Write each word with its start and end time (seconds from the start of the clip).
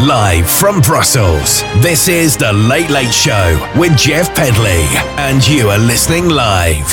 Live 0.00 0.46
from 0.46 0.82
Brussels, 0.82 1.62
this 1.80 2.06
is 2.06 2.36
The 2.36 2.52
Late 2.52 2.90
Late 2.90 3.14
Show 3.14 3.58
with 3.78 3.96
Jeff 3.96 4.28
Pedley, 4.36 4.84
and 5.16 5.48
you 5.48 5.70
are 5.70 5.78
listening 5.78 6.28
live. 6.28 6.84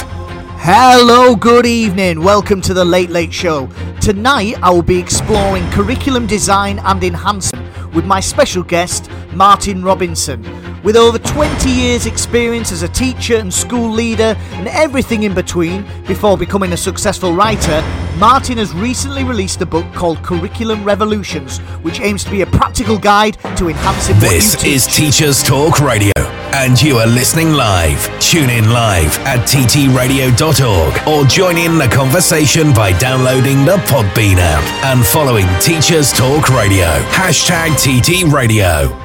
Hello, 0.56 1.36
good 1.36 1.66
evening. 1.66 2.24
Welcome 2.24 2.62
to 2.62 2.74
The 2.74 2.86
Late 2.86 3.10
Late 3.10 3.34
Show. 3.34 3.68
Tonight 4.00 4.56
I 4.64 4.70
will 4.70 4.82
be 4.82 4.98
exploring 4.98 5.70
curriculum 5.72 6.26
design 6.28 6.80
and 6.80 7.04
enhancement 7.04 7.94
with 7.94 8.06
my 8.06 8.22
special 8.22 8.64
guest, 8.64 9.12
Martin 9.34 9.84
Robinson. 9.84 10.42
With 10.84 10.98
over 10.98 11.18
20 11.18 11.70
years' 11.70 12.06
experience 12.06 12.74
as 12.74 12.84
a 12.84 12.90
teacher 12.90 13.38
and 13.38 13.54
school 13.54 13.90
leader 13.90 14.36
and 14.52 14.68
everything 14.68 15.24
in 15.24 15.34
between 15.34 15.84
before 16.08 16.38
becoming 16.38 16.74
a 16.74 16.78
successful 16.78 17.34
writer, 17.34 17.82
Martin 18.18 18.58
has 18.58 18.74
recently 18.74 19.24
released 19.24 19.62
a 19.62 19.66
book 19.66 19.86
called 19.94 20.22
Curriculum 20.24 20.84
Revolutions, 20.84 21.60
which 21.84 22.02
aims 22.02 22.26
to 22.26 22.32
be 22.32 22.42
a 22.42 22.46
practical 22.46 23.00
guide 23.00 23.38
to 23.56 23.70
enhancing 23.70 24.20
This 24.20 24.62
is 24.66 24.86
teach. 24.86 25.14
Teachers 25.14 25.42
Talk 25.42 25.80
Radio, 25.80 26.12
and 26.18 26.80
you 26.82 26.98
are 26.98 27.08
listening 27.08 27.54
live. 27.54 28.04
Tune 28.20 28.50
in 28.50 28.70
live 28.70 29.18
at 29.20 29.48
ttradio.org 29.48 31.08
or 31.08 31.26
join 31.30 31.58
in 31.58 31.78
the 31.78 31.88
conversation 31.88 32.74
by 32.74 32.92
downloading 33.00 33.64
the 33.64 33.78
Podbean 33.88 34.36
app 34.38 34.64
and 34.84 35.06
following 35.06 35.48
Teachers 35.62 36.12
Talk 36.12 36.50
Radio. 36.50 36.88
Hashtag 37.12 37.72
TT 37.80 38.30
Radio. 38.34 39.03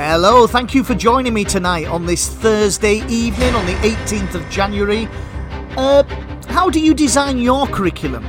Hello, 0.00 0.46
thank 0.46 0.76
you 0.76 0.84
for 0.84 0.94
joining 0.94 1.34
me 1.34 1.42
tonight 1.42 1.88
on 1.88 2.06
this 2.06 2.28
Thursday 2.28 3.04
evening 3.08 3.52
on 3.56 3.66
the 3.66 3.72
18th 3.72 4.36
of 4.36 4.48
January. 4.48 5.08
Uh, 5.76 6.04
how 6.46 6.70
do 6.70 6.78
you 6.78 6.94
design 6.94 7.36
your 7.36 7.66
curriculum? 7.66 8.24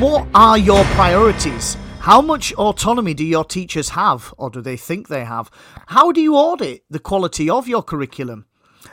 What 0.00 0.26
are 0.34 0.58
your 0.58 0.82
priorities? 0.86 1.76
How 2.00 2.20
much 2.20 2.52
autonomy 2.54 3.14
do 3.14 3.24
your 3.24 3.44
teachers 3.44 3.90
have, 3.90 4.34
or 4.38 4.50
do 4.50 4.60
they 4.60 4.76
think 4.76 5.06
they 5.06 5.24
have? 5.24 5.52
How 5.86 6.10
do 6.10 6.20
you 6.20 6.34
audit 6.34 6.82
the 6.90 6.98
quality 6.98 7.48
of 7.48 7.68
your 7.68 7.84
curriculum? 7.84 8.46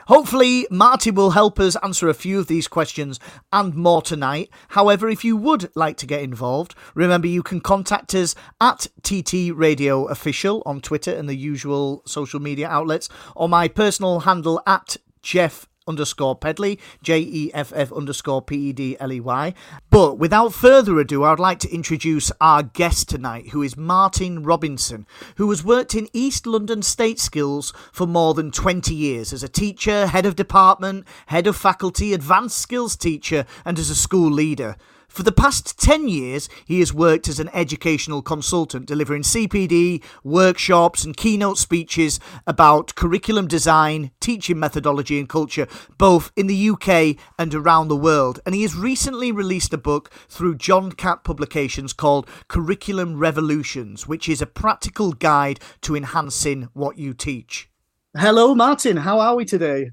Hopefully, 0.07 0.67
Marty 0.69 1.11
will 1.11 1.31
help 1.31 1.59
us 1.59 1.75
answer 1.77 2.07
a 2.07 2.13
few 2.13 2.39
of 2.39 2.47
these 2.47 2.67
questions 2.67 3.19
and 3.51 3.75
more 3.75 4.01
tonight. 4.01 4.49
However, 4.69 5.09
if 5.09 5.23
you 5.23 5.37
would 5.37 5.69
like 5.75 5.97
to 5.97 6.05
get 6.05 6.21
involved, 6.21 6.75
remember 6.95 7.27
you 7.27 7.43
can 7.43 7.61
contact 7.61 8.13
us 8.15 8.35
at 8.59 8.87
TT 9.03 9.51
Radio 9.53 10.05
Official 10.05 10.63
on 10.65 10.81
Twitter 10.81 11.13
and 11.13 11.29
the 11.29 11.35
usual 11.35 12.03
social 12.05 12.39
media 12.39 12.67
outlets, 12.67 13.09
or 13.35 13.47
my 13.47 13.67
personal 13.67 14.21
handle 14.21 14.61
at 14.65 14.97
Jeff 15.21 15.67
underscore 15.91 16.35
Pedley, 16.35 16.79
J 17.03 17.19
E 17.19 17.51
F 17.53 17.73
F 17.75 17.91
underscore 17.91 18.41
P 18.41 18.69
E 18.69 18.73
D 18.73 18.97
L 18.99 19.11
E 19.11 19.19
Y. 19.19 19.53
But 19.89 20.17
without 20.17 20.53
further 20.53 20.97
ado, 20.99 21.23
I 21.23 21.31
would 21.31 21.39
like 21.39 21.59
to 21.59 21.73
introduce 21.73 22.31
our 22.39 22.63
guest 22.63 23.09
tonight, 23.09 23.49
who 23.49 23.61
is 23.61 23.75
Martin 23.75 24.43
Robinson, 24.43 25.05
who 25.35 25.49
has 25.49 25.63
worked 25.63 25.93
in 25.93 26.07
East 26.13 26.47
London 26.47 26.81
State 26.81 27.19
Skills 27.19 27.73
for 27.91 28.07
more 28.07 28.33
than 28.33 28.51
20 28.51 28.95
years 28.95 29.33
as 29.33 29.43
a 29.43 29.49
teacher, 29.49 30.07
head 30.07 30.25
of 30.25 30.37
department, 30.37 31.05
head 31.27 31.45
of 31.45 31.57
faculty, 31.57 32.13
advanced 32.13 32.57
skills 32.57 32.95
teacher, 32.95 33.45
and 33.65 33.77
as 33.77 33.89
a 33.89 33.95
school 33.95 34.31
leader. 34.31 34.77
For 35.11 35.23
the 35.23 35.33
past 35.33 35.77
10 35.77 36.07
years, 36.07 36.47
he 36.65 36.79
has 36.79 36.93
worked 36.93 37.27
as 37.27 37.37
an 37.37 37.49
educational 37.53 38.21
consultant, 38.21 38.85
delivering 38.85 39.23
CPD, 39.23 40.01
workshops, 40.23 41.03
and 41.03 41.17
keynote 41.17 41.57
speeches 41.57 42.17
about 42.47 42.95
curriculum 42.95 43.45
design, 43.45 44.11
teaching 44.21 44.57
methodology, 44.57 45.19
and 45.19 45.27
culture, 45.27 45.67
both 45.97 46.31
in 46.37 46.47
the 46.47 46.69
UK 46.69 47.17
and 47.37 47.53
around 47.53 47.89
the 47.89 47.97
world. 47.97 48.39
And 48.45 48.55
he 48.55 48.61
has 48.61 48.73
recently 48.73 49.33
released 49.33 49.73
a 49.73 49.77
book 49.77 50.13
through 50.29 50.55
John 50.55 50.93
Catt 50.93 51.25
Publications 51.25 51.91
called 51.91 52.25
Curriculum 52.47 53.17
Revolutions, 53.17 54.07
which 54.07 54.29
is 54.29 54.41
a 54.41 54.45
practical 54.45 55.11
guide 55.11 55.59
to 55.81 55.93
enhancing 55.93 56.69
what 56.71 56.97
you 56.97 57.13
teach. 57.13 57.69
Hello, 58.17 58.55
Martin. 58.55 58.95
How 58.95 59.19
are 59.19 59.35
we 59.35 59.43
today? 59.43 59.91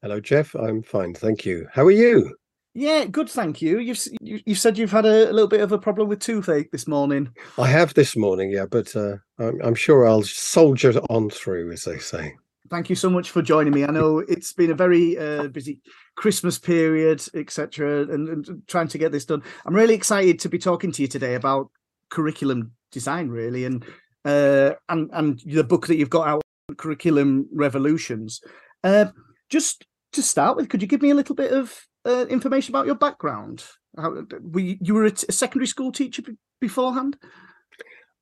Hello, 0.00 0.20
Jeff. 0.20 0.54
I'm 0.54 0.82
fine, 0.82 1.12
thank 1.12 1.44
you. 1.44 1.68
How 1.74 1.84
are 1.84 1.90
you? 1.90 2.34
Yeah, 2.78 3.06
good, 3.06 3.30
thank 3.30 3.62
you. 3.62 3.78
You've 3.78 3.98
you, 4.20 4.38
you 4.44 4.54
said 4.54 4.76
you've 4.76 4.92
had 4.92 5.06
a, 5.06 5.30
a 5.30 5.32
little 5.32 5.48
bit 5.48 5.62
of 5.62 5.72
a 5.72 5.78
problem 5.78 6.10
with 6.10 6.20
toothache 6.20 6.70
this 6.72 6.86
morning. 6.86 7.30
I 7.56 7.68
have 7.68 7.94
this 7.94 8.14
morning, 8.14 8.50
yeah, 8.50 8.66
but 8.66 8.94
uh, 8.94 9.16
I'm, 9.38 9.58
I'm 9.62 9.74
sure 9.74 10.06
I'll 10.06 10.22
soldier 10.22 11.00
on 11.08 11.30
through, 11.30 11.72
as 11.72 11.84
they 11.84 11.96
say. 11.96 12.34
Thank 12.68 12.90
you 12.90 12.96
so 12.96 13.08
much 13.08 13.30
for 13.30 13.40
joining 13.40 13.72
me. 13.72 13.84
I 13.84 13.90
know 13.90 14.18
it's 14.18 14.52
been 14.52 14.70
a 14.70 14.74
very 14.74 15.16
uh, 15.16 15.48
busy 15.48 15.80
Christmas 16.16 16.58
period, 16.58 17.24
etc., 17.32 18.02
and, 18.12 18.28
and 18.28 18.62
trying 18.66 18.88
to 18.88 18.98
get 18.98 19.10
this 19.10 19.24
done. 19.24 19.42
I'm 19.64 19.74
really 19.74 19.94
excited 19.94 20.38
to 20.40 20.50
be 20.50 20.58
talking 20.58 20.92
to 20.92 21.00
you 21.00 21.08
today 21.08 21.34
about 21.34 21.70
curriculum 22.10 22.72
design, 22.92 23.30
really, 23.30 23.64
and 23.64 23.86
uh, 24.26 24.72
and 24.90 25.08
and 25.14 25.40
the 25.46 25.64
book 25.64 25.86
that 25.86 25.96
you've 25.96 26.10
got 26.10 26.28
out, 26.28 26.42
Curriculum 26.76 27.48
Revolutions. 27.54 28.42
Uh, 28.84 29.06
just 29.48 29.86
to 30.12 30.22
start 30.22 30.58
with, 30.58 30.68
could 30.68 30.82
you 30.82 30.88
give 30.88 31.00
me 31.00 31.08
a 31.08 31.14
little 31.14 31.34
bit 31.34 31.52
of 31.52 31.86
uh, 32.06 32.26
information 32.28 32.72
about 32.72 32.86
your 32.86 32.94
background? 32.94 33.64
How, 33.96 34.24
were 34.40 34.60
you, 34.60 34.78
you 34.80 34.94
were 34.94 35.04
a, 35.06 35.10
t- 35.10 35.26
a 35.28 35.32
secondary 35.32 35.66
school 35.66 35.92
teacher 35.92 36.22
be- 36.22 36.36
beforehand? 36.60 37.18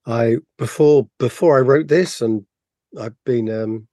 I 0.06 0.36
before 0.58 1.08
before 1.18 1.56
I 1.58 1.62
wrote 1.62 1.88
this, 1.88 2.20
and 2.20 2.44
I've 2.98 3.16
been 3.24 3.48
um, 3.50 3.88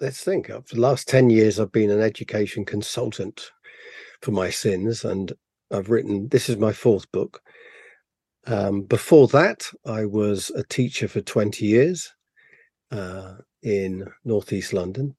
let's 0.00 0.22
think. 0.24 0.50
uh, 0.50 0.60
For 0.62 0.74
the 0.74 0.80
last 0.80 1.08
ten 1.08 1.30
years, 1.30 1.58
I've 1.60 1.72
been 1.72 1.90
an 1.90 2.00
education 2.00 2.64
consultant 2.64 3.50
for 4.22 4.32
my 4.32 4.50
sins, 4.50 5.04
and 5.04 5.32
I've 5.70 5.90
written. 5.90 6.28
This 6.28 6.48
is 6.48 6.56
my 6.56 6.72
fourth 6.72 7.10
book. 7.12 7.40
Um, 8.46 8.82
before 8.82 9.28
that, 9.28 9.68
I 9.86 10.04
was 10.04 10.50
a 10.50 10.64
teacher 10.64 11.06
for 11.08 11.20
twenty 11.20 11.66
years 11.66 12.12
uh, 12.90 13.34
in 13.62 14.06
northeast 14.24 14.72
London 14.72 15.14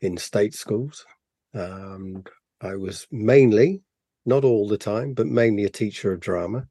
in 0.00 0.16
state 0.16 0.54
schools. 0.54 1.06
Um, 1.54 2.24
I 2.60 2.76
was 2.76 3.06
mainly, 3.10 3.82
not 4.26 4.44
all 4.44 4.66
the 4.68 4.78
time, 4.78 5.14
but 5.14 5.26
mainly 5.26 5.64
a 5.64 5.70
teacher 5.70 6.12
of 6.12 6.20
drama 6.20 6.66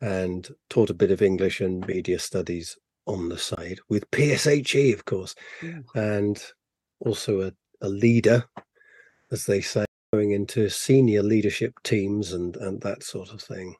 and 0.00 0.48
taught 0.70 0.90
a 0.90 0.94
bit 0.94 1.10
of 1.10 1.22
English 1.22 1.60
and 1.60 1.84
media 1.86 2.18
studies 2.18 2.76
on 3.06 3.28
the 3.28 3.38
side 3.38 3.80
with 3.88 4.10
PSHE, 4.10 4.92
of 4.94 5.04
course, 5.04 5.34
Yeah. 5.62 5.80
and 5.94 6.40
also 7.00 7.40
a, 7.40 7.52
a 7.80 7.88
leader, 7.88 8.44
as 9.32 9.46
they 9.46 9.60
say, 9.60 9.84
going 10.12 10.30
into 10.32 10.68
senior 10.68 11.22
leadership 11.22 11.74
teams 11.82 12.32
and, 12.32 12.56
and 12.56 12.80
that 12.82 13.02
sort 13.02 13.32
of 13.32 13.40
thing. 13.42 13.74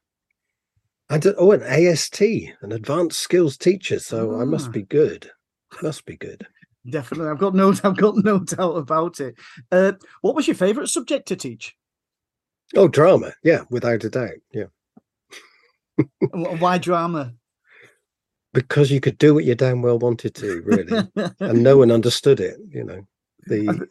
And 1.11 1.25
a- 1.27 1.37
oh, 1.37 1.53
an 1.53 1.63
AST, 1.63 2.21
an 2.23 2.73
advanced 2.73 3.19
skills 3.21 3.57
teacher. 3.57 3.99
So 4.01 4.37
I 4.37 4.43
Ah. 4.43 4.47
must 4.47 4.73
be 4.73 4.83
good. 4.83 5.31
Must 5.83 6.05
be 6.05 6.17
good. 6.17 6.47
Definitely, 6.91 7.29
I've 7.29 7.39
got 7.39 7.55
no, 7.55 7.73
I've 7.85 7.97
got 7.97 8.17
no 8.17 8.41
doubt 8.41 8.77
about 8.77 9.21
it. 9.21 9.37
Uh, 9.71 9.93
what 10.21 10.35
was 10.35 10.47
your 10.47 10.57
favourite 10.57 10.89
subject 10.89 11.29
to 11.29 11.37
teach? 11.37 11.77
Oh, 12.77 12.89
drama. 12.89 13.33
Yeah, 13.43 13.63
without 13.71 14.05
a 14.05 14.11
doubt. 14.11 14.31
Yeah. 14.53 14.67
Why 16.31 16.79
drama? 16.79 17.33
Because 18.53 18.91
you 18.91 19.01
could 19.01 19.19
do 19.19 19.35
what 19.35 19.45
you 19.45 19.55
damn 19.55 19.83
well 19.83 19.99
wanted 19.99 20.35
to, 20.37 20.63
really. 20.63 21.09
and 21.41 21.63
no 21.63 21.77
one 21.77 21.91
understood 21.91 22.41
it 22.41 22.57
you 22.71 22.83
know 22.83 23.07
the 23.47 23.89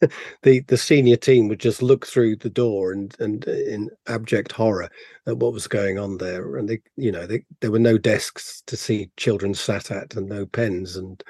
the 0.42 0.60
the 0.60 0.76
senior 0.76 1.16
team 1.16 1.48
would 1.48 1.60
just 1.60 1.82
look 1.82 2.06
through 2.06 2.36
the 2.36 2.50
door 2.50 2.92
and 2.92 3.14
and 3.20 3.46
uh, 3.46 3.52
in 3.52 3.90
abject 4.08 4.52
horror 4.52 4.88
at 5.26 5.36
what 5.36 5.52
was 5.52 5.66
going 5.66 5.98
on 5.98 6.18
there 6.18 6.56
and 6.56 6.68
they 6.68 6.80
you 6.96 7.12
know 7.12 7.26
they, 7.26 7.44
there 7.60 7.70
were 7.70 7.78
no 7.78 7.98
desks 7.98 8.62
to 8.66 8.76
see 8.76 9.10
children 9.16 9.54
sat 9.54 9.90
at 9.90 10.14
and 10.14 10.28
no 10.28 10.46
pens 10.46 10.96
and 10.96 11.22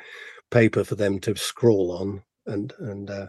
paper 0.52 0.84
for 0.84 0.94
them 0.94 1.19
to 1.19 1.34
scrawl 1.34 1.90
on 1.90 2.22
and 2.46 2.72
and 2.78 3.10
uh, 3.10 3.26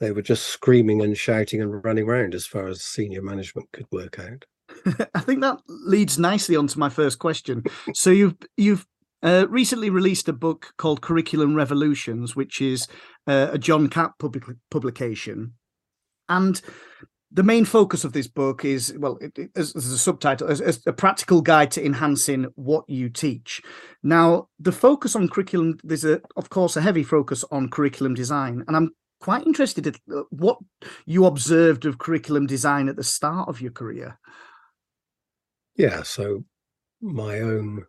they 0.00 0.10
were 0.10 0.22
just 0.22 0.48
screaming 0.48 1.00
and 1.00 1.16
shouting 1.16 1.60
and 1.60 1.84
running 1.84 2.08
around 2.08 2.34
as 2.34 2.46
far 2.46 2.66
as 2.66 2.82
senior 2.82 3.22
management 3.22 3.68
could 3.72 3.86
work 3.92 4.18
out 4.18 4.44
I 5.14 5.20
think 5.20 5.40
that 5.42 5.58
leads 5.68 6.18
nicely 6.18 6.56
onto 6.56 6.78
my 6.78 6.88
first 6.88 7.18
question. 7.18 7.64
So 7.94 8.10
you've 8.10 8.36
you've 8.56 8.86
uh, 9.22 9.46
recently 9.48 9.90
released 9.90 10.28
a 10.28 10.32
book 10.32 10.72
called 10.76 11.02
Curriculum 11.02 11.54
Revolutions, 11.54 12.34
which 12.34 12.60
is 12.60 12.88
uh, 13.26 13.48
a 13.52 13.58
John 13.58 13.88
Catt 13.88 14.12
public- 14.18 14.56
publication, 14.70 15.54
and 16.28 16.60
the 17.34 17.42
main 17.42 17.64
focus 17.64 18.04
of 18.04 18.12
this 18.12 18.26
book 18.26 18.64
is 18.64 18.94
well, 18.98 19.16
it, 19.20 19.36
it, 19.38 19.50
as, 19.56 19.74
as, 19.74 19.86
a 19.86 19.98
subtitle, 19.98 20.48
as, 20.48 20.60
as, 20.60 20.82
a 20.86 20.92
practical 20.92 21.40
guide 21.40 21.70
to 21.72 21.84
enhancing 21.84 22.46
what 22.56 22.84
you 22.88 23.08
teach. 23.08 23.62
Now, 24.02 24.48
the 24.58 24.72
focus 24.72 25.16
on 25.16 25.28
curriculum, 25.28 25.78
there's 25.82 26.04
a, 26.04 26.20
of 26.36 26.50
course, 26.50 26.76
a 26.76 26.82
heavy 26.82 27.02
focus 27.02 27.44
on 27.50 27.70
curriculum 27.70 28.14
design, 28.14 28.64
and 28.68 28.76
I'm 28.76 28.90
quite 29.20 29.46
interested 29.46 29.86
in 29.86 29.94
uh, 30.14 30.22
what 30.30 30.58
you 31.06 31.24
observed 31.24 31.86
of 31.86 31.98
curriculum 31.98 32.46
design 32.46 32.88
at 32.88 32.96
the 32.96 33.04
start 33.04 33.48
of 33.48 33.60
your 33.60 33.72
career. 33.72 34.18
Yeah, 35.76 36.02
so 36.02 36.44
my 37.00 37.40
own, 37.40 37.86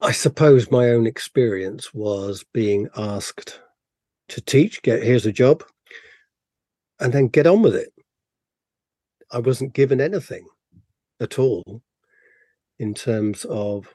I 0.00 0.10
suppose, 0.10 0.70
my 0.70 0.90
own 0.90 1.06
experience 1.06 1.94
was 1.94 2.44
being 2.52 2.88
asked 2.96 3.60
to 4.30 4.40
teach. 4.40 4.82
Get 4.82 5.04
here's 5.04 5.26
a 5.26 5.32
job 5.32 5.62
and 7.00 7.12
then 7.12 7.28
get 7.28 7.46
on 7.46 7.62
with 7.62 7.74
it. 7.74 7.92
I 9.30 9.38
wasn't 9.38 9.74
given 9.74 10.00
anything 10.00 10.46
at 11.20 11.38
all 11.38 11.82
in 12.78 12.94
terms 12.94 13.44
of 13.46 13.94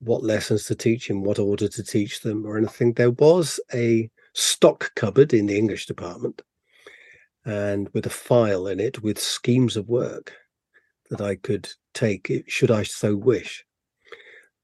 what 0.00 0.24
lessons 0.24 0.64
to 0.64 0.74
teach 0.74 1.10
in 1.10 1.22
what 1.22 1.38
order 1.38 1.68
to 1.68 1.82
teach 1.82 2.20
them 2.20 2.44
or 2.44 2.58
anything. 2.58 2.92
There 2.92 3.12
was 3.12 3.60
a 3.72 4.10
stock 4.34 4.92
cupboard 4.96 5.32
in 5.32 5.46
the 5.46 5.56
English 5.56 5.86
department 5.86 6.42
and 7.44 7.88
with 7.92 8.06
a 8.06 8.10
file 8.10 8.66
in 8.66 8.80
it 8.80 9.02
with 9.02 9.20
schemes 9.20 9.76
of 9.76 9.88
work 9.88 10.32
that 11.10 11.20
I 11.20 11.36
could 11.36 11.68
take 11.94 12.44
should 12.48 12.70
I 12.70 12.82
so 12.82 13.14
wish. 13.16 13.64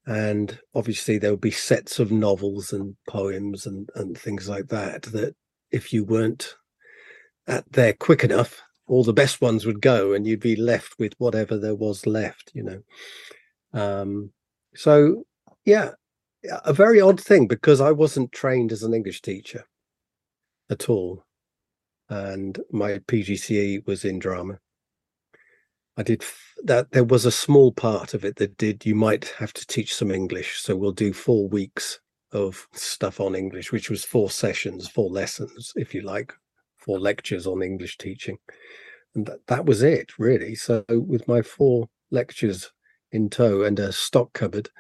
And 0.07 0.59
obviously 0.75 1.19
there 1.19 1.33
would 1.33 1.41
be 1.41 1.51
sets 1.51 1.99
of 1.99 2.11
novels 2.11 2.73
and 2.73 2.97
poems 3.09 3.67
and, 3.67 3.89
and 3.95 4.17
things 4.17 4.49
like 4.49 4.69
that 4.69 5.03
that 5.03 5.35
if 5.71 5.93
you 5.93 6.05
weren't 6.05 6.55
at 7.49 7.71
there 7.73 7.95
quick 7.95 8.23
enough, 8.23 8.63
all 8.87 9.03
the 9.03 9.13
best 9.13 9.41
ones 9.41 9.67
would 9.67 9.81
go, 9.81 10.13
and 10.13 10.27
you'd 10.27 10.41
be 10.41 10.57
left 10.57 10.99
with 10.99 11.15
whatever 11.19 11.57
there 11.59 11.75
was 11.75 12.07
left. 12.07 12.53
You 12.55 12.63
know. 12.63 12.83
Um, 13.73 14.33
so 14.75 15.25
yeah, 15.65 15.93
a 16.65 16.73
very 16.73 17.01
odd 17.01 17.21
thing 17.21 17.47
because 17.49 17.81
I 17.81 17.91
wasn't 17.91 18.33
trained 18.33 18.73
as 18.73 18.83
an 18.83 18.95
English 18.95 19.23
teacher 19.23 19.65
at 20.71 20.89
all, 20.89 21.25
and 22.09 22.61
my 22.71 22.99
PGCE 22.99 23.87
was 23.87 24.05
in 24.05 24.19
drama. 24.19 24.61
I 25.97 26.05
did 26.05 26.25
that. 26.65 26.93
There 26.93 27.05
was 27.05 27.25
a 27.25 27.33
small 27.33 27.73
part 27.73 28.15
of 28.15 28.25
it 28.25 28.37
that 28.37 28.57
did. 28.57 28.87
You 28.87 28.95
might 28.95 29.35
have 29.39 29.53
to 29.55 29.67
teach 29.67 29.95
some 29.95 30.11
English, 30.11 30.61
so 30.61 30.77
we'll 30.77 30.93
do 30.93 31.13
four 31.13 31.49
weeks 31.49 31.99
of 32.33 32.69
stuff 32.73 33.21
on 33.21 33.35
English, 33.35 33.73
which 33.73 33.91
was 33.91 34.05
four 34.05 34.31
sessions, 34.31 34.89
four 34.89 35.11
lessons, 35.11 35.73
if 35.77 35.95
you 35.95 36.03
like, 36.03 36.35
four 36.89 36.99
lectures 36.99 37.47
on 37.47 37.63
English 37.63 37.99
teaching. 37.99 38.39
And 39.15 39.27
that, 39.27 39.47
that 39.49 39.67
was 39.67 39.83
it, 39.83 40.19
really. 40.19 40.55
So, 40.55 40.85
with 40.89 41.29
my 41.29 41.43
four 41.43 41.91
lectures 42.11 42.73
in 43.13 43.29
tow 43.29 43.63
and 43.63 43.79
a 43.79 43.93
stock 43.93 44.33
cupboard, 44.33 44.71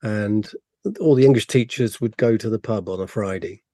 and 0.00 0.48
all 1.00 1.16
the 1.16 1.24
English 1.24 1.48
teachers 1.48 2.00
would 2.00 2.16
go 2.16 2.36
to 2.36 2.48
the 2.48 2.58
pub 2.60 2.88
on 2.88 3.00
a 3.00 3.08
Friday. 3.08 3.64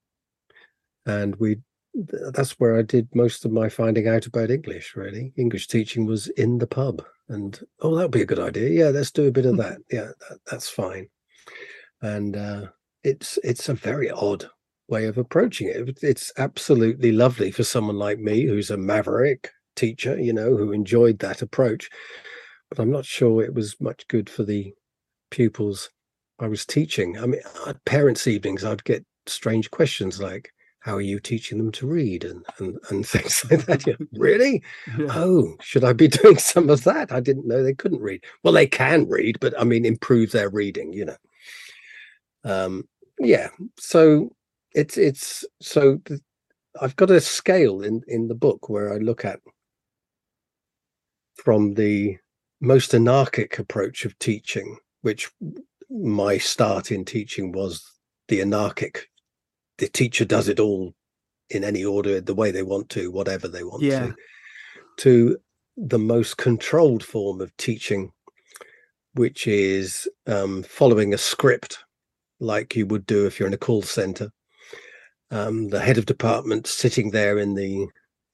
And 1.05 1.37
we 1.37 1.59
that's 1.93 2.53
where 2.53 2.79
I 2.79 2.83
did 2.83 3.15
most 3.15 3.45
of 3.45 3.53
my 3.53 3.69
finding 3.69 4.09
out 4.09 4.25
about 4.25 4.51
English, 4.51 4.95
really. 4.97 5.33
English 5.37 5.67
teaching 5.67 6.07
was 6.07 6.29
in 6.29 6.59
the 6.59 6.67
pub. 6.67 7.03
And 7.29 7.61
oh, 7.81 7.95
that 7.97 8.03
would 8.03 8.11
be 8.13 8.23
a 8.23 8.27
good 8.27 8.39
idea. 8.39 8.71
Yeah, 8.71 8.89
let's 8.91 9.11
do 9.11 9.27
a 9.27 9.33
bit 9.33 9.45
of 9.45 9.59
that. 9.59 9.79
Yeah, 9.91 10.13
that, 10.29 10.39
that's 10.51 10.69
fine. 10.69 11.09
And 12.01 12.37
uh, 12.37 12.67
it's 13.05 13.39
it's 13.45 13.69
a 13.69 13.75
very 13.75 14.11
odd 14.11 14.49
way 14.91 15.07
of 15.07 15.17
approaching 15.17 15.69
it. 15.69 15.99
It's 16.03 16.33
absolutely 16.37 17.13
lovely 17.13 17.51
for 17.51 17.65
someone 17.65 17.97
like 17.97 18.19
me 18.19 18.45
who's 18.45 18.71
a 18.71 18.77
maverick 18.77 19.51
teacher, 19.77 20.19
you 20.19 20.33
know, 20.33 20.57
who 20.57 20.73
enjoyed 20.73 21.21
that 21.21 21.43
approach. 21.43 21.89
But 22.69 22.79
I'm 22.79 22.91
not 22.91 23.07
sure 23.07 23.43
it 23.43 23.55
was 23.55 23.81
much 23.81 24.07
good 24.09 24.29
for 24.29 24.43
the 24.43 24.75
pupils 25.31 25.91
I 26.39 26.49
was 26.49 26.67
teaching. 26.67 27.19
I 27.19 27.27
mean, 27.27 27.41
at 27.67 27.85
parents' 27.85 28.27
evenings, 28.27 28.65
I'd 28.65 28.85
get 28.85 29.05
strange 29.27 29.71
questions 29.71 30.21
like, 30.21 30.53
how 30.81 30.97
are 30.97 31.03
you 31.03 31.21
teaching 31.21 31.59
them 31.59 31.71
to 31.73 31.87
read 31.87 32.25
and 32.25 32.45
and, 32.59 32.79
and 32.89 33.07
things 33.07 33.45
like 33.51 33.67
that 33.67 33.87
yeah, 33.87 33.95
really 34.13 34.63
yeah. 34.99 35.07
oh 35.11 35.55
should 35.61 35.85
i 35.85 35.93
be 35.93 36.09
doing 36.23 36.39
some 36.39 36.69
of 36.71 36.85
that 36.85 37.13
i 37.13 37.21
didn't 37.21 37.47
know 37.47 37.63
they 37.63 37.75
couldn't 37.75 38.01
read 38.01 38.25
well 38.43 38.53
they 38.55 38.67
can 38.67 39.07
read 39.07 39.39
but 39.41 39.53
i 39.61 39.65
mean 39.65 39.85
improve 39.85 40.33
their 40.33 40.49
reading 40.49 40.93
you 40.93 41.05
know 41.05 41.17
um 42.45 42.89
yeah 43.19 43.49
so 43.79 44.31
it's 44.73 44.97
it's 44.97 45.45
so 45.61 46.01
I've 46.81 46.97
got 46.97 47.11
a 47.11 47.21
scale 47.21 47.83
in 47.83 48.03
in 48.07 48.29
the 48.29 48.35
book 48.35 48.69
where 48.69 48.93
I 48.93 48.99
look 48.99 49.25
at 49.25 49.41
from 51.35 51.75
the 51.75 52.19
most 52.61 52.95
anarchic 52.95 53.59
approach 53.59 54.05
of 54.05 54.19
teaching, 54.19 54.77
which 55.03 55.31
my 55.89 56.39
start 56.39 56.93
in 56.93 57.05
teaching 57.05 57.53
was 57.53 57.83
the 58.29 58.41
anarchic. 58.41 59.09
The 59.79 59.89
teacher 59.89 60.25
does 60.25 60.49
it 60.49 60.61
all 60.61 60.95
in 61.49 61.65
any 61.65 61.85
order, 61.85 62.21
the 62.21 62.35
way 62.35 62.51
they 62.51 62.63
want 62.63 62.91
to, 62.91 63.11
whatever 63.11 63.49
they 63.49 63.65
want 63.65 63.83
yeah. 63.83 64.07
to, 64.07 64.15
to 64.99 65.39
the 65.77 65.99
most 65.99 66.37
controlled 66.37 67.03
form 67.03 67.41
of 67.41 67.57
teaching, 67.57 68.13
which 69.15 69.47
is 69.47 70.07
um, 70.27 70.63
following 70.63 71.15
a 71.15 71.19
script 71.19 71.79
like 72.39 72.77
you 72.77 72.87
would 72.87 73.07
do 73.07 73.27
if 73.27 73.41
you're 73.41 73.49
in 73.49 73.55
a 73.55 73.59
call 73.59 73.83
center 73.83 74.31
um, 75.31 75.69
the 75.69 75.81
head 75.81 75.99
of 75.99 76.07
department 76.07 76.67
sitting 76.67 77.11
there 77.11 77.39
in 77.39 77.55
the 77.55 77.87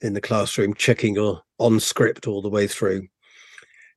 in 0.03 0.13
the 0.13 0.21
classroom 0.21 0.75
checking 0.75 1.17
on 1.19 1.81
script 1.81 2.27
all 2.27 2.43
the 2.43 2.51
way 2.51 2.67
through 2.67 3.07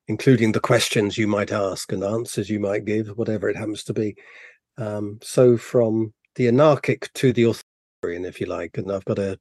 including 0.07 0.51
the 0.51 0.59
questions 0.59 1.17
you 1.17 1.27
might 1.27 1.51
ask 1.51 1.91
and 1.91 2.03
answers 2.03 2.49
you 2.49 2.59
might 2.59 2.83
give 2.83 3.09
whatever 3.09 3.47
it 3.47 3.55
happens 3.55 3.83
to 3.83 3.93
be. 3.93 4.15
Um, 4.77 5.19
so 5.21 5.55
from 5.55 6.13
the 6.35 6.47
anarchic 6.47 7.11
to 7.13 7.33
the 7.33 7.43
authoritarian 7.43 8.25
if 8.25 8.39
you 8.39 8.47
like 8.47 8.77
and 8.77 8.89
i've 8.91 9.03
got 9.03 9.19
a 9.19 9.37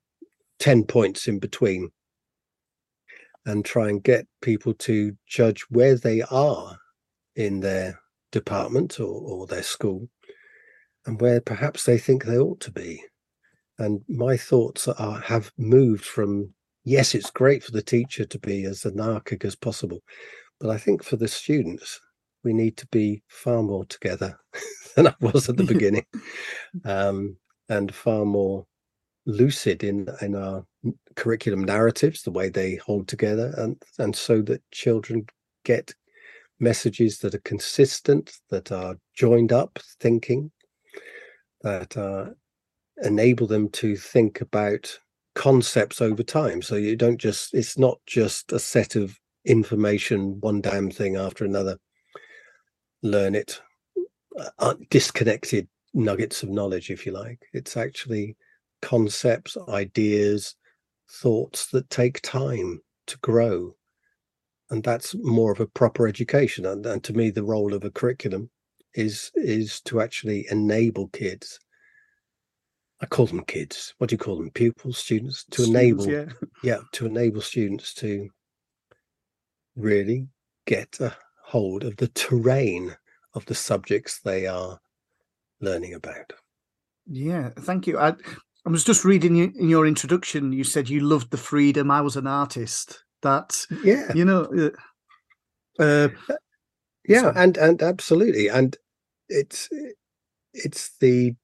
10 0.58 0.84
points 0.84 1.28
in 1.28 1.38
between 1.38 1.90
and 3.46 3.64
try 3.64 3.88
and 3.88 4.02
get 4.02 4.26
people 4.43 4.75
to 4.75 5.16
judge 5.26 5.62
where 5.70 5.94
they 5.94 6.22
are 6.22 6.76
in 7.37 7.60
their 7.60 8.00
department 8.32 8.99
or, 8.99 9.05
or 9.05 9.46
their 9.46 9.62
school 9.62 10.08
and 11.06 11.20
where 11.20 11.40
perhaps 11.40 11.84
they 11.84 11.99
think 11.99 12.25
they 12.25 12.37
ought 12.37 12.58
to 12.58 12.72
be 12.72 13.00
and 13.79 14.01
my 14.09 14.37
thoughts 14.37 14.89
are 14.89 15.21
have 15.21 15.53
moved 15.57 16.05
from 16.05 16.53
yes 16.85 17.15
it's 17.15 17.31
great 17.31 17.63
for 17.63 17.73
the 17.73 17.83
teacher 17.83 18.25
to 18.25 18.39
be 18.39 18.65
as 18.65 18.85
anarchic 18.85 19.45
as 19.45 19.55
possible 19.55 20.01
but 20.61 20.71
i 20.71 20.77
think 20.77 21.03
for 21.03 21.17
the 21.17 21.29
students 21.29 22.01
we 22.45 22.53
need 22.53 22.77
to 22.77 22.87
be 22.89 23.23
far 23.29 23.63
more 23.63 23.85
together 23.87 24.39
than 24.97 25.06
i 25.06 25.15
was 25.20 25.49
at 25.49 25.56
the 25.56 25.65
beginning 25.75 26.06
um, 26.85 27.37
and 27.69 27.94
far 27.94 28.25
more 28.25 28.67
lucid 29.27 29.85
in 29.85 30.08
in 30.23 30.35
our 30.35 30.65
curriculum 31.17 31.63
narratives 31.63 32.23
the 32.23 32.31
way 32.31 32.49
they 32.49 32.77
hold 32.77 33.06
together 33.06 33.53
and 33.58 33.82
and 33.99 34.17
so 34.17 34.41
that 34.41 34.63
children 34.70 35.27
get 35.65 35.94
messages 36.61 37.19
that 37.19 37.35
are 37.35 37.41
consistent 37.41 38.32
that 38.51 38.73
are 38.73 38.97
joined 39.15 39.53
up 39.53 39.79
thinking 40.01 40.51
that 41.63 41.97
are 41.97 42.35
enable 43.02 43.46
them 43.46 43.69
to 43.70 43.96
think 43.96 44.40
about 44.40 44.98
concepts 45.34 46.00
over 46.00 46.22
time. 46.22 46.62
So 46.62 46.76
you 46.76 46.96
don't 46.96 47.19
just, 47.19 47.55
it's 47.55 47.78
not 47.78 47.98
just 48.06 48.52
a 48.52 48.58
set 48.58 48.96
of 48.96 49.19
information, 49.44 50.40
one 50.40 50.60
damn 50.60 50.90
thing 50.90 51.17
after 51.17 51.44
another. 51.44 51.78
Learn 53.02 53.34
it, 53.34 53.60
uh, 54.38 54.50
uh, 54.58 54.74
disconnected 54.90 55.69
nuggets 55.94 56.43
of 56.43 56.48
knowledge, 56.50 56.90
if 56.90 57.06
you 57.06 57.12
like. 57.12 57.40
It's 57.52 57.76
actually 57.76 58.36
concepts, 58.82 59.56
ideas, 59.69 60.56
thoughts 61.10 61.67
that 61.69 61.90
take 61.90 62.20
time 62.22 62.81
to 63.06 63.19
grow. 63.19 63.74
And 64.70 64.82
that's 64.82 65.14
more 65.20 65.52
of 65.52 65.60
a 65.60 65.67
proper 65.67 66.06
education. 66.08 66.67
And, 66.67 66.84
and 66.84 67.02
to 67.05 67.12
me, 67.12 67.31
the 67.31 67.44
role 67.44 67.72
of 67.72 67.84
a 67.84 67.90
curriculum 67.90 68.50
is 68.94 69.31
is 69.34 69.81
to 69.82 70.00
actually 70.00 70.46
enable 70.50 71.08
kids 71.08 71.60
I 73.00 73.06
call 73.06 73.26
them 73.26 73.44
kids. 73.44 73.94
What 73.98 74.10
do 74.10 74.14
you 74.14 74.19
call 74.19 74.36
them? 74.36 74.50
Pupils, 74.50 74.98
students, 74.98 75.44
to 75.50 75.62
students, 75.62 76.05
enable, 76.05 76.10
yeah. 76.10 76.32
yeah, 76.62 76.78
to 76.93 77.06
enable 77.06 77.40
students 77.40 77.94
to 77.94 78.28
really 79.76 80.26
get 80.67 80.98
a 81.00 81.14
hold 81.43 81.84
of 81.84 81.96
the 81.96 82.08
terrain 82.08 82.96
of 83.34 83.46
the 83.46 83.55
subjects 83.55 84.20
they 84.20 84.46
are 84.46 84.81
learning 85.60 85.94
about. 85.94 86.32
Yeah, 87.06 87.50
thank 87.60 87.86
you. 87.86 87.98
I, 87.98 88.14
I 88.67 88.70
was 88.70 88.84
just 88.84 89.05
reading 89.05 89.36
you, 89.36 89.52
in 89.56 89.69
your 89.69 89.86
introduction. 89.86 90.52
You 90.52 90.64
said 90.64 90.88
you 90.88 91.00
loved 91.00 91.31
the 91.31 91.36
freedom. 91.36 91.90
I 91.90 92.00
was 92.00 92.17
an 92.17 92.26
artist. 92.26 93.05
That 93.22 93.67
yeah, 93.82 94.12
you 94.14 94.24
know, 94.24 94.72
uh, 95.81 95.82
uh, 95.82 96.08
yeah, 97.08 97.22
so. 97.22 97.32
and 97.34 97.56
and 97.56 97.82
absolutely, 97.82 98.46
and 98.46 98.76
it's 99.28 99.69
it's 100.55 100.96
the 101.00 101.34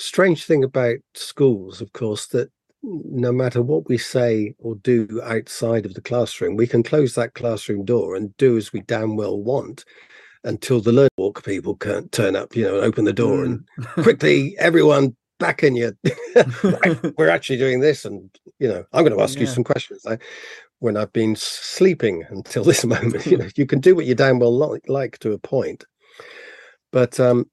strange 0.00 0.44
thing 0.44 0.64
about 0.64 0.96
schools, 1.14 1.80
of 1.80 1.92
course, 1.92 2.26
that 2.28 2.50
no 2.82 3.30
matter 3.30 3.60
what 3.60 3.88
we 3.88 3.98
say 3.98 4.54
or 4.58 4.74
do 4.76 5.20
outside 5.22 5.84
of 5.84 5.94
the 5.94 6.00
classroom, 6.00 6.56
we 6.56 6.66
can 6.66 6.82
close 6.82 7.14
that 7.14 7.34
classroom 7.34 7.84
door 7.84 8.16
and 8.16 8.36
do 8.38 8.56
as 8.56 8.72
we 8.72 8.80
damn 8.82 9.16
well 9.16 9.38
want 9.38 9.84
until 10.44 10.80
the 10.80 10.92
learn 10.92 11.08
walk 11.18 11.44
people 11.44 11.76
can't 11.76 12.10
turn 12.12 12.34
up, 12.34 12.56
you 12.56 12.64
know, 12.64 12.76
and 12.76 12.84
open 12.84 13.04
the 13.04 13.12
door 13.12 13.44
mm. 13.44 13.46
and 13.46 13.86
quickly 14.02 14.56
everyone 14.58 15.14
back 15.38 15.62
in 15.62 15.76
you. 15.76 15.92
We're 17.18 17.28
actually 17.28 17.58
doing 17.58 17.80
this, 17.80 18.04
and 18.04 18.30
you 18.58 18.68
know, 18.68 18.84
I'm 18.92 19.04
going 19.04 19.16
to 19.16 19.22
ask 19.22 19.34
yeah. 19.34 19.42
you 19.42 19.46
some 19.46 19.64
questions. 19.64 20.06
I, 20.06 20.18
when 20.78 20.96
I've 20.96 21.12
been 21.12 21.36
sleeping 21.36 22.24
until 22.30 22.64
this 22.64 22.84
moment, 22.86 23.26
you 23.26 23.36
know, 23.36 23.48
you 23.56 23.66
can 23.66 23.80
do 23.80 23.94
what 23.94 24.06
you 24.06 24.14
damn 24.14 24.38
well 24.38 24.56
like, 24.56 24.88
like 24.88 25.18
to 25.18 25.32
a 25.32 25.38
point, 25.38 25.84
but 26.90 27.20
um, 27.20 27.44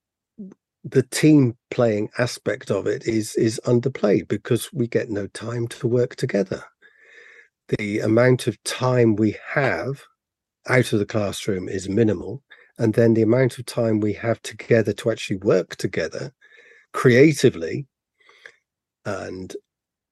the 0.91 1.03
team 1.03 1.57
playing 1.71 2.09
aspect 2.17 2.71
of 2.71 2.87
it 2.87 3.05
is 3.07 3.35
is 3.35 3.59
underplayed 3.65 4.27
because 4.27 4.71
we 4.73 4.87
get 4.87 5.09
no 5.09 5.27
time 5.27 5.67
to 5.69 5.87
work 5.87 6.15
together. 6.15 6.63
The 7.77 7.99
amount 7.99 8.47
of 8.47 8.61
time 8.63 9.15
we 9.15 9.35
have 9.53 10.03
out 10.67 10.93
of 10.93 10.99
the 10.99 11.05
classroom 11.05 11.67
is 11.69 11.89
minimal, 11.89 12.43
and 12.77 12.93
then 12.93 13.13
the 13.13 13.21
amount 13.21 13.57
of 13.57 13.65
time 13.65 13.99
we 13.99 14.13
have 14.13 14.41
together 14.41 14.93
to 14.93 15.11
actually 15.11 15.37
work 15.37 15.75
together 15.75 16.33
creatively 16.93 17.85
and 19.05 19.55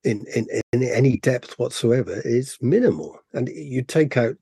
in, 0.04 0.26
in 0.36 0.48
in 0.72 0.84
any 0.84 1.18
depth 1.18 1.58
whatsoever 1.58 2.22
is 2.24 2.58
minimal 2.62 3.20
and 3.34 3.50
you 3.50 3.82
take 3.82 4.18
out 4.18 4.36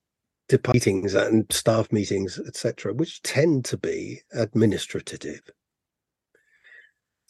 meetings 0.74 1.14
and 1.16 1.46
staff 1.52 1.92
meetings 1.92 2.40
etc 2.46 2.94
which 2.94 3.22
tend 3.24 3.64
to 3.66 3.78
be 3.78 4.22
administrative 4.34 5.42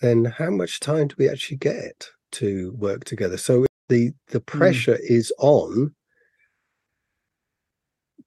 then 0.03 0.25
how 0.25 0.49
much 0.49 0.81
time 0.81 1.07
do 1.07 1.15
we 1.17 1.29
actually 1.29 1.57
get 1.57 2.09
to 2.33 2.73
work 2.77 3.05
together? 3.05 3.37
So 3.37 3.65
the 3.87 4.11
the 4.27 4.39
hmm. 4.39 4.57
pressure 4.57 4.95
mm. 4.95 5.01
is 5.09 5.33
on 5.39 5.95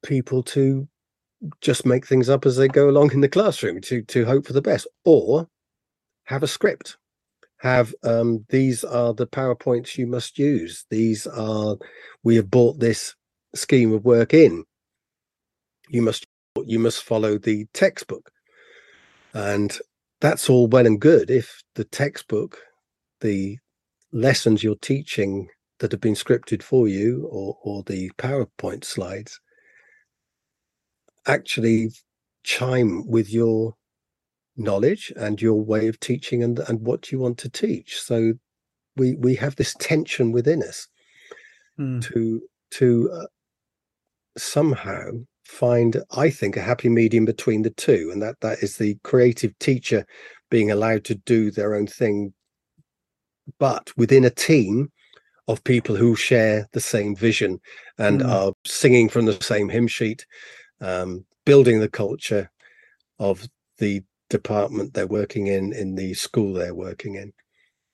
people 0.03 0.43
to 0.43 0.89
just 1.61 1.85
make 1.85 2.07
things 2.07 2.31
up 2.31 2.47
as 2.47 2.57
they 2.57 2.67
go 2.67 2.89
along 2.89 3.13
in 3.13 3.21
the 3.21 3.29
classroom 3.29 3.81
to 3.83 4.03
to 4.03 4.25
hope 4.25 4.47
for 4.47 4.55
the 4.55 4.63
best 4.63 4.87
or 5.05 5.49
have 6.25 6.43
a 6.43 6.49
script 6.49 6.97
have 7.59 7.95
um, 8.05 8.45
these 8.49 8.85
are 8.85 9.13
the 9.13 9.27
powerpoints 9.27 9.99
you 9.99 10.07
must 10.07 10.39
use 10.39 10.87
these 10.91 11.27
are 11.27 11.77
we 12.23 12.37
have 12.37 12.51
bought 12.51 12.79
this 12.79 13.15
scheme 13.55 13.93
of 13.93 14.05
work 14.05 14.33
in 14.33 14.65
you 15.89 16.01
must 16.01 16.27
you 16.65 16.79
must 16.79 17.03
follow 17.03 17.39
the 17.39 17.67
textbook 17.75 18.31
and 19.35 19.79
that's 20.21 20.49
all 20.49 20.67
well 20.67 20.87
and 20.87 21.01
good 21.01 21.31
if 21.31 21.63
the 21.75 21.85
textbook, 21.85 22.59
the 23.21 23.59
lessons 24.13 24.63
you're 24.63 24.77
teaching 24.77 25.49
that 25.79 25.93
have 25.93 26.01
been 26.01 26.15
scripted 26.15 26.63
for 26.63 26.89
you, 26.89 27.29
or, 27.31 27.59
or 27.63 27.83
the 27.83 28.11
PowerPoint 28.19 28.85
slides 28.85 29.39
actually 31.27 31.91
chime 32.45 33.07
with 33.07 33.31
your 33.33 33.75
knowledge 34.57 35.13
and 35.17 35.43
your 35.43 35.63
way 35.63 35.87
of 35.89 36.01
teaching 36.01 36.43
and, 36.43 36.59
and 36.61 36.81
what 36.81 37.13
you 37.13 37.19
want 37.19 37.39
to 37.39 37.51
teach. 37.51 38.01
So 38.01 38.35
we 38.97 39.15
we 39.17 39.35
have 39.35 39.57
this 39.57 39.75
tension 39.79 40.33
within 40.33 40.63
us 40.63 40.89
mm. 41.79 42.03
to 42.05 42.41
to 42.73 43.11
uh, 43.13 43.27
somehow 44.39 45.11
find, 45.47 46.03
I 46.11 46.31
think, 46.31 46.57
a 46.57 46.61
happy 46.61 46.89
medium 46.89 47.25
between 47.25 47.63
the 47.63 47.71
two, 47.71 48.11
and 48.13 48.21
that 48.23 48.41
that 48.41 48.63
is 48.63 48.77
the 48.77 48.97
creative 49.03 49.59
teacher 49.59 50.05
being 50.51 50.71
allowed 50.71 51.05
to 51.05 51.15
do 51.15 51.51
their 51.51 51.75
own 51.75 51.87
thing, 51.87 52.33
but 53.59 53.91
within 53.97 54.25
a 54.25 54.31
team 54.31 54.91
of 55.49 55.63
people 55.65 55.95
who 55.95 56.17
share 56.17 56.69
the 56.73 56.81
same 56.81 57.15
vision 57.15 57.61
and 57.99 58.21
mm. 58.21 58.29
are 58.29 58.53
singing 58.65 59.09
from 59.09 59.27
the 59.27 59.41
same 59.41 59.69
hymn 59.69 59.87
sheet, 59.87 60.27
um, 60.81 61.25
building 61.45 61.81
the 61.81 61.89
culture 61.89 62.51
of 63.19 63.47
the 63.79 64.03
department 64.29 64.93
they're 64.93 65.07
working 65.07 65.47
in, 65.47 65.73
in 65.73 65.95
the 65.95 66.13
school 66.15 66.53
they're 66.53 66.75
working 66.75 67.15
in, 67.15 67.33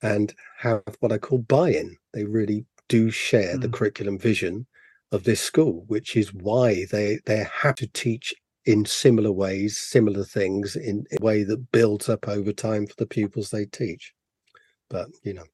and 0.03 0.35
have 0.59 0.83
what 1.01 1.13
I 1.13 1.19
call 1.19 1.39
buy-in. 1.39 1.97
They 2.15 2.25
really 2.25 2.65
do 2.89 3.11
share 3.11 3.57
mm. 3.57 3.61
the 3.61 3.69
curriculum 3.69 4.19
vision 4.19 4.67
of 5.13 5.25
this 5.25 5.41
school, 5.41 5.85
which 5.87 6.17
is 6.17 6.35
why 6.35 6.87
they 6.91 7.21
they 7.27 7.47
have 7.63 7.77
to 7.77 7.87
teach 7.87 8.35
in 8.65 8.85
similar 8.85 9.31
ways, 9.31 9.79
similar 9.79 10.25
things 10.25 10.77
in, 10.77 11.05
a 11.19 11.23
way 11.23 11.45
that 11.45 11.71
builds 11.73 12.09
up 12.09 12.29
over 12.29 12.53
time 12.53 12.87
for 12.87 12.95
the 12.97 13.07
pupils 13.07 13.51
they 13.51 13.67
teach. 13.67 14.15
But 14.89 15.09
you 15.23 15.35
know, 15.35 15.45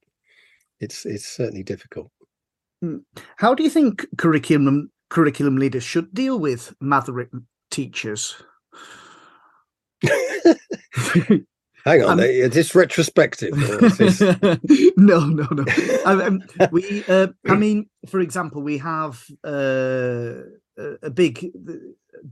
it's 0.79 1.05
it's 1.05 1.27
certainly 1.27 1.63
difficult. 1.63 2.09
Hmm. 2.81 2.99
How 3.37 3.53
do 3.53 3.63
you 3.63 3.69
think 3.69 4.07
curriculum 4.17 4.91
curriculum 5.09 5.57
leaders 5.57 5.83
should 5.83 6.13
deal 6.13 6.39
with 6.39 6.73
maverick 6.79 7.29
teachers? 7.69 8.41
Hang 11.89 12.03
on, 12.03 12.11
um, 12.11 12.19
is 12.19 12.51
this 12.51 12.75
retrospective? 12.75 13.51
This... 13.97 14.21
no, 14.95 15.25
no, 15.25 15.47
no. 15.51 15.65
um, 16.05 16.43
we, 16.71 17.03
uh, 17.07 17.27
I 17.47 17.55
mean, 17.55 17.89
for 18.07 18.19
example, 18.19 18.61
we 18.61 18.77
have 18.77 19.25
uh, 19.43 20.33
a 21.01 21.09
big, 21.09 21.51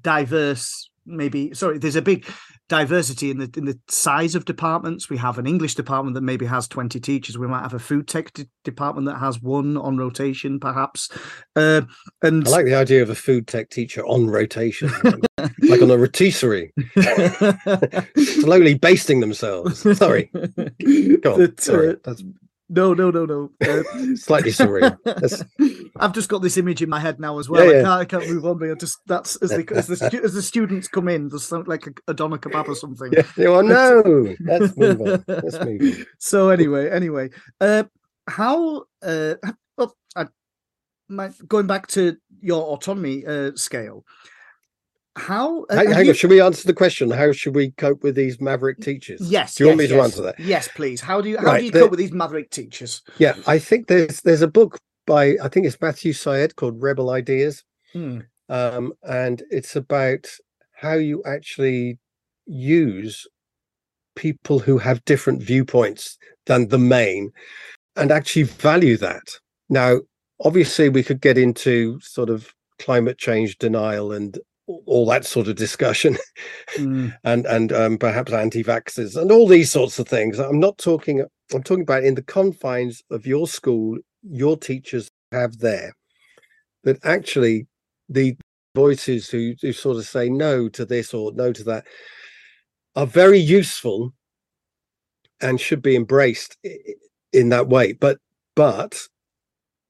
diverse 0.01 0.89
maybe 1.07 1.53
sorry 1.53 1.77
there's 1.77 1.95
a 1.95 2.01
big 2.01 2.27
diversity 2.67 3.31
in 3.31 3.37
the 3.37 3.49
in 3.55 3.63
the 3.65 3.79
size 3.87 4.35
of 4.35 4.43
departments. 4.43 5.09
We 5.09 5.17
have 5.17 5.37
an 5.37 5.47
english 5.47 5.75
department 5.75 6.15
that 6.15 6.21
maybe 6.21 6.45
has 6.45 6.67
20 6.67 6.99
teachers. 6.99 7.37
We 7.37 7.47
might 7.47 7.61
have 7.61 7.73
a 7.73 7.79
food 7.79 8.07
tech 8.07 8.33
de- 8.33 8.47
department 8.65 9.07
that 9.07 9.17
has 9.19 9.41
one 9.41 9.77
on 9.77 9.97
rotation 9.97 10.59
perhaps. 10.59 11.09
Uh, 11.55 11.83
and 12.21 12.45
i 12.45 12.51
like 12.51 12.65
the 12.65 12.75
idea 12.75 13.01
of 13.01 13.09
a 13.09 13.15
food 13.15 13.47
tech 13.47 13.69
teacher 13.69 14.05
on 14.05 14.27
rotation 14.27 14.91
like 15.37 15.81
on 15.81 15.91
a 15.91 15.97
rotisserie 15.97 16.73
slowly 18.17 18.73
basting 18.73 19.19
themselves 19.19 19.97
sorry 19.97 20.29
go 21.21 21.35
on. 21.35 21.57
Sorry. 21.57 21.95
That's 22.03 22.23
no, 22.69 22.93
no, 22.93 23.11
no, 23.11 23.25
no. 23.25 23.51
Uh, 23.61 23.83
Slightly 24.15 24.51
surreal. 24.51 24.97
I've 25.95 26.11
just 26.11 26.27
got 26.27 26.41
this 26.41 26.57
image 26.57 26.81
in 26.81 26.89
my 26.89 26.99
head 26.99 27.19
now 27.19 27.39
as 27.39 27.49
well. 27.49 27.65
Yeah, 27.65 27.81
yeah. 27.81 27.95
I, 27.95 28.03
can't, 28.05 28.23
I, 28.23 28.25
can't, 28.25 28.33
move 28.33 28.45
on. 28.45 28.57
But 28.57 28.71
I 28.71 28.73
just 28.73 28.99
that's 29.05 29.37
as 29.37 29.51
the 29.51 29.65
as 29.73 29.87
the, 29.87 30.21
as 30.23 30.33
the 30.33 30.41
students 30.41 30.87
come 30.89 31.07
in, 31.07 31.29
there's 31.29 31.45
something 31.45 31.69
like 31.69 31.87
a, 31.87 31.91
a 32.09 32.13
doner 32.13 32.37
kebab 32.37 32.67
or 32.67 32.75
something. 32.75 33.13
Yeah. 33.13 33.47
Oh 33.47 33.61
no, 33.61 34.35
let's 34.41 34.75
move 34.75 35.01
on. 35.01 35.23
Let's 35.27 35.59
move 35.59 35.81
on. 35.81 36.05
So 36.19 36.49
anyway, 36.49 36.89
anyway, 36.89 37.29
uh, 37.61 37.85
how 38.27 38.83
uh, 39.01 39.35
well, 39.77 39.95
I, 40.17 40.25
my, 41.07 41.31
going 41.47 41.67
back 41.67 41.87
to 41.87 42.17
your 42.41 42.63
autonomy 42.63 43.25
uh, 43.25 43.51
scale 43.55 44.03
how 45.17 45.63
uh, 45.63 45.75
hang, 45.75 45.91
hang 45.91 46.05
you... 46.05 46.11
on, 46.11 46.15
should 46.15 46.29
we 46.29 46.41
answer 46.41 46.67
the 46.67 46.73
question 46.73 47.09
how 47.09 47.31
should 47.31 47.55
we 47.55 47.71
cope 47.71 48.03
with 48.03 48.15
these 48.15 48.39
maverick 48.39 48.79
teachers? 48.79 49.19
yes 49.21 49.55
do 49.55 49.63
you 49.63 49.67
yes, 49.67 49.71
want 49.71 49.77
me 49.77 49.85
yes. 49.85 49.91
to 49.93 50.01
answer 50.01 50.21
that? 50.21 50.39
Yes 50.39 50.67
please. 50.69 51.01
How 51.01 51.21
do 51.21 51.29
you 51.29 51.37
how 51.37 51.45
right, 51.45 51.59
do 51.59 51.65
you 51.65 51.71
cope 51.71 51.91
with 51.91 51.99
these 51.99 52.13
maverick 52.13 52.49
teachers? 52.49 53.01
Yeah 53.17 53.35
i 53.47 53.59
think 53.59 53.87
there's 53.87 54.21
there's 54.21 54.41
a 54.41 54.47
book 54.47 54.79
by 55.05 55.35
i 55.43 55.47
think 55.47 55.65
it's 55.65 55.81
matthew 55.81 56.13
syed 56.13 56.55
called 56.55 56.81
rebel 56.81 57.09
ideas. 57.09 57.63
Hmm. 57.93 58.19
um, 58.49 58.93
and 59.03 59.41
it's 59.49 59.75
about 59.75 60.27
how 60.73 60.93
you 60.93 61.23
actually 61.25 61.97
use 62.45 63.25
people 64.15 64.59
who 64.59 64.77
have 64.77 65.05
different 65.05 65.41
viewpoints 65.41 66.17
than 66.47 66.67
the 66.67 66.77
main 66.77 67.31
and 67.95 68.11
actually 68.11 68.43
value 68.43 68.97
that. 68.97 69.39
Now 69.69 69.99
obviously 70.43 70.89
we 70.89 71.03
could 71.03 71.21
get 71.21 71.37
into 71.37 71.99
sort 72.01 72.29
of 72.29 72.53
climate 72.79 73.17
change 73.17 73.57
denial 73.57 74.11
and 74.11 74.37
all 74.67 75.05
that 75.05 75.25
sort 75.25 75.47
of 75.47 75.55
discussion 75.55 76.17
mm. 76.75 77.13
and 77.23 77.45
and 77.45 77.71
um, 77.71 77.97
perhaps 77.97 78.33
anti-vaxxers 78.33 79.19
and 79.19 79.31
all 79.31 79.47
these 79.47 79.71
sorts 79.71 79.97
of 79.99 80.07
things. 80.07 80.39
I'm 80.39 80.59
not 80.59 80.77
talking 80.77 81.25
i'm 81.53 81.63
talking 81.63 81.83
about 81.83 82.03
in 82.03 82.15
the 82.15 82.23
confines 82.23 83.01
of 83.09 83.25
your 83.25 83.47
school 83.47 83.97
your 84.23 84.57
teachers 84.57 85.09
have 85.31 85.59
there. 85.59 85.93
That 86.83 86.99
actually 87.03 87.67
the 88.09 88.37
voices 88.75 89.29
who, 89.29 89.53
who 89.61 89.73
sort 89.73 89.97
of 89.97 90.05
say 90.05 90.29
no 90.29 90.69
to 90.69 90.85
this 90.85 91.13
or 91.13 91.31
no 91.33 91.51
to 91.51 91.63
that 91.63 91.85
are 92.95 93.07
very 93.07 93.39
useful 93.39 94.13
and 95.41 95.59
should 95.59 95.81
be 95.81 95.95
embraced 95.95 96.57
in 97.33 97.49
that 97.49 97.67
way. 97.67 97.93
But 97.93 98.17
but 98.55 98.99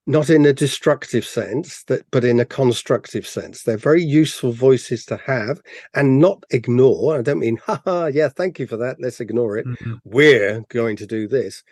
not 0.08 0.30
in 0.30 0.46
a 0.46 0.54
destructive 0.54 1.26
sense 1.26 1.84
that 1.84 2.04
but 2.12 2.24
in 2.24 2.40
a 2.40 2.46
constructive 2.46 3.28
sense. 3.28 3.64
They're 3.64 3.78
very 3.78 4.04
useful 4.04 4.52
voices 4.52 5.06
to 5.06 5.18
have 5.18 5.62
and 5.94 6.20
not 6.20 6.44
ignore 6.50 7.20
i 7.20 7.22
don't 7.22 7.40
mean 7.40 7.58
haha 7.66 8.08
yeah 8.08 8.30
thank 8.30 8.58
you 8.60 8.68
for 8.68 8.78
that 8.78 8.98
let's 9.00 9.20
ignore 9.20 9.58
it. 9.58 9.68
Mm-hmm. 9.68 9.96
we're 10.06 10.64
going 10.70 10.96
to 10.98 11.06
do 11.06 11.28
this 11.28 11.64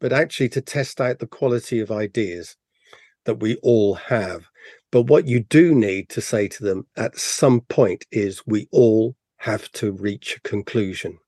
but 0.00 0.12
actually 0.12 0.50
to 0.50 0.60
test 0.60 1.00
out 1.00 1.18
the 1.18 1.26
quality 1.26 1.80
of 1.80 1.90
ideas 1.90 2.56
that 3.24 3.40
we 3.40 3.56
all 3.62 3.94
have. 3.94 4.44
But 4.92 5.02
what 5.02 5.26
you 5.26 5.40
do 5.40 5.74
need 5.74 6.08
to 6.10 6.20
say 6.20 6.48
to 6.48 6.62
them 6.62 6.86
at 6.96 7.18
some 7.18 7.62
point 7.62 8.04
is 8.12 8.46
we 8.46 8.68
all 8.70 9.16
have 9.38 9.70
to 9.72 9.92
reach 9.92 10.36
a 10.36 10.48
conclusion. 10.48 11.18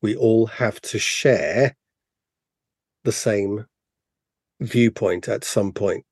We 0.00 0.14
all 0.14 0.46
have 0.46 0.80
to 0.82 0.98
share 0.98 1.76
the 3.04 3.12
same 3.12 3.66
viewpoint 4.62 5.28
at 5.28 5.44
some 5.44 5.72
point 5.72 6.04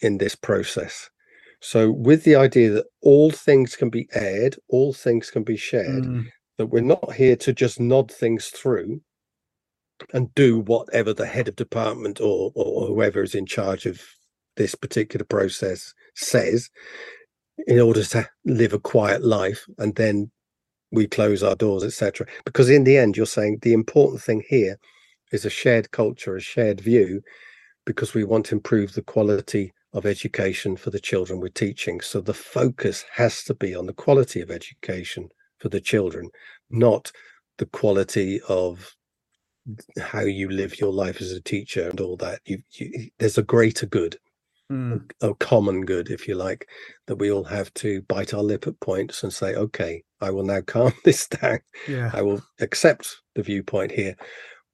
in 0.00 0.18
this 0.18 0.34
process. 0.34 1.10
So, 1.60 1.90
with 1.90 2.24
the 2.24 2.36
idea 2.36 2.70
that 2.70 2.86
all 3.00 3.30
things 3.30 3.74
can 3.74 3.88
be 3.88 4.08
aired, 4.12 4.56
all 4.68 4.92
things 4.92 5.30
can 5.30 5.44
be 5.44 5.56
shared, 5.56 6.04
mm. 6.04 6.26
that 6.58 6.66
we're 6.66 6.82
not 6.82 7.14
here 7.14 7.36
to 7.36 7.52
just 7.52 7.80
nod 7.80 8.12
things 8.12 8.48
through 8.48 9.00
and 10.12 10.34
do 10.34 10.60
whatever 10.60 11.14
the 11.14 11.26
head 11.26 11.48
of 11.48 11.56
department 11.56 12.20
or, 12.20 12.52
or 12.54 12.86
whoever 12.86 13.22
is 13.22 13.34
in 13.34 13.46
charge 13.46 13.86
of 13.86 14.02
this 14.56 14.74
particular 14.74 15.24
process 15.24 15.94
says 16.14 16.70
in 17.66 17.80
order 17.80 18.02
to 18.02 18.28
live 18.44 18.72
a 18.72 18.78
quiet 18.78 19.24
life 19.24 19.64
and 19.78 19.94
then 19.96 20.30
we 20.90 21.06
close 21.06 21.42
our 21.42 21.56
doors 21.56 21.84
etc 21.84 22.26
because 22.44 22.68
in 22.68 22.84
the 22.84 22.96
end 22.96 23.16
you're 23.16 23.26
saying 23.26 23.58
the 23.62 23.72
important 23.72 24.20
thing 24.20 24.42
here 24.48 24.76
is 25.34 25.44
a 25.44 25.50
shared 25.50 25.90
culture 25.90 26.36
a 26.36 26.40
shared 26.40 26.80
view 26.80 27.20
because 27.84 28.14
we 28.14 28.24
want 28.24 28.46
to 28.46 28.54
improve 28.54 28.94
the 28.94 29.02
quality 29.02 29.72
of 29.92 30.06
education 30.06 30.76
for 30.76 30.90
the 30.90 31.00
children 31.00 31.38
we're 31.38 31.48
teaching. 31.48 32.00
So 32.00 32.20
the 32.20 32.34
focus 32.34 33.04
has 33.12 33.44
to 33.44 33.54
be 33.54 33.74
on 33.74 33.86
the 33.86 33.92
quality 33.92 34.40
of 34.40 34.50
education 34.50 35.28
for 35.58 35.68
the 35.68 35.80
children 35.80 36.30
not 36.70 37.12
the 37.58 37.66
quality 37.66 38.40
of 38.48 38.96
how 40.00 40.20
you 40.20 40.50
live 40.50 40.80
your 40.80 40.92
life 40.92 41.20
as 41.20 41.30
a 41.30 41.40
teacher 41.40 41.88
and 41.88 42.00
all 42.00 42.16
that. 42.16 42.40
You, 42.44 42.58
you 42.72 43.10
there's 43.18 43.38
a 43.38 43.42
greater 43.42 43.86
good 43.86 44.16
mm. 44.70 45.00
a, 45.22 45.30
a, 45.30 45.34
common 45.36 45.84
good 45.84 46.10
if 46.10 46.26
you 46.26 46.34
like 46.34 46.68
that 47.06 47.16
we 47.16 47.30
all 47.30 47.44
have 47.44 47.72
to 47.74 48.02
bite 48.02 48.34
our 48.34 48.42
lip 48.42 48.66
at 48.66 48.78
points 48.80 49.22
and 49.22 49.32
say 49.32 49.54
okay 49.54 50.02
i 50.20 50.30
will 50.30 50.44
now 50.44 50.60
calm 50.66 50.92
this 51.04 51.28
down. 51.28 51.60
Yeah. 51.88 52.10
I 52.12 52.22
will 52.22 52.42
accept 52.60 53.22
the 53.34 53.42
viewpoint 53.42 53.92
here 53.92 54.16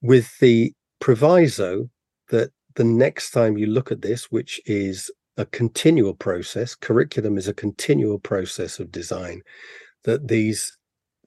with 0.02 0.38
the 0.38 0.72
proviso 1.00 1.88
that 2.28 2.50
the 2.76 2.84
next 2.84 3.30
time 3.30 3.58
you 3.58 3.66
look 3.66 3.90
at 3.90 4.02
this 4.02 4.30
which 4.30 4.60
is 4.66 5.10
a 5.36 5.46
continual 5.46 6.14
process 6.14 6.74
curriculum 6.74 7.38
is 7.38 7.48
a 7.48 7.54
continual 7.54 8.18
process 8.18 8.78
of 8.78 8.92
design 8.92 9.42
that 10.04 10.28
these 10.28 10.76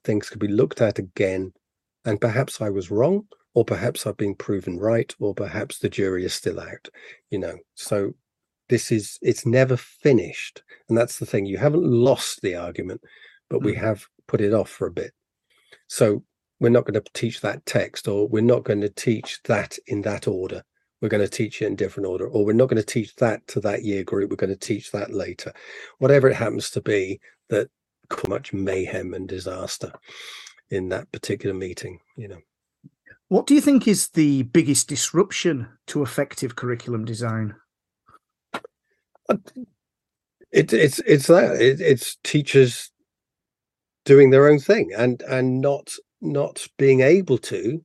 things 0.04 0.30
could 0.30 0.40
be 0.40 0.48
looked 0.48 0.82
at 0.82 1.00
again 1.00 1.52
and 2.06 2.22
perhaps 2.22 2.62
i 2.62 2.70
was 2.70 2.92
wrong 2.92 3.26
or 3.54 3.64
perhaps 3.64 4.06
I've 4.06 4.18
been 4.18 4.36
proven 4.36 4.80
right, 4.80 5.14
or 5.20 5.34
perhaps 5.34 5.80
the 5.80 5.90
jury 5.90 6.26
is 6.26 6.34
still 6.34 6.60
out, 6.60 6.90
you 7.30 7.38
know. 7.38 7.58
So 7.76 8.14
this 8.70 8.92
is 8.92 9.20
it's 9.22 9.46
never 9.46 9.78
finished. 9.78 10.64
And 10.90 10.98
that's 10.98 11.20
the 11.20 11.26
thing. 11.26 11.46
You 11.46 11.58
haven't 11.58 11.86
lost 11.86 12.42
the 12.42 12.56
argument, 12.56 13.02
but 13.50 13.62
mm. 13.62 13.66
we 13.66 13.76
have 13.76 14.06
put 14.28 14.42
it 14.42 14.54
off 14.54 14.70
for 14.70 14.88
a 14.88 14.92
bit. 14.92 15.12
So 15.88 16.24
we're 16.60 16.70
not 16.70 16.86
going 16.86 17.02
to 17.02 17.12
teach 17.14 17.42
that 17.42 17.66
text, 17.66 18.08
or 18.08 18.28
we're 18.28 18.42
not 18.42 18.64
going 18.64 18.82
to 18.82 18.90
teach 18.90 19.42
that 19.44 19.78
in 19.88 20.02
that 20.04 20.28
order. 20.28 20.64
We're 21.02 21.10
going 21.10 21.24
to 21.24 21.30
teach 21.30 21.62
it 21.62 21.66
in 21.66 21.76
different 21.76 22.08
order, 22.08 22.28
or 22.28 22.46
we're 22.46 22.54
not 22.54 22.70
going 22.70 22.82
to 22.82 22.86
teach 22.86 23.16
that 23.18 23.46
to 23.48 23.60
that 23.62 23.84
year 23.84 24.04
group. 24.04 24.30
We're 24.30 24.38
going 24.38 24.50
to 24.50 24.56
teach 24.56 24.92
that 24.92 25.12
later. 25.12 25.52
Whatever 26.00 26.30
it 26.30 26.36
happens 26.36 26.70
to 26.72 26.82
be, 26.82 27.20
that 27.50 27.70
much 28.28 28.54
mayhem 28.54 29.14
and 29.14 29.28
disaster 29.28 29.92
in 30.70 30.90
that 30.90 31.12
particular 31.12 31.54
meeting, 31.54 32.00
you 32.16 32.28
know. 32.28 32.40
What 33.28 33.48
do 33.48 33.56
you 33.56 33.62
think 33.62 33.88
is 33.88 34.10
the 34.10 34.44
biggest 34.44 34.88
disruption 34.88 35.68
to 35.88 36.04
effective 36.04 36.56
curriculum 36.56 37.06
design? 37.06 37.56
It, 40.52 40.72
it's 40.72 41.00
it's 41.00 41.28
that 41.28 41.60
it, 41.60 41.82
it's 41.82 42.18
teachers 42.24 42.92
doing 44.06 44.30
their 44.30 44.48
own 44.48 44.60
thing 44.60 44.92
and 44.96 45.22
and 45.24 45.62
not 45.62 45.92
not 46.24 46.66
being 46.78 47.02
able 47.02 47.38
to 47.38 47.84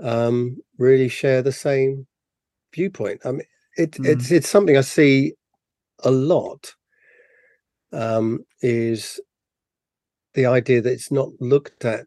um, 0.00 0.56
really 0.78 1.08
share 1.08 1.42
the 1.42 1.52
same 1.52 2.06
viewpoint. 2.74 3.20
I 3.24 3.32
mean, 3.32 3.42
it, 3.76 3.92
mm. 3.92 4.06
it's 4.06 4.30
it's 4.30 4.48
something 4.48 4.76
I 4.76 4.82
see 4.82 5.34
a 6.00 6.10
lot. 6.10 6.74
Um, 7.90 8.40
is 8.60 9.18
the 10.34 10.46
idea 10.46 10.82
that 10.82 10.92
it's 10.92 11.10
not 11.10 11.30
looked 11.40 11.84
at 11.84 12.04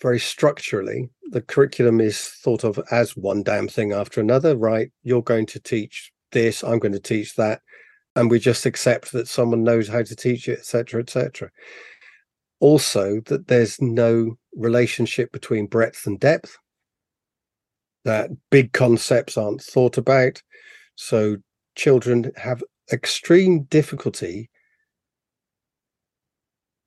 very 0.00 0.18
structurally. 0.18 1.08
The 1.30 1.40
curriculum 1.40 2.00
is 2.00 2.20
thought 2.20 2.64
of 2.64 2.78
as 2.90 3.16
one 3.16 3.42
damn 3.42 3.68
thing 3.68 3.92
after 3.92 4.20
another, 4.20 4.56
right? 4.56 4.90
You're 5.02 5.22
going 5.22 5.46
to 5.46 5.60
teach 5.60 6.12
this, 6.32 6.62
I'm 6.62 6.78
going 6.78 6.92
to 6.92 7.00
teach 7.00 7.34
that, 7.36 7.62
and 8.14 8.30
we 8.30 8.38
just 8.38 8.66
accept 8.66 9.12
that 9.12 9.28
someone 9.28 9.64
knows 9.64 9.88
how 9.88 10.02
to 10.02 10.16
teach 10.16 10.48
it, 10.48 10.58
etc., 10.58 11.00
etc. 11.00 11.50
Also, 12.60 13.20
that 13.26 13.48
there's 13.48 13.80
no 13.80 14.36
relationship 14.56 15.30
between 15.32 15.66
breadth 15.66 16.06
and 16.06 16.18
depth. 16.18 16.58
That 18.04 18.30
big 18.50 18.72
concepts 18.72 19.36
aren't 19.36 19.62
thought 19.62 19.98
about, 19.98 20.42
so 20.94 21.36
children 21.74 22.32
have 22.36 22.62
extreme 22.92 23.64
difficulty 23.64 24.48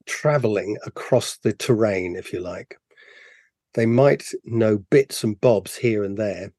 traveling 0.06 0.78
across 0.86 1.38
the 1.38 1.54
terrain, 1.54 2.16
if 2.16 2.34
you 2.34 2.40
like 2.40 2.78
they 3.74 3.86
might 3.86 4.24
know 4.46 4.78
bits 4.90 5.24
and 5.24 5.40
bobs 5.40 5.76
here 5.76 6.04
and 6.04 6.18
there, 6.18 6.52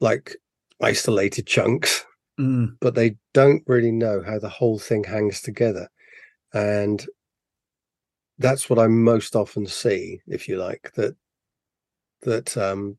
like 0.00 0.36
isolated 0.82 1.46
chunks, 1.46 2.04
mm. 2.38 2.68
but 2.80 2.94
they 2.94 3.16
don't 3.34 3.62
really 3.66 3.92
know 3.92 4.22
how 4.22 4.38
the 4.38 4.48
whole 4.48 4.78
thing 4.78 5.04
hangs 5.04 5.40
together. 5.40 5.88
And 6.52 7.04
that's 8.40 8.70
what 8.70 8.78
I 8.78 8.86
most 8.88 9.36
often 9.36 9.66
see, 9.66 10.20
if 10.26 10.48
you 10.48 10.56
like, 10.56 10.90
that 10.96 11.14
that 12.22 12.56
um, 12.56 12.96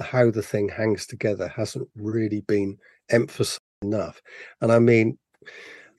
how 0.00 0.30
the 0.30 0.42
thing 0.42 0.68
hangs 0.68 1.06
together 1.06 1.48
hasn't 1.48 1.88
really 1.96 2.42
been 2.42 2.78
emphasized 3.10 3.60
enough. 3.82 4.22
And 4.60 4.70
I 4.70 4.78
mean, 4.78 5.18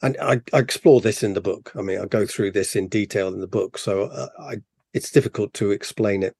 and 0.01 0.17
I, 0.21 0.41
I, 0.53 0.59
explore 0.59 1.01
this 1.01 1.23
in 1.23 1.33
the 1.33 1.41
book. 1.41 1.71
I 1.75 1.81
mean, 1.81 1.99
I 1.99 2.05
go 2.05 2.25
through 2.25 2.51
this 2.51 2.75
in 2.75 2.87
detail 2.87 3.33
in 3.33 3.39
the 3.39 3.47
book, 3.47 3.77
so 3.77 4.03
uh, 4.03 4.27
I, 4.39 4.55
it's 4.93 5.11
difficult 5.11 5.53
to 5.55 5.71
explain 5.71 6.23
it 6.23 6.35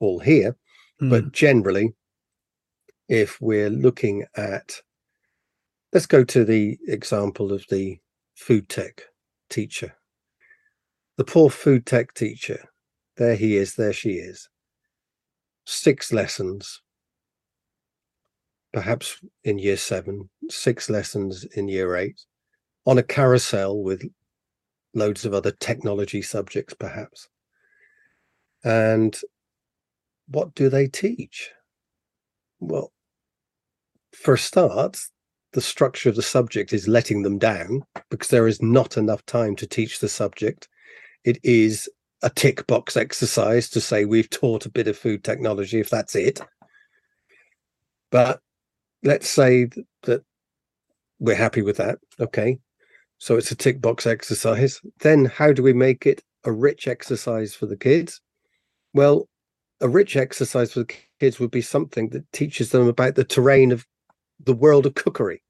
all 0.00 0.18
here, 0.18 0.56
mm. 1.00 1.10
but 1.10 1.32
generally, 1.32 1.94
if 3.08 3.40
we're 3.40 3.70
looking 3.70 4.24
at, 4.36 4.80
let's 5.92 6.06
go 6.06 6.24
to 6.24 6.44
the 6.44 6.78
example 6.88 7.52
of 7.52 7.64
the 7.70 7.98
food 8.34 8.68
tech 8.68 9.02
teacher. 9.50 9.94
The 11.16 11.24
poor 11.24 11.48
food 11.48 11.86
tech 11.86 12.14
teacher, 12.14 12.64
there 13.16 13.36
he 13.36 13.56
is, 13.56 13.74
there 13.74 13.92
she 13.92 14.14
is. 14.14 14.48
Six 15.64 16.12
lessons, 16.12 16.82
perhaps 18.72 19.20
in 19.44 19.58
year 19.58 19.76
seven, 19.76 20.28
six 20.50 20.90
lessons 20.90 21.44
in 21.54 21.68
year 21.68 21.96
eight, 21.96 22.20
on 22.84 22.98
a 22.98 23.02
carousel 23.02 23.82
with 23.82 24.02
loads 24.92 25.24
of 25.24 25.34
other 25.34 25.52
technology 25.52 26.20
subjects, 26.20 26.74
perhaps. 26.74 27.28
And 28.64 29.16
what 30.26 30.54
do 30.54 30.68
they 30.68 30.88
teach? 30.88 31.52
Well, 32.58 32.92
for 34.12 34.34
a 34.34 34.38
start, 34.38 34.98
the 35.52 35.60
structure 35.60 36.08
of 36.08 36.16
the 36.16 36.22
subject 36.22 36.72
is 36.72 36.88
letting 36.88 37.22
them 37.22 37.38
down 37.38 37.82
because 38.10 38.28
there 38.28 38.48
is 38.48 38.60
not 38.60 38.96
enough 38.96 39.24
time 39.26 39.54
to 39.56 39.66
teach 39.66 40.00
the 40.00 40.08
subject. 40.08 40.68
It 41.24 41.38
is 41.42 41.88
a 42.22 42.30
tick 42.30 42.66
box 42.66 42.96
exercise 42.96 43.68
to 43.70 43.80
say 43.80 44.04
we've 44.04 44.30
taught 44.30 44.66
a 44.66 44.70
bit 44.70 44.88
of 44.88 44.96
food 44.96 45.24
technology, 45.24 45.80
if 45.80 45.90
that's 45.90 46.14
it. 46.14 46.40
But 48.10 48.40
let's 49.02 49.28
say 49.28 49.68
that 50.02 50.22
we're 51.18 51.34
happy 51.34 51.62
with 51.62 51.76
that. 51.78 51.98
Okay. 52.20 52.58
So 53.18 53.36
it's 53.36 53.50
a 53.50 53.56
tick 53.56 53.80
box 53.80 54.06
exercise. 54.06 54.80
Then 55.00 55.24
how 55.24 55.52
do 55.52 55.62
we 55.62 55.72
make 55.72 56.06
it 56.06 56.22
a 56.44 56.52
rich 56.52 56.88
exercise 56.88 57.54
for 57.54 57.66
the 57.66 57.76
kids? 57.76 58.20
Well, 58.92 59.28
a 59.80 59.88
rich 59.88 60.16
exercise 60.16 60.72
for 60.72 60.80
the 60.80 60.94
kids 61.20 61.40
would 61.40 61.50
be 61.50 61.62
something 61.62 62.10
that 62.10 62.30
teaches 62.32 62.70
them 62.70 62.86
about 62.86 63.14
the 63.14 63.24
terrain 63.24 63.72
of 63.72 63.86
the 64.40 64.54
world 64.54 64.86
of 64.86 64.94
cookery 64.94 65.42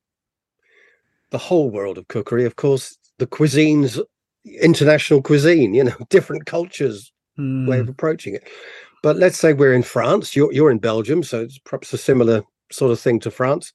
the 1.30 1.38
whole 1.38 1.70
world 1.70 1.98
of 1.98 2.06
cookery 2.08 2.44
of 2.44 2.56
course 2.56 2.96
the 3.18 3.26
cuisines 3.26 4.00
international 4.44 5.22
cuisine 5.22 5.74
you 5.74 5.84
know 5.84 5.96
different 6.10 6.46
cultures 6.46 7.12
mm. 7.38 7.68
way 7.68 7.78
of 7.78 7.88
approaching 7.88 8.34
it 8.34 8.48
but 9.02 9.16
let's 9.16 9.38
say 9.38 9.52
we're 9.52 9.72
in 9.72 9.82
france 9.82 10.36
you're, 10.36 10.52
you're 10.52 10.70
in 10.70 10.78
belgium 10.78 11.22
so 11.22 11.40
it's 11.42 11.58
perhaps 11.58 11.92
a 11.92 11.98
similar 11.98 12.42
sort 12.70 12.92
of 12.92 13.00
thing 13.00 13.18
to 13.18 13.30
france 13.30 13.72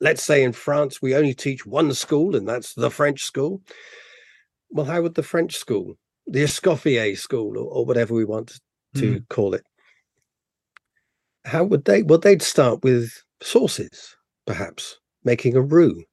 let's 0.00 0.22
say 0.22 0.42
in 0.42 0.52
france 0.52 1.00
we 1.00 1.14
only 1.14 1.34
teach 1.34 1.64
one 1.66 1.92
school 1.92 2.36
and 2.36 2.48
that's 2.48 2.74
the 2.74 2.90
french 2.90 3.22
school 3.22 3.60
well 4.70 4.86
how 4.86 5.00
would 5.00 5.14
the 5.14 5.22
french 5.22 5.56
school 5.56 5.94
the 6.26 6.42
escoffier 6.42 7.16
school 7.16 7.56
or, 7.58 7.64
or 7.64 7.84
whatever 7.86 8.14
we 8.14 8.24
want 8.24 8.60
to 8.94 9.18
mm. 9.18 9.28
call 9.28 9.54
it 9.54 9.64
how 11.44 11.64
would 11.64 11.84
they? 11.84 12.02
Well, 12.02 12.18
they'd 12.18 12.42
start 12.42 12.82
with 12.82 13.22
sauces, 13.42 14.16
perhaps 14.46 14.98
making 15.24 15.56
a 15.56 15.60
roux, 15.60 16.04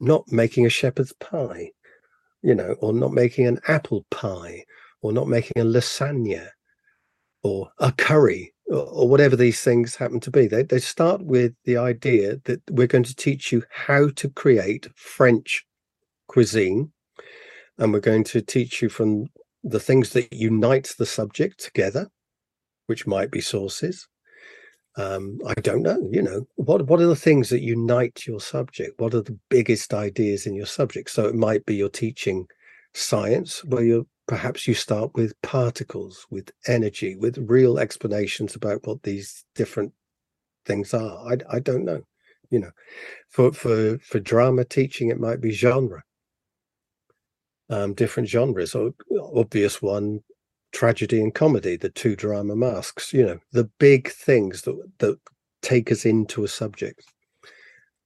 not 0.00 0.24
making 0.30 0.66
a 0.66 0.70
shepherd's 0.70 1.12
pie, 1.14 1.70
you 2.42 2.54
know, 2.54 2.76
or 2.80 2.92
not 2.92 3.12
making 3.12 3.46
an 3.46 3.60
apple 3.68 4.06
pie, 4.10 4.64
or 5.02 5.12
not 5.12 5.28
making 5.28 5.60
a 5.60 5.64
lasagna, 5.64 6.48
or 7.42 7.70
a 7.78 7.92
curry, 7.92 8.52
or, 8.66 8.84
or 8.84 9.08
whatever 9.08 9.36
these 9.36 9.60
things 9.60 9.96
happen 9.96 10.20
to 10.20 10.30
be. 10.30 10.46
They, 10.46 10.62
they 10.62 10.78
start 10.78 11.22
with 11.22 11.52
the 11.64 11.76
idea 11.76 12.40
that 12.44 12.62
we're 12.70 12.86
going 12.86 13.04
to 13.04 13.14
teach 13.14 13.52
you 13.52 13.62
how 13.70 14.10
to 14.16 14.28
create 14.28 14.88
French 14.94 15.64
cuisine. 16.28 16.92
And 17.78 17.92
we're 17.92 18.00
going 18.00 18.24
to 18.24 18.42
teach 18.42 18.82
you 18.82 18.88
from 18.88 19.26
the 19.64 19.80
things 19.80 20.10
that 20.10 20.32
unite 20.32 20.94
the 20.98 21.06
subject 21.06 21.58
together, 21.58 22.08
which 22.86 23.06
might 23.06 23.30
be 23.30 23.40
sauces. 23.40 24.06
Um, 24.96 25.38
I 25.46 25.54
don't 25.54 25.82
know, 25.82 26.08
you 26.10 26.20
know, 26.20 26.46
what 26.56 26.86
what 26.86 27.00
are 27.00 27.06
the 27.06 27.16
things 27.16 27.48
that 27.50 27.62
unite 27.62 28.26
your 28.26 28.40
subject? 28.40 29.00
What 29.00 29.14
are 29.14 29.22
the 29.22 29.38
biggest 29.48 29.94
ideas 29.94 30.46
in 30.46 30.54
your 30.54 30.66
subject? 30.66 31.10
So 31.10 31.26
it 31.26 31.34
might 31.34 31.64
be 31.64 31.76
you're 31.76 31.88
teaching 31.88 32.46
science 32.92 33.64
where 33.64 33.84
you're 33.84 34.06
perhaps 34.26 34.66
you 34.68 34.74
start 34.74 35.12
with 35.14 35.40
particles, 35.42 36.26
with 36.30 36.50
energy, 36.66 37.16
with 37.16 37.38
real 37.38 37.78
explanations 37.78 38.54
about 38.54 38.86
what 38.86 39.02
these 39.02 39.44
different 39.54 39.92
things 40.66 40.92
are. 40.94 41.32
I, 41.32 41.56
I 41.56 41.58
don't 41.60 41.84
know. 41.84 42.02
You 42.50 42.60
know, 42.60 42.70
for 43.28 43.52
for 43.52 43.98
for 43.98 44.18
drama 44.18 44.64
teaching, 44.64 45.08
it 45.10 45.20
might 45.20 45.40
be 45.40 45.52
genre, 45.52 46.02
um, 47.70 47.94
different 47.94 48.28
genres. 48.28 48.74
Or 48.74 48.92
obvious 49.34 49.80
one, 49.80 50.22
tragedy 50.72 51.20
and 51.20 51.34
comedy, 51.34 51.76
the 51.76 51.90
two 51.90 52.16
drama 52.16 52.56
masks. 52.56 53.12
You 53.12 53.26
know, 53.26 53.40
the 53.52 53.64
big 53.78 54.10
things 54.10 54.62
that 54.62 54.76
that 54.98 55.18
take 55.62 55.92
us 55.92 56.04
into 56.04 56.44
a 56.44 56.48
subject. 56.48 57.04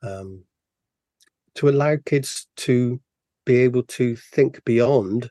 Um, 0.02 0.44
to 1.54 1.68
allow 1.68 1.96
kids 2.04 2.46
to 2.56 3.00
be 3.46 3.56
able 3.58 3.84
to 3.84 4.16
think 4.16 4.64
beyond 4.64 5.30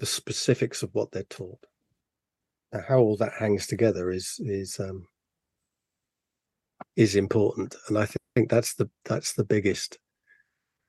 the 0.00 0.06
specifics 0.06 0.82
of 0.82 0.90
what 0.94 1.12
they're 1.12 1.22
taught. 1.24 1.64
Now, 2.72 2.82
how 2.88 2.98
all 2.98 3.16
that 3.18 3.34
hangs 3.38 3.66
together 3.66 4.10
is 4.10 4.40
is 4.40 4.80
um, 4.80 5.06
is 6.96 7.16
important, 7.16 7.74
and 7.88 7.98
I 7.98 8.06
think 8.34 8.50
that's 8.50 8.74
the 8.74 8.90
that's 9.04 9.34
the 9.34 9.44
biggest 9.44 9.98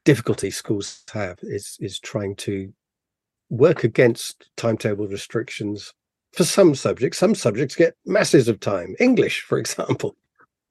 difficulty 0.06 0.52
schools 0.52 1.04
have 1.14 1.38
is 1.42 1.78
is 1.80 2.00
trying 2.00 2.36
to 2.36 2.74
work 3.54 3.84
against 3.84 4.50
timetable 4.58 5.08
restrictions 5.08 5.94
for 6.34 6.44
some 6.44 6.74
subjects. 6.74 7.20
Some 7.20 7.36
subjects 7.36 7.76
get 7.76 7.96
masses 8.06 8.48
of 8.48 8.60
time. 8.60 8.96
English, 9.00 9.42
for 9.42 9.58
example, 9.60 10.16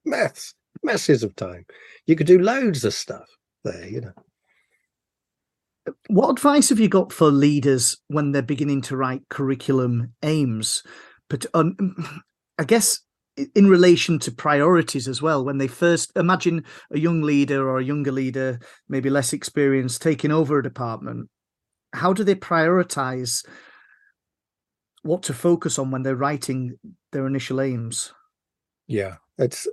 maths, 0.05 0.55
masses 0.83 1.23
of 1.23 1.35
time. 1.37 1.65
You 2.07 2.17
could 2.17 2.27
do 2.27 2.41
loads 2.41 2.85
of 2.85 2.93
stuff 2.93 3.29
there, 3.65 3.89
you 3.89 4.01
know. 4.01 4.13
What 6.09 6.31
advice 6.31 6.69
have 6.69 6.79
you 6.79 6.89
got 6.89 7.13
for 7.13 7.31
leaders 7.31 7.97
when 8.09 8.33
they're 8.33 8.43
beginning 8.43 8.83
to 8.83 8.97
write 8.97 9.29
curriculum 9.29 10.13
aims? 10.23 10.83
But 11.29 11.47
um, 11.55 11.77
I 12.59 12.65
guess 12.65 13.01
in 13.55 13.69
relation 13.69 14.19
to 14.21 14.33
priorities 14.33 15.09
as 15.09 15.23
well, 15.23 15.45
when 15.45 15.59
they 15.59 15.69
first 15.69 16.13
imagine 16.17 16.65
a 16.91 16.99
young 16.99 17.23
leader 17.23 17.69
or 17.69 17.79
a 17.79 17.85
younger 17.85 18.13
leader, 18.13 18.61
maybe 18.89 19.09
less 19.09 19.33
experienced, 19.33 20.03
taking 20.03 20.31
over 20.31 20.59
a 20.59 20.63
department, 20.63 21.29
how 21.93 22.13
do 22.13 22.25
they 22.25 22.35
prioritize 22.35 23.45
what 25.03 25.23
to 25.25 25.35
focus 25.35 25.79
on 25.79 25.91
when 25.91 26.03
they're 26.03 26.17
writing 26.17 26.79
their 27.13 27.27
initial 27.27 27.61
aims? 27.61 28.13
Yeah, 28.87 29.17
it's 29.39 29.67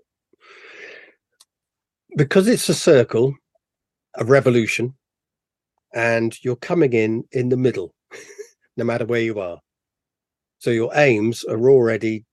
because 2.16 2.48
it's 2.48 2.70
a 2.70 2.74
circle, 2.74 3.36
a 4.16 4.26
revolution 4.26 4.96
and 5.94 6.38
you're 6.44 6.56
coming 6.56 6.94
in 6.94 7.24
in 7.32 7.50
the 7.50 7.58
middle, 7.58 7.94
no 8.78 8.84
matter 8.84 9.06
where 9.06 9.22
you 9.22 9.40
are. 9.40 9.60
So 10.60 10.72
your 10.72 10.92
aims 10.96 11.44
are 11.44 11.70
already 11.70 12.26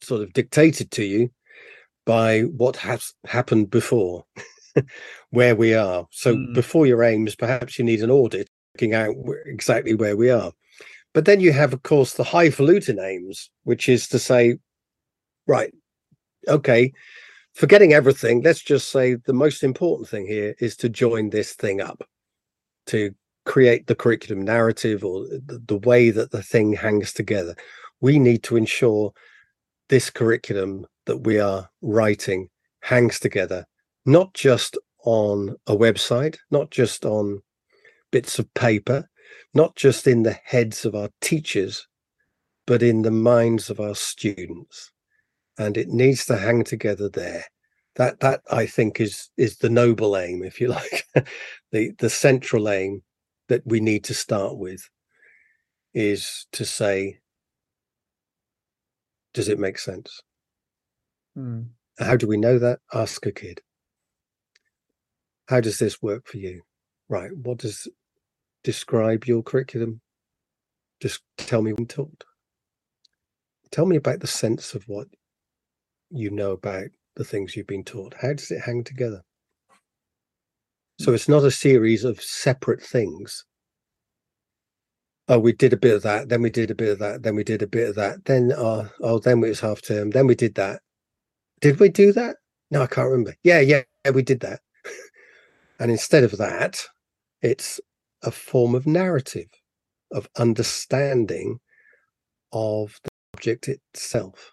sort 0.00 0.22
of 0.22 0.32
dictated 0.32 0.90
to 0.92 1.04
you 1.04 1.30
by 2.04 2.42
what 2.42 2.76
has 2.76 3.12
happened 3.26 3.70
before, 3.70 4.24
where 5.30 5.54
we 5.54 5.74
are. 5.74 6.06
So 6.10 6.34
mm. 6.34 6.54
before 6.54 6.86
your 6.86 7.02
aims, 7.02 7.34
perhaps 7.34 7.78
you 7.78 7.84
need 7.84 8.02
an 8.02 8.10
audit 8.10 8.48
looking 8.74 8.94
out 8.94 9.14
exactly 9.46 9.94
where 9.94 10.16
we 10.16 10.30
are. 10.30 10.52
But 11.14 11.26
then 11.26 11.40
you 11.40 11.52
have, 11.52 11.72
of 11.72 11.82
course, 11.82 12.14
the 12.14 12.24
highfalutin 12.24 12.98
aims, 12.98 13.50
which 13.64 13.88
is 13.88 14.08
to 14.08 14.18
say, 14.18 14.58
right, 15.46 15.72
okay, 16.48 16.92
forgetting 17.54 17.92
everything, 17.92 18.42
let's 18.42 18.62
just 18.62 18.90
say 18.90 19.14
the 19.14 19.34
most 19.34 19.62
important 19.62 20.08
thing 20.08 20.26
here 20.26 20.54
is 20.58 20.76
to 20.76 20.88
join 20.88 21.30
this 21.30 21.52
thing 21.52 21.80
up 21.80 22.02
to 22.86 23.14
create 23.44 23.86
the 23.86 23.94
curriculum 23.94 24.42
narrative 24.42 25.04
or 25.04 25.26
the, 25.26 25.62
the 25.66 25.76
way 25.78 26.10
that 26.10 26.30
the 26.30 26.42
thing 26.42 26.72
hangs 26.72 27.12
together. 27.12 27.54
We 28.00 28.18
need 28.18 28.42
to 28.44 28.56
ensure 28.56 29.12
this 29.88 30.10
curriculum 30.10 30.86
that 31.06 31.18
we 31.18 31.38
are 31.38 31.68
writing 31.82 32.48
hangs 32.80 33.20
together, 33.20 33.66
not 34.04 34.34
just 34.34 34.76
on 35.04 35.56
a 35.66 35.76
website, 35.76 36.36
not 36.50 36.70
just 36.70 37.04
on 37.04 37.42
bits 38.10 38.38
of 38.38 38.52
paper, 38.54 39.08
not 39.54 39.76
just 39.76 40.06
in 40.06 40.22
the 40.22 40.38
heads 40.44 40.84
of 40.84 40.94
our 40.94 41.10
teachers, 41.20 41.86
but 42.66 42.82
in 42.82 43.02
the 43.02 43.10
minds 43.10 43.70
of 43.70 43.80
our 43.80 43.94
students. 43.94 44.92
And 45.58 45.76
it 45.76 45.88
needs 45.88 46.24
to 46.26 46.36
hang 46.36 46.64
together 46.64 47.08
there 47.08 47.44
that 47.96 48.20
that 48.20 48.40
I 48.50 48.66
think 48.66 49.00
is 49.00 49.28
is 49.36 49.58
the 49.58 49.70
noble 49.70 50.16
aim, 50.16 50.42
if 50.42 50.60
you 50.60 50.68
like, 50.80 51.06
the 51.70 51.92
the 51.98 52.10
central 52.10 52.68
aim 52.68 53.02
that 53.48 53.62
we 53.66 53.80
need 53.80 54.04
to 54.04 54.14
start 54.14 54.56
with 54.56 54.88
is 55.92 56.46
to 56.52 56.64
say, 56.64 57.18
does 59.34 59.48
it 59.48 59.58
make 59.58 59.78
sense? 59.78 60.22
Mm. 61.36 61.68
How 61.98 62.16
do 62.16 62.26
we 62.26 62.38
know 62.38 62.58
that? 62.58 62.78
Ask 62.94 63.26
a 63.26 63.32
kid. 63.32 63.60
How 65.52 65.60
does 65.60 65.78
this 65.78 66.00
work 66.00 66.26
for 66.26 66.38
you? 66.38 66.62
Right. 67.10 67.30
What 67.36 67.58
does 67.58 67.86
describe 68.64 69.26
your 69.26 69.42
curriculum? 69.42 70.00
Just 70.98 71.20
tell 71.36 71.60
me 71.60 71.74
when 71.74 71.84
taught. 71.84 72.24
Tell 73.70 73.84
me 73.84 73.96
about 73.96 74.20
the 74.20 74.26
sense 74.26 74.72
of 74.72 74.84
what 74.84 75.08
you 76.08 76.30
know 76.30 76.52
about 76.52 76.86
the 77.16 77.24
things 77.24 77.54
you've 77.54 77.66
been 77.66 77.84
taught? 77.84 78.14
How 78.18 78.32
does 78.32 78.50
it 78.50 78.62
hang 78.62 78.82
together? 78.82 79.20
So 80.98 81.12
it's 81.12 81.28
not 81.28 81.44
a 81.44 81.50
series 81.50 82.02
of 82.02 82.22
separate 82.22 82.82
things. 82.82 83.44
Oh, 85.28 85.38
we 85.38 85.52
did 85.52 85.74
a 85.74 85.76
bit 85.76 85.96
of 85.96 86.02
that, 86.04 86.30
then 86.30 86.40
we 86.40 86.48
did 86.48 86.70
a 86.70 86.74
bit 86.74 86.92
of 86.92 86.98
that, 87.00 87.24
then 87.24 87.36
we 87.36 87.44
did 87.44 87.60
a 87.60 87.66
bit 87.66 87.90
of 87.90 87.96
that, 87.96 88.24
then 88.24 88.54
oh, 88.56 88.88
oh, 89.02 89.18
then 89.18 89.44
it 89.44 89.48
was 89.48 89.60
half 89.60 89.82
term, 89.82 90.12
then 90.12 90.26
we 90.26 90.34
did 90.34 90.54
that. 90.54 90.80
Did 91.60 91.78
we 91.78 91.90
do 91.90 92.10
that? 92.14 92.36
No, 92.70 92.80
I 92.80 92.86
can't 92.86 93.10
remember. 93.10 93.34
Yeah, 93.44 93.60
yeah 93.60 93.82
we 94.14 94.22
did 94.22 94.40
that. 94.40 94.60
and 95.82 95.90
instead 95.90 96.22
of 96.22 96.38
that, 96.38 96.80
it's 97.40 97.80
a 98.22 98.30
form 98.30 98.76
of 98.76 98.86
narrative, 98.86 99.48
of 100.12 100.28
understanding 100.36 101.58
of 102.52 103.00
the 103.02 103.10
object 103.34 103.66
itself 103.66 104.52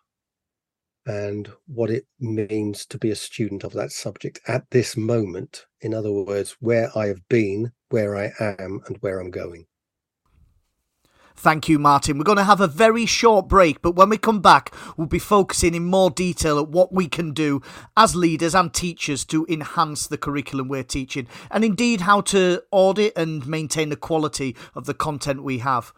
and 1.06 1.52
what 1.68 1.92
it 1.92 2.08
means 2.20 2.84
to 2.88 2.98
be 2.98 3.12
a 3.12 3.16
student 3.16 3.64
of 3.64 3.74
that 3.74 3.92
subject 3.92 4.40
at 4.48 4.64
this 4.72 4.98
moment. 4.98 5.68
In 5.82 5.94
other 5.94 6.12
words, 6.12 6.58
where 6.62 6.90
I 6.98 7.06
have 7.06 7.22
been, 7.30 7.74
where 7.90 8.16
I 8.16 8.32
am, 8.40 8.82
and 8.88 8.98
where 9.02 9.20
I'm 9.20 9.30
going. 9.30 9.68
Thank 11.40 11.70
you, 11.70 11.80
Martin. 11.80 12.18
We're 12.18 12.26
going 12.26 12.38
to 12.38 12.44
have 12.44 12.60
a 12.60 12.68
very 12.68 13.06
short 13.06 13.48
break, 13.48 13.82
but 13.82 13.96
when 13.96 14.10
we 14.10 14.18
come 14.18 14.42
back, 14.42 14.76
we'll 14.98 15.08
be 15.08 15.20
focusing 15.20 15.74
in 15.74 15.86
more 15.86 16.10
detail 16.10 16.60
at 16.60 16.68
what 16.68 16.92
we 16.92 17.08
can 17.08 17.32
do 17.32 17.62
as 17.96 18.14
leaders 18.14 18.54
and 18.54 18.74
teachers 18.74 19.24
to 19.28 19.46
enhance 19.48 20.06
the 20.06 20.18
curriculum 20.18 20.68
we're 20.68 20.84
teaching, 20.84 21.30
and 21.50 21.64
indeed 21.64 22.02
how 22.02 22.20
to 22.20 22.62
audit 22.72 23.14
and 23.18 23.48
maintain 23.48 23.88
the 23.88 23.96
quality 23.96 24.54
of 24.76 24.86
the 24.86 24.94
content 24.94 25.42
we 25.42 25.60
have. 25.60 25.94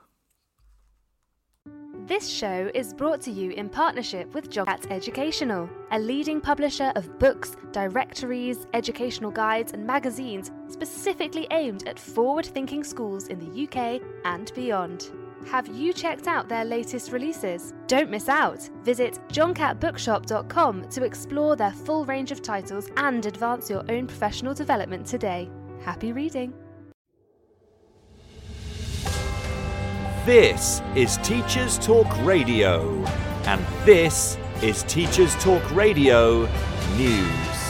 This 2.05 2.29
show 2.29 2.69
is 2.75 2.93
brought 2.93 3.21
to 3.21 3.31
you 3.31 3.49
in 3.49 3.67
partnership 3.67 4.31
with 4.35 4.51
John 4.51 4.67
Catt 4.67 4.91
Educational, 4.91 5.67
a 5.89 5.97
leading 5.97 6.39
publisher 6.39 6.91
of 6.95 7.17
books, 7.17 7.55
directories, 7.71 8.67
educational 8.75 9.31
guides, 9.31 9.71
and 9.71 9.87
magazines 9.87 10.51
specifically 10.67 11.47
aimed 11.49 11.87
at 11.87 11.97
forward 11.97 12.45
thinking 12.45 12.83
schools 12.83 13.25
in 13.25 13.39
the 13.39 13.63
UK 13.63 14.03
and 14.23 14.53
beyond. 14.53 15.09
Have 15.49 15.67
you 15.67 15.91
checked 15.91 16.27
out 16.27 16.47
their 16.47 16.63
latest 16.63 17.11
releases? 17.11 17.73
Don't 17.87 18.09
miss 18.09 18.29
out! 18.29 18.69
Visit 18.83 19.19
johncattbookshop.com 19.29 20.89
to 20.89 21.03
explore 21.03 21.55
their 21.55 21.71
full 21.71 22.05
range 22.05 22.31
of 22.31 22.41
titles 22.41 22.89
and 22.97 23.25
advance 23.25 23.69
your 23.69 23.83
own 23.89 24.07
professional 24.07 24.53
development 24.53 25.05
today. 25.05 25.49
Happy 25.81 26.13
reading! 26.13 26.53
This 30.25 30.81
is 30.95 31.17
Teachers 31.17 31.79
Talk 31.79 32.07
Radio, 32.23 33.03
and 33.45 33.65
this 33.85 34.37
is 34.61 34.83
Teachers 34.83 35.33
Talk 35.43 35.69
Radio 35.71 36.47
News. 36.95 37.60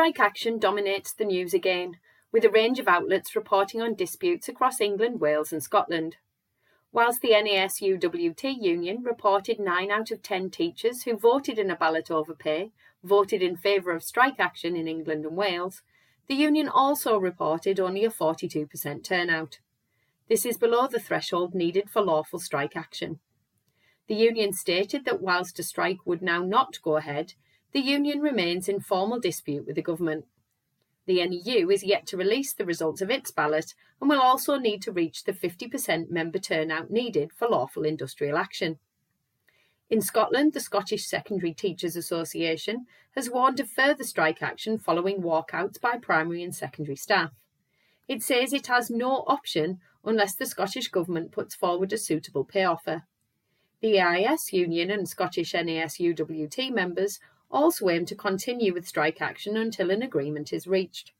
Strike 0.00 0.18
action 0.18 0.58
dominates 0.58 1.12
the 1.12 1.26
news 1.26 1.52
again. 1.52 1.98
with 2.32 2.42
a 2.42 2.48
range 2.48 2.78
of 2.78 2.88
outlets 2.88 3.36
reporting 3.36 3.82
on 3.82 3.92
disputes 3.94 4.48
across 4.48 4.80
England, 4.80 5.20
Wales, 5.20 5.52
and 5.52 5.62
Scotland. 5.62 6.16
Whilst 6.90 7.20
the 7.20 7.32
NASUWT 7.32 8.62
union 8.62 9.02
reported 9.02 9.60
9 9.60 9.90
out 9.90 10.10
of 10.10 10.22
10 10.22 10.48
teachers 10.48 11.02
who 11.02 11.18
voted 11.18 11.58
in 11.58 11.70
a 11.70 11.76
ballot 11.76 12.10
over 12.10 12.34
pay 12.34 12.72
voted 13.04 13.42
in 13.42 13.58
favour 13.58 13.90
of 13.90 14.02
strike 14.02 14.40
action 14.40 14.74
in 14.74 14.88
England 14.88 15.26
and 15.26 15.36
Wales, 15.36 15.82
the 16.28 16.34
union 16.34 16.66
also 16.66 17.18
reported 17.18 17.78
only 17.78 18.06
a 18.06 18.10
42% 18.10 19.04
turnout. 19.04 19.58
This 20.30 20.46
is 20.46 20.56
below 20.56 20.86
the 20.86 20.98
threshold 20.98 21.54
needed 21.54 21.90
for 21.90 22.00
lawful 22.00 22.38
strike 22.38 22.74
action. 22.74 23.20
The 24.06 24.14
union 24.14 24.54
stated 24.54 25.04
that 25.04 25.20
whilst 25.20 25.58
a 25.58 25.62
strike 25.62 26.06
would 26.06 26.22
now 26.22 26.42
not 26.42 26.80
go 26.80 26.96
ahead, 26.96 27.34
the 27.72 27.80
union 27.80 28.20
remains 28.20 28.68
in 28.68 28.80
formal 28.80 29.20
dispute 29.20 29.66
with 29.66 29.76
the 29.76 29.82
government. 29.82 30.26
The 31.06 31.26
NEU 31.26 31.70
is 31.70 31.82
yet 31.82 32.06
to 32.08 32.16
release 32.16 32.52
the 32.52 32.64
results 32.64 33.00
of 33.00 33.10
its 33.10 33.30
ballot 33.30 33.74
and 34.00 34.08
will 34.08 34.20
also 34.20 34.58
need 34.58 34.82
to 34.82 34.92
reach 34.92 35.24
the 35.24 35.32
50% 35.32 36.10
member 36.10 36.38
turnout 36.38 36.90
needed 36.90 37.32
for 37.32 37.48
lawful 37.48 37.84
industrial 37.84 38.36
action. 38.36 38.78
In 39.88 40.00
Scotland, 40.00 40.52
the 40.52 40.60
Scottish 40.60 41.06
Secondary 41.06 41.52
Teachers 41.52 41.96
Association 41.96 42.86
has 43.16 43.28
warned 43.28 43.58
of 43.58 43.68
further 43.68 44.04
strike 44.04 44.40
action 44.40 44.78
following 44.78 45.20
walkouts 45.20 45.80
by 45.80 45.96
primary 45.96 46.44
and 46.44 46.54
secondary 46.54 46.94
staff. 46.94 47.32
It 48.06 48.22
says 48.22 48.52
it 48.52 48.68
has 48.68 48.88
no 48.88 49.24
option 49.26 49.80
unless 50.04 50.34
the 50.34 50.46
Scottish 50.46 50.88
Government 50.88 51.32
puts 51.32 51.56
forward 51.56 51.92
a 51.92 51.98
suitable 51.98 52.44
pay 52.44 52.64
offer. 52.64 53.02
The 53.80 53.98
EIS 53.98 54.52
Union 54.52 54.90
and 54.90 55.08
Scottish 55.08 55.54
NASUWT 55.54 56.72
members 56.72 57.18
also 57.50 57.88
aim 57.88 58.06
to 58.06 58.14
continue 58.14 58.72
with 58.72 58.86
strike 58.86 59.20
action 59.20 59.56
until 59.56 59.90
an 59.90 60.02
agreement 60.02 60.52
is 60.52 60.66
reached. 60.66 61.12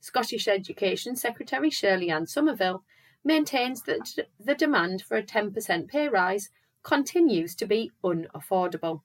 Scottish 0.00 0.48
Education 0.48 1.16
Secretary 1.16 1.70
Shirley-Anne 1.70 2.26
Somerville 2.26 2.84
maintains 3.24 3.82
that 3.82 4.16
the 4.38 4.54
demand 4.54 5.02
for 5.02 5.16
a 5.16 5.22
10% 5.22 5.88
pay 5.88 6.08
rise 6.08 6.50
continues 6.82 7.54
to 7.56 7.66
be 7.66 7.90
unaffordable. 8.02 9.02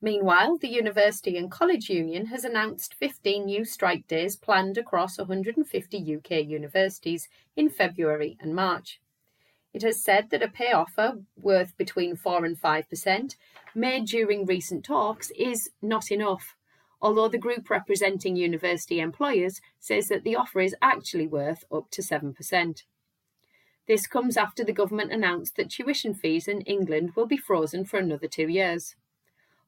Meanwhile, 0.00 0.58
the 0.58 0.68
University 0.68 1.36
and 1.36 1.50
College 1.50 1.88
Union 1.88 2.26
has 2.26 2.44
announced 2.44 2.94
15 2.94 3.46
new 3.46 3.64
strike 3.64 4.06
days 4.06 4.36
planned 4.36 4.76
across 4.76 5.18
150 5.18 6.16
UK 6.16 6.30
universities 6.46 7.28
in 7.56 7.70
February 7.70 8.36
and 8.40 8.54
March. 8.54 9.00
It 9.72 9.82
has 9.82 10.02
said 10.02 10.30
that 10.30 10.42
a 10.42 10.48
pay 10.48 10.72
offer 10.72 11.18
worth 11.36 11.76
between 11.76 12.16
4 12.16 12.44
and 12.44 12.60
5%, 12.60 13.36
made 13.76 14.06
during 14.06 14.46
recent 14.46 14.84
talks, 14.84 15.30
is 15.36 15.70
not 15.82 16.10
enough, 16.10 16.56
although 17.00 17.28
the 17.28 17.38
group 17.38 17.68
representing 17.68 18.34
university 18.34 18.98
employers 18.98 19.60
says 19.78 20.08
that 20.08 20.24
the 20.24 20.34
offer 20.34 20.60
is 20.60 20.74
actually 20.80 21.26
worth 21.26 21.62
up 21.70 21.90
to 21.90 22.02
7%. 22.02 22.82
This 23.86 24.06
comes 24.06 24.36
after 24.36 24.64
the 24.64 24.72
government 24.72 25.12
announced 25.12 25.56
that 25.56 25.70
tuition 25.70 26.14
fees 26.14 26.48
in 26.48 26.62
England 26.62 27.12
will 27.14 27.26
be 27.26 27.36
frozen 27.36 27.84
for 27.84 27.98
another 27.98 28.26
two 28.26 28.48
years. 28.48 28.96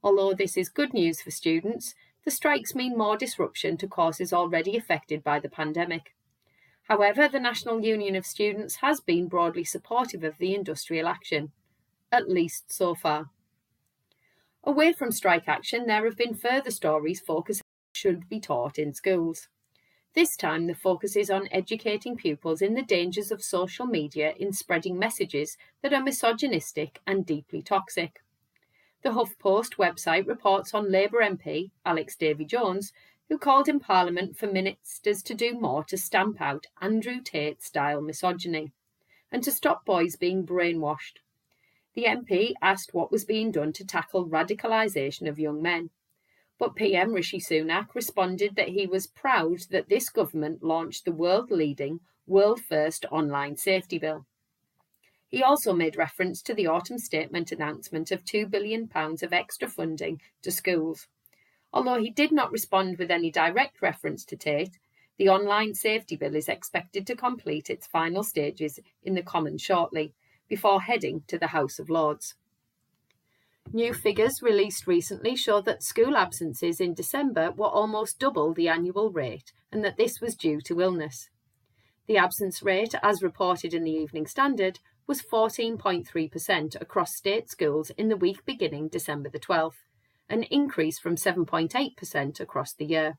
Although 0.02 0.34
this 0.34 0.56
is 0.56 0.68
good 0.68 0.92
news 0.92 1.20
for 1.20 1.30
students, 1.30 1.94
the 2.24 2.30
strikes 2.30 2.74
mean 2.74 2.96
more 2.96 3.16
disruption 3.16 3.76
to 3.76 3.86
courses 3.86 4.32
already 4.32 4.76
affected 4.76 5.22
by 5.22 5.38
the 5.38 5.48
pandemic. 5.48 6.14
However, 6.88 7.28
the 7.28 7.38
National 7.38 7.84
Union 7.84 8.16
of 8.16 8.26
Students 8.26 8.76
has 8.76 9.00
been 9.00 9.28
broadly 9.28 9.64
supportive 9.64 10.24
of 10.24 10.38
the 10.38 10.54
industrial 10.54 11.06
action, 11.06 11.52
at 12.10 12.28
least 12.28 12.72
so 12.72 12.94
far. 12.94 13.30
Away 14.64 14.92
from 14.92 15.12
strike 15.12 15.48
action, 15.48 15.86
there 15.86 16.04
have 16.04 16.16
been 16.16 16.34
further 16.34 16.70
stories 16.70 17.20
focusing 17.20 17.62
should 17.94 18.28
be 18.28 18.40
taught 18.40 18.78
in 18.78 18.92
schools. 18.92 19.48
This 20.14 20.36
time, 20.36 20.66
the 20.66 20.74
focus 20.74 21.16
is 21.16 21.30
on 21.30 21.48
educating 21.50 22.16
pupils 22.16 22.62
in 22.62 22.74
the 22.74 22.82
dangers 22.82 23.30
of 23.30 23.42
social 23.42 23.86
media 23.86 24.34
in 24.38 24.52
spreading 24.52 24.98
messages 24.98 25.56
that 25.82 25.92
are 25.92 26.02
misogynistic 26.02 27.00
and 27.06 27.24
deeply 27.24 27.62
toxic. 27.62 28.22
The 29.02 29.10
HuffPost 29.10 29.76
website 29.76 30.26
reports 30.26 30.74
on 30.74 30.90
Labour 30.90 31.18
MP 31.22 31.70
Alex 31.84 32.16
Davies-Jones 32.16 32.92
who 33.28 33.38
called 33.38 33.68
in 33.68 33.78
Parliament 33.78 34.36
for 34.36 34.46
ministers 34.46 35.22
to 35.22 35.34
do 35.34 35.58
more 35.58 35.84
to 35.84 35.98
stamp 35.98 36.40
out 36.40 36.66
Andrew 36.80 37.20
Tate 37.20 37.62
style 37.62 38.00
misogyny 38.00 38.72
and 39.30 39.44
to 39.44 39.52
stop 39.52 39.84
boys 39.84 40.16
being 40.16 40.46
brainwashed. 40.46 41.18
The 41.98 42.04
MP 42.04 42.52
asked 42.62 42.94
what 42.94 43.10
was 43.10 43.24
being 43.24 43.50
done 43.50 43.72
to 43.72 43.84
tackle 43.84 44.28
radicalisation 44.28 45.28
of 45.28 45.40
young 45.40 45.60
men. 45.60 45.90
But 46.56 46.76
PM 46.76 47.12
Rishi 47.12 47.40
Sunak 47.40 47.92
responded 47.92 48.54
that 48.54 48.68
he 48.68 48.86
was 48.86 49.08
proud 49.08 49.62
that 49.72 49.88
this 49.88 50.08
government 50.08 50.62
launched 50.62 51.04
the 51.04 51.10
world 51.10 51.50
leading, 51.50 51.98
world 52.24 52.60
first 52.60 53.04
online 53.10 53.56
safety 53.56 53.98
bill. 53.98 54.26
He 55.26 55.42
also 55.42 55.72
made 55.72 55.96
reference 55.96 56.40
to 56.42 56.54
the 56.54 56.68
autumn 56.68 56.98
statement 56.98 57.50
announcement 57.50 58.12
of 58.12 58.24
£2 58.24 58.48
billion 58.48 58.88
of 58.94 59.32
extra 59.32 59.66
funding 59.66 60.20
to 60.42 60.52
schools. 60.52 61.08
Although 61.72 62.00
he 62.00 62.10
did 62.10 62.30
not 62.30 62.52
respond 62.52 62.98
with 62.98 63.10
any 63.10 63.32
direct 63.32 63.82
reference 63.82 64.24
to 64.26 64.36
Tate, 64.36 64.78
the 65.16 65.28
online 65.28 65.74
safety 65.74 66.14
bill 66.14 66.36
is 66.36 66.48
expected 66.48 67.08
to 67.08 67.16
complete 67.16 67.68
its 67.68 67.88
final 67.88 68.22
stages 68.22 68.78
in 69.02 69.14
the 69.14 69.22
Commons 69.22 69.62
shortly, 69.62 70.14
before 70.48 70.82
heading 70.82 71.22
to 71.28 71.38
the 71.38 71.48
House 71.48 71.78
of 71.78 71.90
Lords. 71.90 72.34
New 73.72 73.92
figures 73.92 74.40
released 74.40 74.86
recently 74.86 75.36
show 75.36 75.60
that 75.60 75.82
school 75.82 76.16
absences 76.16 76.80
in 76.80 76.94
December 76.94 77.50
were 77.50 77.66
almost 77.66 78.18
double 78.18 78.54
the 78.54 78.68
annual 78.68 79.10
rate 79.10 79.52
and 79.70 79.84
that 79.84 79.98
this 79.98 80.20
was 80.20 80.34
due 80.34 80.60
to 80.62 80.80
illness. 80.80 81.28
The 82.06 82.16
absence 82.16 82.62
rate, 82.62 82.94
as 83.02 83.22
reported 83.22 83.74
in 83.74 83.84
the 83.84 83.92
Evening 83.92 84.26
Standard, 84.26 84.78
was 85.06 85.20
14.3% 85.20 86.80
across 86.80 87.14
state 87.14 87.50
schools 87.50 87.90
in 87.90 88.08
the 88.08 88.16
week 88.16 88.44
beginning 88.46 88.88
December 88.88 89.28
the 89.28 89.38
12th, 89.38 89.82
an 90.30 90.44
increase 90.44 90.98
from 90.98 91.16
7.8% 91.16 92.40
across 92.40 92.72
the 92.72 92.86
year. 92.86 93.18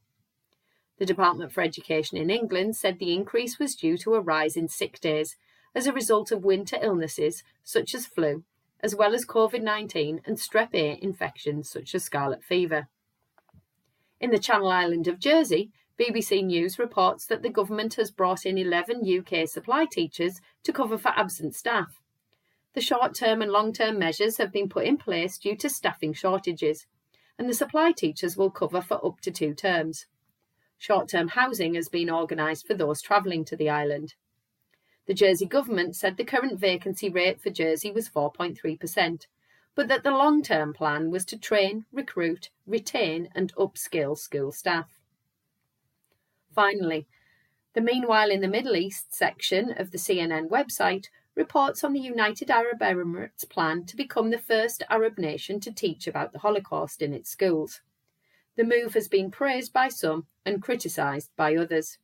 The 0.98 1.06
Department 1.06 1.52
for 1.52 1.62
Education 1.62 2.18
in 2.18 2.32
England 2.32 2.76
said 2.76 2.98
the 2.98 3.14
increase 3.14 3.60
was 3.60 3.76
due 3.76 3.98
to 4.00 4.16
a 4.16 4.22
rise 4.22 4.58
in 4.58 4.68
sick 4.68 5.00
days 5.00 5.36
as 5.76 5.88
a 5.88 5.94
result 5.94 6.32
of 6.32 6.44
winter 6.44 6.78
illnesses 6.82 7.44
such 7.64 7.94
as 7.94 8.06
flu, 8.06 8.44
as 8.82 8.96
well 8.96 9.14
as 9.14 9.26
COVID 9.26 9.62
19 9.62 10.22
and 10.26 10.38
strep 10.38 10.74
A 10.74 11.04
infections 11.04 11.70
such 11.70 11.94
as 11.96 12.04
scarlet 12.04 12.44
fever. 12.44 12.88
In 14.20 14.32
the 14.32 14.40
Channel 14.40 14.70
Island 14.70 15.08
of 15.08 15.20
Jersey, 15.20 15.72
BBC 16.00 16.46
News 16.46 16.80
reports 16.80 17.26
that 17.26 17.42
the 17.42 17.50
government 17.50 17.96
has 17.96 18.12
brought 18.12 18.46
in 18.46 18.58
11 18.58 19.04
UK 19.06 19.48
supply 19.48 19.86
teachers 19.86 20.40
to 20.64 20.74
cover 20.74 20.98
for 20.98 21.10
absent 21.10 21.56
staff. 21.56 22.00
The 22.74 22.82
short 22.82 23.16
term 23.16 23.42
and 23.42 23.52
long 23.52 23.74
term 23.74 24.00
measures 24.00 24.38
have 24.38 24.52
been 24.52 24.70
put 24.70 24.86
in 24.86 24.98
place 24.98 25.38
due 25.38 25.58
to 25.58 25.70
staffing 25.70 26.14
shortages 26.14 26.86
and 27.40 27.50
the 27.50 27.54
supply 27.54 27.94
teachers 27.94 28.36
will 28.36 28.52
cover 28.52 28.82
for 28.82 29.04
up 29.04 29.22
to 29.22 29.32
two 29.32 29.54
terms. 29.54 30.06
Short 30.78 31.08
term 31.08 31.30
housing 31.30 31.74
has 31.76 31.88
been 31.88 32.10
organised 32.10 32.68
for 32.68 32.74
those 32.74 33.02
travelling 33.02 33.46
to 33.46 33.56
the 33.56 33.70
island. 33.70 34.14
The 35.10 35.16
Jersey 35.16 35.48
government 35.48 35.96
said 35.96 36.18
the 36.18 36.24
current 36.24 36.60
vacancy 36.60 37.10
rate 37.10 37.42
for 37.42 37.50
Jersey 37.50 37.90
was 37.90 38.08
4.3%, 38.08 39.26
but 39.74 39.88
that 39.88 40.04
the 40.04 40.12
long 40.12 40.44
term 40.44 40.72
plan 40.72 41.10
was 41.10 41.26
to 41.26 41.36
train, 41.36 41.88
recruit, 41.92 42.52
retain, 42.68 43.28
and 43.34 43.52
upskill 43.56 44.16
school 44.16 44.52
staff. 44.52 45.00
Finally, 46.54 47.08
the 47.74 47.82
Meanwhile 47.82 48.30
in 48.30 48.42
the 48.42 48.48
Middle 48.48 48.76
East 48.76 49.12
section 49.12 49.74
of 49.80 49.90
the 49.90 49.98
CNN 49.98 50.48
website 50.48 51.08
reports 51.34 51.84
on 51.84 51.94
the 51.94 52.00
United 52.00 52.52
Arab 52.52 52.78
Emirates 52.82 53.50
plan 53.50 53.86
to 53.86 53.98
become 53.98 54.30
the 54.30 54.38
first 54.38 54.84
Arab 54.92 55.18
nation 55.18 55.60
to 55.62 55.74
teach 55.74 56.06
about 56.06 56.34
the 56.34 56.40
Holocaust 56.40 57.02
in 57.02 57.16
its 57.16 57.32
schools. 57.32 57.82
The 58.58 58.64
move 58.64 58.94
has 58.94 59.08
been 59.08 59.32
praised 59.32 59.74
by 59.74 59.90
some 59.90 60.28
and 60.46 60.62
criticised 60.62 61.32
by 61.36 61.56
others. 61.56 61.98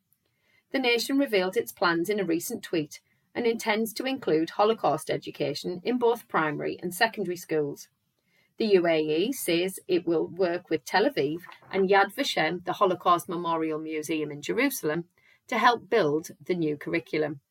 The 0.72 0.80
nation 0.80 1.18
revealed 1.18 1.56
its 1.56 1.72
plans 1.72 2.10
in 2.10 2.20
a 2.20 2.26
recent 2.26 2.64
tweet 2.64 3.00
and 3.34 3.46
intends 3.46 3.94
to 3.94 4.06
include 4.06 4.52
Holocaust 4.52 5.10
education 5.10 5.82
in 5.84 5.98
both 5.98 6.28
primary 6.28 6.80
and 6.82 6.94
secondary 6.94 7.36
schools. 7.36 7.90
The 8.58 8.76
UAE 8.76 9.34
says 9.34 9.80
it 9.88 10.08
will 10.08 10.28
work 10.28 10.70
with 10.70 10.86
Tel 10.86 11.10
Aviv 11.10 11.40
and 11.72 11.90
Yad 11.90 12.16
Vashem, 12.16 12.64
the 12.64 12.74
Holocaust 12.74 13.28
Memorial 13.28 13.80
Museum 13.80 14.32
in 14.32 14.42
Jerusalem, 14.42 15.06
to 15.48 15.58
help 15.58 15.90
build 15.90 16.30
the 16.44 16.56
new 16.56 16.78
curriculum. 16.78 17.42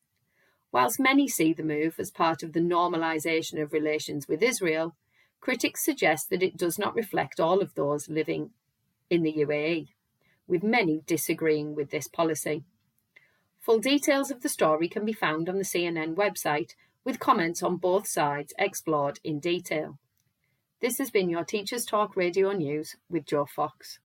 Whilst 0.72 0.98
many 0.98 1.28
see 1.28 1.52
the 1.52 1.62
move 1.62 1.96
as 1.98 2.10
part 2.10 2.42
of 2.42 2.52
the 2.52 2.60
normalisation 2.60 3.62
of 3.62 3.72
relations 3.72 4.26
with 4.26 4.42
Israel, 4.42 4.96
critics 5.40 5.84
suggest 5.84 6.30
that 6.30 6.42
it 6.42 6.56
does 6.56 6.78
not 6.78 6.96
reflect 6.96 7.38
all 7.38 7.60
of 7.60 7.74
those 7.74 8.08
living 8.08 8.50
in 9.10 9.22
the 9.22 9.34
UAE, 9.34 9.88
with 10.48 10.62
many 10.62 11.02
disagreeing 11.06 11.74
with 11.74 11.90
this 11.90 12.08
policy. 12.08 12.64
Full 13.64 13.78
details 13.78 14.30
of 14.30 14.42
the 14.42 14.50
story 14.50 14.88
can 14.88 15.06
be 15.06 15.14
found 15.14 15.48
on 15.48 15.56
the 15.56 15.64
CNN 15.64 16.16
website, 16.16 16.72
with 17.02 17.18
comments 17.18 17.62
on 17.62 17.78
both 17.78 18.06
sides 18.06 18.52
explored 18.58 19.20
in 19.24 19.40
detail. 19.40 19.98
This 20.82 20.98
has 20.98 21.10
been 21.10 21.30
your 21.30 21.44
Teachers 21.44 21.86
Talk 21.86 22.14
Radio 22.14 22.52
News 22.52 22.96
with 23.08 23.24
Joe 23.24 23.46
Fox. 23.46 24.00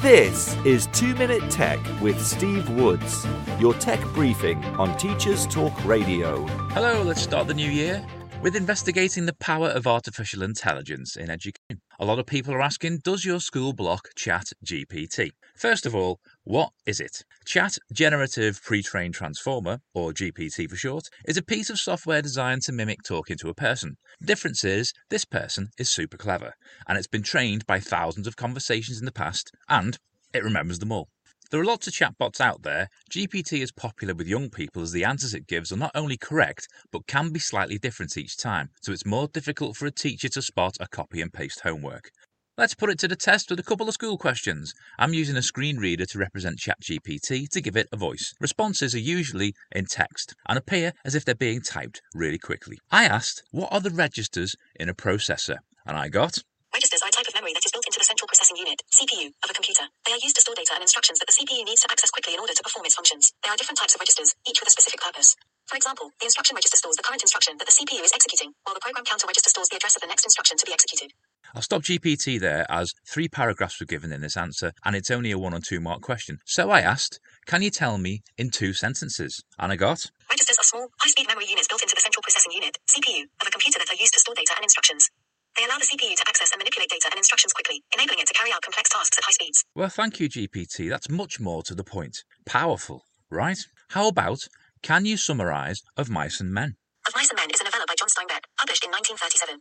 This 0.00 0.54
is 0.64 0.86
2 0.92 1.16
Minute 1.16 1.50
Tech 1.50 1.80
with 2.00 2.24
Steve 2.24 2.70
Woods, 2.70 3.26
your 3.58 3.74
tech 3.74 4.00
briefing 4.14 4.64
on 4.76 4.96
Teachers 4.98 5.48
Talk 5.48 5.84
Radio. 5.84 6.46
Hello, 6.74 7.02
let's 7.02 7.22
start 7.22 7.48
the 7.48 7.54
new 7.54 7.68
year 7.68 8.06
with 8.40 8.54
investigating 8.54 9.26
the 9.26 9.34
power 9.34 9.68
of 9.68 9.88
artificial 9.88 10.44
intelligence 10.44 11.16
in 11.16 11.28
education. 11.28 11.80
A 11.98 12.04
lot 12.04 12.18
of 12.20 12.26
people 12.26 12.54
are 12.54 12.62
asking, 12.62 12.98
does 12.98 13.24
your 13.24 13.40
school 13.40 13.72
block 13.72 14.10
Chat 14.14 14.52
GPT? 14.64 15.32
First 15.60 15.84
of 15.84 15.94
all, 15.94 16.20
what 16.44 16.70
is 16.86 17.00
it? 17.00 17.22
Chat 17.44 17.76
Generative 17.92 18.62
Pre-trained 18.62 19.12
Transformer, 19.12 19.80
or 19.92 20.10
GPT 20.10 20.66
for 20.70 20.76
short, 20.76 21.10
is 21.26 21.36
a 21.36 21.42
piece 21.42 21.68
of 21.68 21.78
software 21.78 22.22
designed 22.22 22.62
to 22.62 22.72
mimic 22.72 23.02
talking 23.02 23.36
to 23.36 23.50
a 23.50 23.54
person. 23.54 23.98
The 24.20 24.26
difference 24.26 24.64
is, 24.64 24.94
this 25.10 25.26
person 25.26 25.68
is 25.76 25.90
super 25.90 26.16
clever, 26.16 26.54
and 26.88 26.96
it's 26.96 27.06
been 27.06 27.22
trained 27.22 27.66
by 27.66 27.78
thousands 27.78 28.26
of 28.26 28.36
conversations 28.36 29.00
in 29.00 29.04
the 29.04 29.12
past, 29.12 29.52
and 29.68 29.98
it 30.32 30.44
remembers 30.44 30.78
them 30.78 30.92
all. 30.92 31.10
There 31.50 31.60
are 31.60 31.64
lots 31.64 31.86
of 31.86 31.92
chatbots 31.92 32.40
out 32.40 32.62
there. 32.62 32.88
GPT 33.10 33.60
is 33.60 33.70
popular 33.70 34.14
with 34.14 34.28
young 34.28 34.48
people 34.48 34.80
as 34.80 34.92
the 34.92 35.04
answers 35.04 35.34
it 35.34 35.46
gives 35.46 35.70
are 35.70 35.76
not 35.76 35.90
only 35.94 36.16
correct, 36.16 36.68
but 36.90 37.06
can 37.06 37.32
be 37.32 37.38
slightly 37.38 37.76
different 37.76 38.16
each 38.16 38.38
time, 38.38 38.70
so 38.80 38.92
it's 38.92 39.04
more 39.04 39.28
difficult 39.28 39.76
for 39.76 39.84
a 39.84 39.90
teacher 39.90 40.30
to 40.30 40.40
spot 40.40 40.76
a 40.80 40.88
copy 40.88 41.20
and 41.20 41.34
paste 41.34 41.60
homework. 41.60 42.12
Let's 42.60 42.74
put 42.74 42.90
it 42.90 42.98
to 42.98 43.08
the 43.08 43.16
test 43.16 43.48
with 43.48 43.58
a 43.58 43.62
couple 43.62 43.88
of 43.88 43.94
school 43.94 44.18
questions. 44.18 44.74
I'm 44.98 45.14
using 45.14 45.34
a 45.34 45.40
screen 45.40 45.78
reader 45.78 46.04
to 46.04 46.18
represent 46.18 46.58
ChatGPT 46.58 47.48
to 47.48 47.60
give 47.62 47.74
it 47.74 47.88
a 47.90 47.96
voice. 47.96 48.34
Responses 48.38 48.94
are 48.94 49.00
usually 49.00 49.54
in 49.72 49.86
text 49.86 50.34
and 50.46 50.58
appear 50.58 50.92
as 51.02 51.14
if 51.14 51.24
they're 51.24 51.34
being 51.34 51.62
typed 51.62 52.02
really 52.12 52.36
quickly. 52.36 52.76
I 52.92 53.06
asked, 53.06 53.44
what 53.50 53.72
are 53.72 53.80
the 53.80 53.88
registers 53.88 54.56
in 54.76 54.90
a 54.90 54.94
processor? 54.94 55.64
And 55.86 55.96
I 55.96 56.10
got 56.10 56.36
Registers 56.74 57.00
are 57.00 57.08
a 57.08 57.16
type 57.16 57.26
of 57.26 57.32
memory 57.32 57.56
that 57.56 57.64
is 57.64 57.72
built 57.72 57.88
into 57.88 57.98
the 57.98 58.04
central 58.04 58.28
processing 58.28 58.60
unit, 58.60 58.78
CPU, 58.92 59.32
of 59.42 59.48
a 59.48 59.56
computer. 59.56 59.88
They 60.04 60.12
are 60.12 60.20
used 60.20 60.36
to 60.36 60.42
store 60.44 60.54
data 60.54 60.76
and 60.76 60.84
instructions 60.84 61.18
that 61.18 61.26
the 61.26 61.34
CPU 61.34 61.64
needs 61.64 61.80
to 61.82 61.88
access 61.90 62.12
quickly 62.12 62.36
in 62.36 62.40
order 62.40 62.52
to 62.52 62.62
perform 62.62 62.84
its 62.84 62.94
functions. 62.94 63.32
There 63.42 63.50
are 63.50 63.56
different 63.56 63.80
types 63.80 63.96
of 63.96 64.04
registers, 64.04 64.36
each 64.46 64.60
with 64.60 64.68
a 64.68 64.70
specific 64.70 65.00
purpose. 65.00 65.34
For 65.66 65.74
example, 65.74 66.12
the 66.20 66.28
instruction 66.28 66.54
register 66.54 66.76
stores 66.76 66.94
the 66.94 67.02
current 67.02 67.24
instruction 67.24 67.56
that 67.56 67.66
the 67.66 67.72
CPU 67.72 68.04
is 68.04 68.12
executing, 68.14 68.52
while 68.62 68.76
the 68.76 68.84
program 68.84 69.08
counter 69.08 69.26
register 69.26 69.48
stores 69.48 69.72
the 69.72 69.80
address 69.80 69.96
of 69.96 70.02
the 70.04 70.12
next 70.12 70.28
instruction 70.28 70.60
to 70.60 70.66
be 70.66 70.72
executed. 70.76 71.10
I'll 71.54 71.62
stop 71.62 71.82
GPT 71.82 72.40
there 72.40 72.66
as 72.70 72.94
three 73.06 73.28
paragraphs 73.28 73.80
were 73.80 73.86
given 73.86 74.12
in 74.12 74.20
this 74.20 74.36
answer 74.36 74.72
and 74.84 74.94
it's 74.94 75.10
only 75.10 75.30
a 75.30 75.38
one 75.38 75.54
or 75.54 75.60
two 75.60 75.80
mark 75.80 76.00
question. 76.02 76.38
So 76.44 76.70
I 76.70 76.80
asked, 76.80 77.20
can 77.46 77.62
you 77.62 77.70
tell 77.70 77.98
me 77.98 78.22
in 78.38 78.50
two 78.50 78.72
sentences? 78.72 79.42
And 79.58 79.72
I 79.72 79.76
got 79.76 80.10
Registers 80.30 80.58
are 80.58 80.64
small, 80.64 80.88
high 80.98 81.10
speed 81.10 81.26
memory 81.26 81.46
units 81.48 81.66
built 81.66 81.82
into 81.82 81.94
the 81.94 82.00
central 82.00 82.22
processing 82.22 82.52
unit, 82.52 82.78
CPU, 82.86 83.24
of 83.42 83.48
a 83.48 83.50
computer 83.50 83.78
that 83.78 83.90
are 83.90 84.00
used 84.00 84.14
to 84.14 84.20
store 84.20 84.34
data 84.34 84.54
and 84.56 84.62
instructions. 84.62 85.10
They 85.56 85.64
allow 85.64 85.78
the 85.78 85.90
CPU 85.90 86.14
to 86.14 86.24
access 86.28 86.52
and 86.52 86.60
manipulate 86.60 86.88
data 86.88 87.08
and 87.10 87.18
instructions 87.18 87.52
quickly, 87.52 87.82
enabling 87.92 88.20
it 88.20 88.28
to 88.28 88.34
carry 88.34 88.52
out 88.52 88.62
complex 88.62 88.90
tasks 88.90 89.18
at 89.18 89.24
high 89.24 89.32
speeds. 89.32 89.64
Well, 89.74 89.88
thank 89.88 90.20
you, 90.20 90.28
GPT. 90.28 90.88
That's 90.88 91.10
much 91.10 91.40
more 91.40 91.62
to 91.64 91.74
the 91.74 91.82
point. 91.82 92.22
Powerful, 92.46 93.04
right? 93.28 93.58
How 93.90 94.06
about 94.06 94.46
Can 94.82 95.04
You 95.04 95.16
Summarize 95.16 95.82
Of 95.96 96.08
Mice 96.08 96.40
and 96.40 96.54
Men? 96.54 96.76
Of 97.08 97.14
Mice 97.16 97.30
and 97.30 97.38
Men 97.38 97.50
is 97.52 97.60
a 97.60 97.64
novella 97.64 97.84
by 97.88 97.94
John 97.98 98.08
Steinbeck, 98.08 98.46
published 98.56 98.84
in 98.84 98.90
1937. 98.92 99.58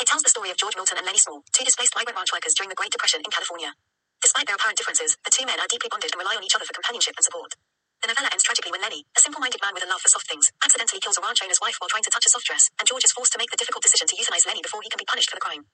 It 0.00 0.06
tells 0.08 0.22
the 0.22 0.32
story 0.32 0.50
of 0.50 0.56
George 0.56 0.76
Milton 0.76 0.98
and 0.98 1.06
Lenny 1.06 1.18
Small, 1.18 1.44
two 1.52 1.64
displaced 1.64 1.94
migrant 1.94 2.16
ranch 2.16 2.32
workers 2.32 2.54
during 2.54 2.70
the 2.70 2.78
Great 2.78 2.90
Depression 2.90 3.20
in 3.24 3.30
California. 3.30 3.74
Despite 4.22 4.46
their 4.46 4.56
apparent 4.56 4.78
differences, 4.78 5.16
the 5.24 5.30
two 5.30 5.44
men 5.46 5.60
are 5.60 5.68
deeply 5.68 5.90
bonded 5.90 6.12
and 6.12 6.18
rely 6.18 6.36
on 6.36 6.44
each 6.44 6.54
other 6.54 6.64
for 6.64 6.72
companionship 6.72 7.14
and 7.16 7.24
support. 7.24 7.54
The 8.02 8.08
novella 8.08 8.30
ends 8.32 8.42
tragically 8.42 8.72
when 8.72 8.82
Lenny, 8.82 9.04
a 9.16 9.20
simple-minded 9.20 9.60
man 9.62 9.74
with 9.74 9.84
a 9.84 9.90
love 9.90 10.00
for 10.00 10.08
soft 10.08 10.26
things, 10.26 10.50
accidentally 10.64 10.98
kills 10.98 11.18
a 11.18 11.22
ranch 11.22 11.42
owner's 11.42 11.60
wife 11.62 11.76
while 11.78 11.88
trying 11.88 12.02
to 12.02 12.10
touch 12.10 12.26
a 12.26 12.30
soft 12.30 12.46
dress, 12.46 12.70
and 12.78 12.88
George 12.88 13.04
is 13.04 13.12
forced 13.12 13.32
to 13.32 13.38
make 13.38 13.50
the 13.50 13.56
difficult 13.56 13.82
decision 13.82 14.08
to 14.08 14.16
euthanize 14.16 14.46
Lenny 14.46 14.62
before 14.62 14.82
he 14.82 14.90
can 14.90 14.98
be 14.98 15.06
punished 15.06 15.30
for 15.30 15.36
the 15.36 15.44
crime. 15.44 15.66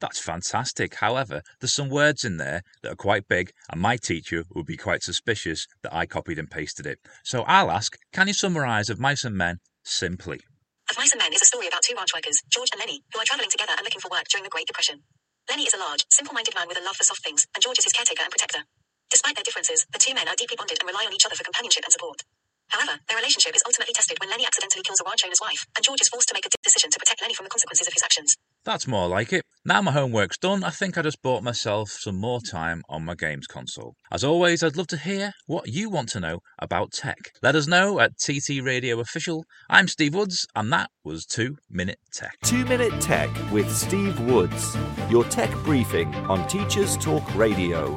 That's 0.00 0.20
fantastic. 0.20 0.96
However, 0.96 1.40
there's 1.60 1.72
some 1.72 1.88
words 1.88 2.24
in 2.24 2.36
there 2.36 2.60
that 2.82 2.92
are 2.92 2.96
quite 2.96 3.28
big, 3.28 3.52
and 3.70 3.80
my 3.80 3.96
teacher 3.96 4.44
would 4.54 4.66
be 4.66 4.76
quite 4.76 5.02
suspicious 5.02 5.66
that 5.82 5.94
I 5.94 6.04
copied 6.04 6.38
and 6.38 6.50
pasted 6.50 6.84
it. 6.84 6.98
So 7.24 7.42
I'll 7.44 7.70
ask, 7.70 7.96
can 8.12 8.28
you 8.28 8.34
summarise 8.34 8.90
Of 8.90 9.00
Mice 9.00 9.24
and 9.24 9.36
Men 9.36 9.60
simply? 9.82 10.40
Of 10.90 10.98
Mice 10.98 11.12
and 11.12 11.22
Men 11.22 11.32
is 11.32 11.42
a 11.42 11.46
story 11.48 11.66
about 11.66 11.82
two 11.82 11.96
ranch 11.96 12.12
workers, 12.14 12.42
George 12.52 12.68
and 12.72 12.78
Lenny, 12.80 13.02
who 13.12 13.18
are 13.20 13.24
traveling 13.26 13.50
together 13.50 13.72
and 13.72 13.84
looking 13.84 14.00
for 14.04 14.12
work 14.12 14.28
during 14.28 14.44
the 14.44 14.52
Great 14.52 14.68
Depression. 14.68 15.02
Lenny 15.50 15.64
is 15.64 15.74
a 15.74 15.78
large, 15.80 16.04
simple-minded 16.12 16.54
man 16.54 16.68
with 16.68 16.78
a 16.78 16.84
love 16.84 16.96
for 16.96 17.04
soft 17.04 17.24
things, 17.24 17.46
and 17.56 17.64
George 17.64 17.78
is 17.80 17.84
his 17.84 17.94
caretaker 17.94 18.22
and 18.22 18.30
protector. 18.30 18.62
Despite 19.10 19.34
their 19.36 19.44
differences, 19.48 19.86
the 19.92 19.98
two 19.98 20.14
men 20.14 20.28
are 20.28 20.36
deeply 20.36 20.56
bonded 20.56 20.78
and 20.80 20.86
rely 20.88 21.06
on 21.06 21.14
each 21.14 21.26
other 21.26 21.34
for 21.36 21.44
companionship 21.44 21.84
and 21.84 21.92
support. 21.92 22.22
However, 22.68 22.98
their 23.08 23.16
relationship 23.16 23.54
is 23.54 23.62
ultimately 23.66 23.94
tested 23.94 24.18
when 24.20 24.30
Lenny 24.30 24.46
accidentally 24.46 24.82
kills 24.82 25.00
a 25.00 25.04
ranch 25.04 25.22
owner's 25.24 25.40
wife, 25.40 25.66
and 25.76 25.84
George 25.84 26.00
is 26.00 26.08
forced 26.08 26.28
to 26.28 26.34
make 26.34 26.46
a 26.46 26.50
decision 26.62 26.90
to 26.90 26.98
protect 26.98 27.22
Lenny 27.22 27.34
from 27.34 27.44
the 27.44 27.50
consequences 27.50 27.86
of 27.86 27.92
his 27.92 28.02
actions. 28.02 28.36
That's 28.64 28.86
more 28.86 29.06
like 29.08 29.32
it. 29.32 29.44
Now 29.64 29.80
my 29.82 29.92
homework's 29.92 30.38
done, 30.38 30.64
I 30.64 30.70
think 30.70 30.98
I 30.98 31.02
just 31.02 31.22
bought 31.22 31.42
myself 31.42 31.90
some 31.90 32.16
more 32.16 32.40
time 32.40 32.82
on 32.88 33.04
my 33.04 33.14
games 33.14 33.46
console. 33.46 33.94
As 34.10 34.24
always, 34.24 34.62
I'd 34.62 34.76
love 34.76 34.88
to 34.88 34.96
hear 34.96 35.32
what 35.46 35.68
you 35.68 35.88
want 35.88 36.08
to 36.10 36.20
know 36.20 36.40
about 36.60 36.92
tech. 36.92 37.18
Let 37.42 37.54
us 37.54 37.66
know 37.66 38.00
at 38.00 38.18
TT 38.18 38.60
Radio 38.62 38.98
Official. 39.00 39.44
I'm 39.70 39.86
Steve 39.86 40.14
Woods, 40.14 40.46
and 40.54 40.72
that 40.72 40.90
was 41.04 41.26
2 41.26 41.56
Minute 41.70 41.98
Tech. 42.12 42.36
2 42.44 42.64
Minute 42.64 43.00
Tech 43.00 43.30
with 43.52 43.70
Steve 43.74 44.18
Woods, 44.20 44.76
your 45.08 45.24
tech 45.24 45.52
briefing 45.64 46.12
on 46.26 46.46
Teachers 46.48 46.96
Talk 46.96 47.34
Radio. 47.36 47.96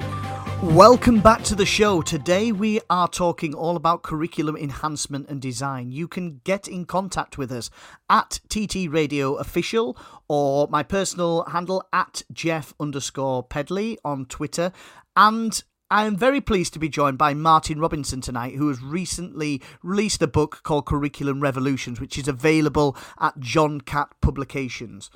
Welcome 0.61 1.21
back 1.21 1.43
to 1.43 1.55
the 1.55 1.65
show. 1.65 2.01
Today 2.01 2.51
we 2.51 2.81
are 2.89 3.07
talking 3.07 3.53
all 3.53 3.77
about 3.77 4.03
curriculum 4.03 4.57
enhancement 4.57 5.29
and 5.29 5.41
design. 5.41 5.91
You 5.93 6.07
can 6.09 6.41
get 6.43 6.67
in 6.67 6.85
contact 6.85 7.37
with 7.37 7.49
us 7.49 7.69
at 8.09 8.41
TT 8.49 8.89
Radio 8.89 9.35
Official 9.35 9.97
or 10.27 10.67
my 10.67 10.83
personal 10.83 11.45
handle 11.45 11.87
at 11.93 12.23
Jeff 12.33 12.73
underscore 12.77 13.41
Pedley 13.43 13.97
on 14.03 14.25
Twitter. 14.25 14.73
And 15.15 15.63
I 15.89 16.05
am 16.05 16.17
very 16.17 16.41
pleased 16.41 16.73
to 16.73 16.79
be 16.79 16.89
joined 16.89 17.17
by 17.17 17.33
Martin 17.33 17.79
Robinson 17.79 18.19
tonight, 18.19 18.55
who 18.55 18.67
has 18.67 18.81
recently 18.81 19.61
released 19.81 20.21
a 20.21 20.27
book 20.27 20.59
called 20.63 20.85
Curriculum 20.85 21.39
Revolutions, 21.39 22.01
which 22.01 22.17
is 22.17 22.27
available 22.27 22.97
at 23.17 23.39
John 23.39 23.79
Catt 23.79 24.09
Publications. 24.21 25.09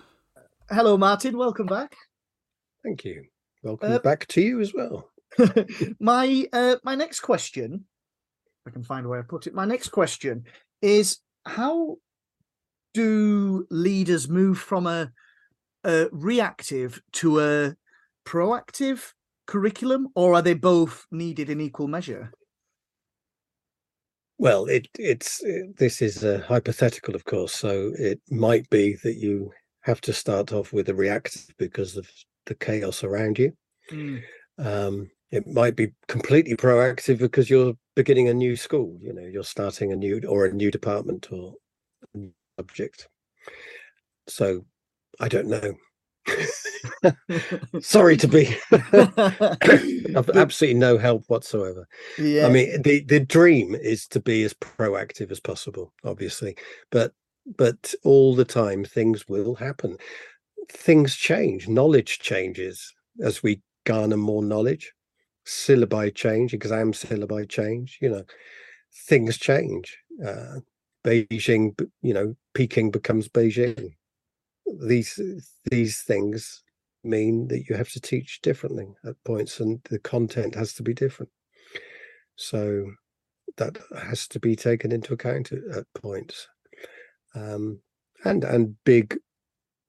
Hello, 0.69 0.97
Martin. 0.97 1.37
Welcome 1.37 1.67
back. 1.67 1.95
Thank 2.81 3.03
you. 3.03 3.25
Welcome 3.61 3.91
Uh, 3.91 3.99
back 3.99 4.25
to 4.27 4.41
you 4.41 4.61
as 4.61 4.73
well. 4.73 5.09
my 5.99 6.47
uh, 6.53 6.75
my 6.83 6.95
next 6.95 7.21
question, 7.21 7.85
if 8.65 8.71
I 8.71 8.71
can 8.71 8.83
find 8.83 9.07
where 9.07 9.19
I 9.19 9.23
put 9.23 9.47
it. 9.47 9.53
My 9.53 9.65
next 9.65 9.89
question 9.89 10.45
is: 10.81 11.19
How 11.45 11.97
do 12.93 13.65
leaders 13.69 14.29
move 14.29 14.59
from 14.59 14.87
a, 14.87 15.11
a 15.83 16.07
reactive 16.11 17.01
to 17.13 17.39
a 17.39 17.75
proactive 18.25 19.13
curriculum, 19.47 20.09
or 20.15 20.33
are 20.35 20.41
they 20.41 20.53
both 20.53 21.05
needed 21.11 21.49
in 21.49 21.61
equal 21.61 21.87
measure? 21.87 22.31
Well, 24.37 24.65
it 24.65 24.87
it's 24.97 25.43
it, 25.43 25.77
this 25.77 26.01
is 26.01 26.23
a 26.23 26.39
hypothetical, 26.39 27.15
of 27.15 27.25
course. 27.25 27.53
So 27.53 27.93
it 27.97 28.19
might 28.29 28.69
be 28.69 28.97
that 29.03 29.15
you 29.15 29.51
have 29.81 30.01
to 30.01 30.13
start 30.13 30.51
off 30.53 30.73
with 30.73 30.89
a 30.89 30.95
reactive 30.95 31.47
because 31.57 31.97
of 31.97 32.09
the 32.45 32.55
chaos 32.55 33.03
around 33.03 33.39
you. 33.39 33.53
Um, 34.57 35.09
it 35.33 35.47
might 35.47 35.75
be 35.75 35.91
completely 36.07 36.55
proactive 36.55 37.17
because 37.17 37.49
you're 37.49 37.73
beginning 37.95 38.29
a 38.29 38.33
new 38.35 38.55
school. 38.55 38.99
You 39.01 39.13
know, 39.13 39.25
you're 39.25 39.43
starting 39.43 39.91
a 39.91 39.95
new 39.95 40.21
or 40.29 40.45
a 40.45 40.53
new 40.53 40.69
department 40.69 41.27
or 41.31 41.55
a 42.13 42.17
new 42.19 42.31
subject. 42.59 43.09
So 44.27 44.63
I 45.19 45.27
don't 45.27 45.47
know. 45.47 45.73
Sorry 47.81 48.15
to 48.17 48.27
be. 48.27 48.55
I've 50.15 50.29
absolutely 50.29 50.79
no 50.79 50.99
help 50.99 51.23
whatsoever. 51.29 51.87
yeah. 52.19 52.45
I 52.45 52.49
mean, 52.49 52.83
the 52.83 53.03
the 53.03 53.19
dream 53.19 53.73
is 53.73 54.07
to 54.09 54.19
be 54.19 54.43
as 54.43 54.53
proactive 54.53 55.31
as 55.31 55.39
possible, 55.39 55.93
obviously, 56.03 56.55
but 56.91 57.11
but 57.57 57.95
all 58.03 58.35
the 58.35 58.45
time 58.45 58.85
things 58.85 59.27
will 59.27 59.55
happen. 59.55 59.97
Things 60.69 61.15
change, 61.15 61.67
knowledge 61.67 62.19
changes 62.19 62.93
as 63.19 63.41
we 63.41 63.63
garner 63.83 64.15
more 64.15 64.43
knowledge. 64.43 64.93
Syllabi 65.45 66.13
change, 66.15 66.53
exam 66.53 66.93
syllabi 66.93 67.47
change. 67.47 67.97
You 68.01 68.09
know, 68.09 68.23
things 69.07 69.37
change. 69.37 69.97
Uh, 70.25 70.59
Beijing, 71.05 71.77
you 72.01 72.13
know, 72.13 72.35
Peking 72.53 72.91
becomes 72.91 73.27
Beijing. 73.27 73.91
These 74.87 75.19
these 75.69 76.01
things 76.01 76.63
mean 77.03 77.47
that 77.49 77.67
you 77.67 77.75
have 77.75 77.89
to 77.89 77.99
teach 77.99 78.41
differently 78.41 78.87
at 79.05 79.21
points, 79.25 79.59
and 79.59 79.81
the 79.89 79.99
content 79.99 80.55
has 80.55 80.73
to 80.75 80.83
be 80.83 80.93
different. 80.93 81.31
So 82.35 82.85
that 83.57 83.77
has 83.95 84.27
to 84.29 84.39
be 84.39 84.55
taken 84.55 84.91
into 84.91 85.13
account 85.13 85.51
at, 85.51 85.77
at 85.77 85.85
points, 85.93 86.47
um, 87.35 87.79
and 88.23 88.43
and 88.43 88.75
big, 88.85 89.17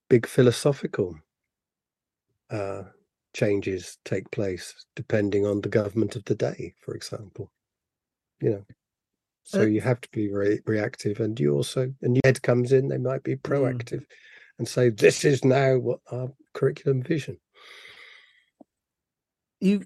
big 0.09 0.27
philosophical 0.27 1.17
uh, 2.51 2.83
changes 3.35 3.99
take 4.05 4.31
place 4.31 4.87
depending 4.97 5.45
on 5.45 5.61
the 5.61 5.69
government 5.69 6.17
of 6.17 6.25
the 6.25 6.35
day, 6.35 6.75
for 6.81 6.95
example. 6.95 7.53
You 8.41 8.51
know, 8.51 8.65
so 9.43 9.63
Uh, 9.63 9.67
you 9.67 9.81
have 9.81 10.01
to 10.01 10.09
be 10.13 10.29
very 10.29 10.61
reactive, 10.67 11.21
and 11.21 11.39
you 11.39 11.53
also 11.53 11.93
a 12.01 12.09
new 12.09 12.21
head 12.25 12.43
comes 12.43 12.73
in, 12.73 12.89
they 12.89 12.99
might 12.99 13.23
be 13.23 13.37
proactive 13.37 14.05
and 14.59 14.67
say, 14.67 14.89
"This 14.89 15.25
is 15.25 15.45
now 15.45 15.79
what 15.79 16.01
our 16.11 16.33
curriculum 16.55 17.03
vision." 17.03 17.39
you 19.61 19.85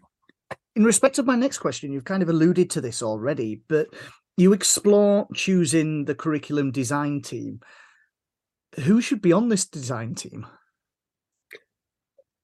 in 0.74 0.84
respect 0.84 1.18
of 1.18 1.26
my 1.26 1.36
next 1.36 1.58
question, 1.58 1.92
you've 1.92 2.04
kind 2.04 2.22
of 2.22 2.28
alluded 2.28 2.70
to 2.70 2.80
this 2.80 3.02
already, 3.02 3.62
but 3.68 3.88
you 4.36 4.52
explore 4.52 5.26
choosing 5.34 6.04
the 6.04 6.14
curriculum 6.14 6.70
design 6.70 7.20
team. 7.20 7.60
Who 8.84 9.00
should 9.00 9.20
be 9.20 9.32
on 9.32 9.48
this 9.48 9.66
design 9.66 10.14
team? 10.14 10.46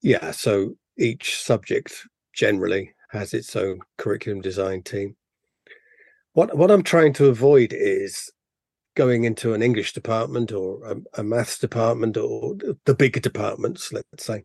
Yeah, 0.01 0.31
so 0.31 0.75
each 0.97 1.37
subject 1.41 2.07
generally 2.33 2.93
has 3.09 3.33
its 3.33 3.55
own 3.55 3.79
curriculum 3.97 4.41
design 4.41 4.83
team. 4.83 5.15
What 6.33 6.57
what 6.57 6.71
I'm 6.71 6.83
trying 6.83 7.13
to 7.13 7.27
avoid 7.27 7.73
is 7.73 8.31
going 8.95 9.25
into 9.25 9.53
an 9.53 9.61
English 9.61 9.93
department 9.93 10.51
or 10.51 10.83
a, 10.85 11.21
a 11.21 11.23
maths 11.23 11.59
department 11.59 12.17
or 12.17 12.55
the 12.85 12.95
bigger 12.95 13.19
departments, 13.19 13.91
let's 13.91 14.25
say, 14.25 14.43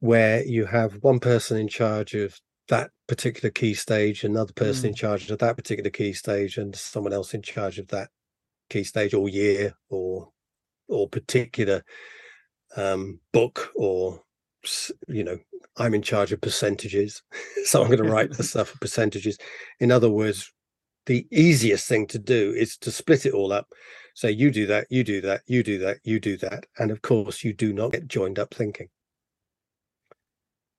where 0.00 0.44
you 0.44 0.66
have 0.66 0.94
one 1.02 1.20
person 1.20 1.58
in 1.58 1.68
charge 1.68 2.14
of 2.14 2.38
that 2.68 2.90
particular 3.08 3.50
key 3.50 3.74
stage, 3.74 4.24
another 4.24 4.52
person 4.52 4.84
mm. 4.84 4.88
in 4.90 4.94
charge 4.94 5.30
of 5.30 5.38
that 5.38 5.56
particular 5.56 5.90
key 5.90 6.12
stage, 6.12 6.58
and 6.58 6.74
someone 6.74 7.12
else 7.12 7.34
in 7.34 7.42
charge 7.42 7.78
of 7.78 7.88
that 7.88 8.08
key 8.70 8.84
stage 8.84 9.14
all 9.14 9.28
year 9.28 9.74
or 9.90 10.28
or 10.88 11.08
particular 11.08 11.84
um, 12.76 13.20
book 13.32 13.70
or 13.74 14.22
you 15.08 15.24
know 15.24 15.38
i'm 15.76 15.94
in 15.94 16.02
charge 16.02 16.32
of 16.32 16.40
percentages 16.40 17.22
so 17.64 17.80
i'm 17.80 17.88
going 17.88 18.02
to 18.02 18.10
write 18.10 18.32
the 18.32 18.42
stuff 18.42 18.68
for 18.68 18.78
percentages 18.78 19.38
in 19.80 19.90
other 19.90 20.10
words 20.10 20.52
the 21.06 21.26
easiest 21.32 21.88
thing 21.88 22.06
to 22.06 22.18
do 22.18 22.52
is 22.56 22.76
to 22.76 22.90
split 22.90 23.26
it 23.26 23.34
all 23.34 23.52
up 23.52 23.66
say 24.14 24.30
you 24.30 24.50
do 24.50 24.66
that 24.66 24.86
you 24.90 25.02
do 25.02 25.20
that 25.20 25.40
you 25.46 25.62
do 25.62 25.78
that 25.78 25.98
you 26.04 26.20
do 26.20 26.36
that 26.36 26.66
and 26.78 26.90
of 26.90 27.02
course 27.02 27.42
you 27.42 27.52
do 27.52 27.72
not 27.72 27.92
get 27.92 28.06
joined 28.06 28.38
up 28.38 28.54
thinking 28.54 28.88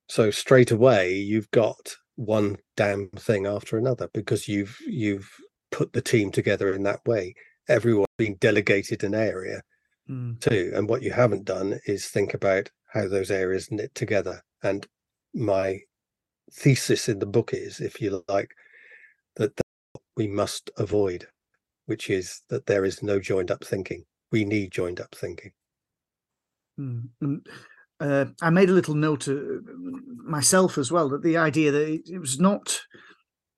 so 0.08 0.30
straight 0.30 0.70
away 0.70 1.12
you've 1.12 1.50
got 1.50 1.96
one 2.16 2.56
damn 2.76 3.08
thing 3.10 3.46
after 3.46 3.76
another 3.76 4.08
because 4.14 4.46
you've 4.46 4.76
you've 4.86 5.28
put 5.72 5.92
the 5.92 6.00
team 6.00 6.30
together 6.30 6.72
in 6.72 6.84
that 6.84 7.04
way 7.06 7.34
everyone 7.68 8.06
being 8.16 8.36
delegated 8.36 9.02
an 9.02 9.14
area 9.14 9.60
mm. 10.08 10.38
too 10.40 10.70
and 10.74 10.88
what 10.88 11.02
you 11.02 11.10
haven't 11.10 11.44
done 11.44 11.78
is 11.86 12.06
think 12.06 12.34
about 12.34 12.70
how 12.94 13.08
those 13.08 13.30
areas 13.30 13.70
knit 13.70 13.94
together. 13.94 14.40
And 14.64 14.86
my 15.34 15.80
thesis 16.52 17.08
in 17.08 17.18
the 17.18 17.26
book 17.26 17.50
is, 17.52 17.80
if 17.80 18.00
you 18.00 18.24
like, 18.28 18.50
that 19.36 19.60
we 20.16 20.26
must 20.26 20.70
avoid, 20.76 21.26
which 21.86 22.10
is 22.10 22.42
that 22.48 22.66
there 22.66 22.84
is 22.84 23.02
no 23.02 23.20
joined 23.20 23.50
up 23.50 23.64
thinking. 23.64 24.04
We 24.32 24.44
need 24.44 24.72
joined 24.72 25.00
up 25.00 25.14
thinking. 25.14 25.52
Mm. 26.78 27.40
Uh, 28.00 28.26
I 28.42 28.50
made 28.50 28.70
a 28.70 28.72
little 28.72 28.94
note 28.94 29.28
uh, 29.28 29.34
myself 30.24 30.78
as 30.78 30.90
well 30.90 31.08
that 31.10 31.22
the 31.22 31.36
idea 31.36 31.70
that 31.70 32.02
it 32.06 32.18
was 32.18 32.40
not 32.40 32.80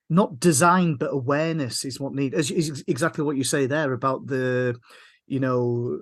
not 0.09 0.39
design 0.39 0.95
but 0.95 1.13
awareness 1.13 1.85
is 1.85 1.99
what 1.99 2.13
need 2.13 2.33
is, 2.33 2.51
is 2.51 2.85
exactly 2.87 3.25
what 3.25 3.37
you 3.37 3.43
say 3.43 3.67
there 3.67 3.93
about 3.93 4.27
the 4.27 4.77
you 5.27 5.41
know 5.41 5.99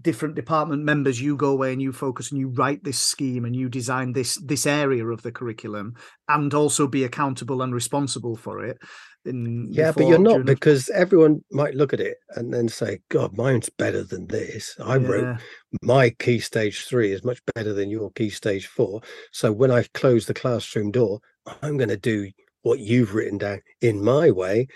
different 0.00 0.34
department 0.34 0.82
members 0.82 1.20
you 1.20 1.36
go 1.36 1.50
away 1.50 1.72
and 1.72 1.80
you 1.80 1.92
focus 1.92 2.30
and 2.30 2.40
you 2.40 2.48
write 2.48 2.82
this 2.82 2.98
scheme 2.98 3.44
and 3.44 3.54
you 3.54 3.68
design 3.68 4.12
this 4.12 4.36
this 4.44 4.66
area 4.66 5.06
of 5.06 5.22
the 5.22 5.30
curriculum 5.30 5.94
and 6.28 6.52
also 6.52 6.86
be 6.86 7.04
accountable 7.04 7.62
and 7.62 7.74
responsible 7.74 8.34
for 8.34 8.64
it 8.64 8.78
in, 9.24 9.66
yeah 9.70 9.92
but 9.92 10.06
you're 10.06 10.18
not 10.18 10.44
because 10.44 10.90
everyone 10.90 11.42
might 11.50 11.74
look 11.74 11.92
at 11.92 12.00
it 12.00 12.16
and 12.30 12.52
then 12.52 12.68
say 12.68 12.98
god 13.08 13.36
mine's 13.36 13.70
better 13.70 14.02
than 14.02 14.26
this 14.26 14.76
i 14.84 14.96
yeah. 14.96 15.06
wrote 15.06 15.36
my 15.82 16.10
key 16.10 16.38
stage 16.38 16.84
three 16.84 17.12
is 17.12 17.24
much 17.24 17.40
better 17.54 17.72
than 17.72 17.88
your 17.88 18.10
key 18.12 18.30
stage 18.30 18.66
four 18.66 19.00
so 19.32 19.52
when 19.52 19.70
i 19.70 19.84
close 19.94 20.26
the 20.26 20.34
classroom 20.34 20.90
door 20.90 21.20
i'm 21.62 21.76
going 21.76 21.88
to 21.88 21.96
do 21.96 22.30
what 22.62 22.80
you've 22.80 23.14
written 23.14 23.38
down 23.38 23.60
in 23.80 24.02
my 24.02 24.30
way 24.30 24.66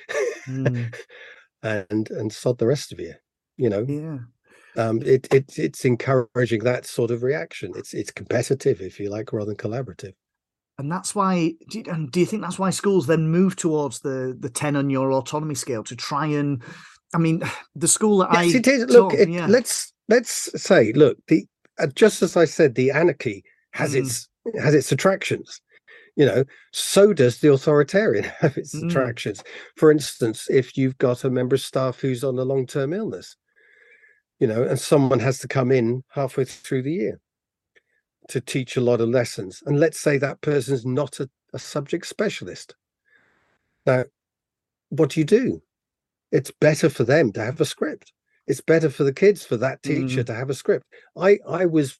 mm. 0.47 0.95
and 1.63 2.11
and 2.11 2.33
sod 2.33 2.59
the 2.59 2.67
rest 2.67 2.93
of 2.93 3.01
you 3.01 3.15
you 3.57 3.69
know 3.69 3.85
yeah 3.89 4.19
um, 4.79 5.03
it, 5.05 5.27
it 5.33 5.59
it's 5.59 5.85
encouraging 5.85 6.63
that 6.65 6.87
sort 6.87 7.11
of 7.11 7.23
reaction. 7.23 7.73
It's 7.77 7.93
it's 7.93 8.13
competitive, 8.13 8.81
if 8.81 9.01
you 9.01 9.11
like, 9.11 9.33
rather 9.33 9.53
than 9.53 9.57
collaborative. 9.57 10.15
And 10.79 10.91
that's 10.91 11.15
why. 11.15 11.55
Do 11.69 11.79
you, 11.81 11.85
and 11.89 12.11
do 12.11 12.21
you 12.21 12.27
think 12.27 12.43
that's 12.43 12.59
why 12.59 12.71
schools 12.71 13.07
then 13.09 13.29
move 13.29 13.57
towards 13.57 14.01
the 14.01 14.37
the 14.39 14.49
ten 14.49 14.77
on 14.77 14.89
your 14.89 15.13
autonomy 15.13 15.57
scale 15.57 15.83
to 15.85 15.97
try 15.97 16.27
and? 16.27 16.63
I 17.15 17.19
mean, 17.19 17.43
the 17.75 17.89
school 17.89 18.19
that 18.19 18.31
yes, 18.33 18.55
I 18.55 18.59
it 18.59 18.69
is. 18.69 18.85
Look, 18.85 19.15
it, 19.15 19.29
yeah. 19.29 19.49
let's 19.49 19.93
let's 20.09 20.63
say, 20.63 20.93
look, 20.93 21.19
the 21.27 21.45
uh, 21.81 21.89
just 21.89 22.23
as 22.23 22.37
I 22.37 22.45
said, 22.45 22.77
the 22.77 22.93
anarchy 22.93 23.43
has 23.73 23.95
mm. 23.95 24.05
its 24.05 24.29
has 24.61 24.75
its 24.75 24.93
attractions 24.93 25.61
you 26.17 26.25
know 26.25 26.43
so 26.73 27.13
does 27.13 27.39
the 27.39 27.53
authoritarian 27.53 28.25
have 28.41 28.57
its 28.57 28.75
mm. 28.75 28.89
attractions 28.89 29.45
for 29.77 29.91
instance 29.91 30.47
if 30.51 30.77
you've 30.77 30.97
got 30.97 31.23
a 31.23 31.31
member 31.31 31.55
of 31.55 31.61
staff 31.61 32.01
who's 32.01 32.25
on 32.25 32.39
a 32.39 32.43
long-term 32.43 32.95
illness 32.95 33.37
you 34.39 34.47
know, 34.47 34.63
and 34.63 34.79
someone 34.79 35.21
has 35.21 35.39
to 35.41 35.49
come 35.49 35.73
in 35.73 36.05
halfway 36.11 36.45
through 36.45 36.83
the 36.83 36.93
year 36.93 37.21
to 38.29 38.41
teach 38.41 38.77
a 38.77 38.81
lot 38.81 39.01
of 39.01 39.09
lessons. 39.09 39.63
And 39.67 39.81
let's 39.81 40.01
say 40.01 40.19
that 40.19 40.41
person's 40.41 40.87
not 40.87 41.21
a, 41.21 41.29
a 41.53 41.59
subject 41.59 42.07
specialist. 42.07 42.75
Now, 43.87 44.05
what 44.91 45.11
do 45.11 45.21
you 45.21 45.27
do? 45.27 45.63
It's 46.31 46.51
better 46.51 46.91
for 46.91 47.05
them 47.05 47.33
to 47.33 47.45
have 47.45 47.61
a 47.61 47.65
script. 47.65 48.13
It's 48.47 48.61
better 48.61 48.91
for 48.91 49.05
the 49.05 49.13
kids 49.13 49.45
for 49.45 49.57
that 49.59 49.83
teacher 49.83 50.23
mm. 50.23 50.27
to 50.27 50.35
have 50.35 50.51
a 50.51 50.55
script. 50.55 50.87
I 51.17 51.39
I 51.47 51.67
was 51.67 51.99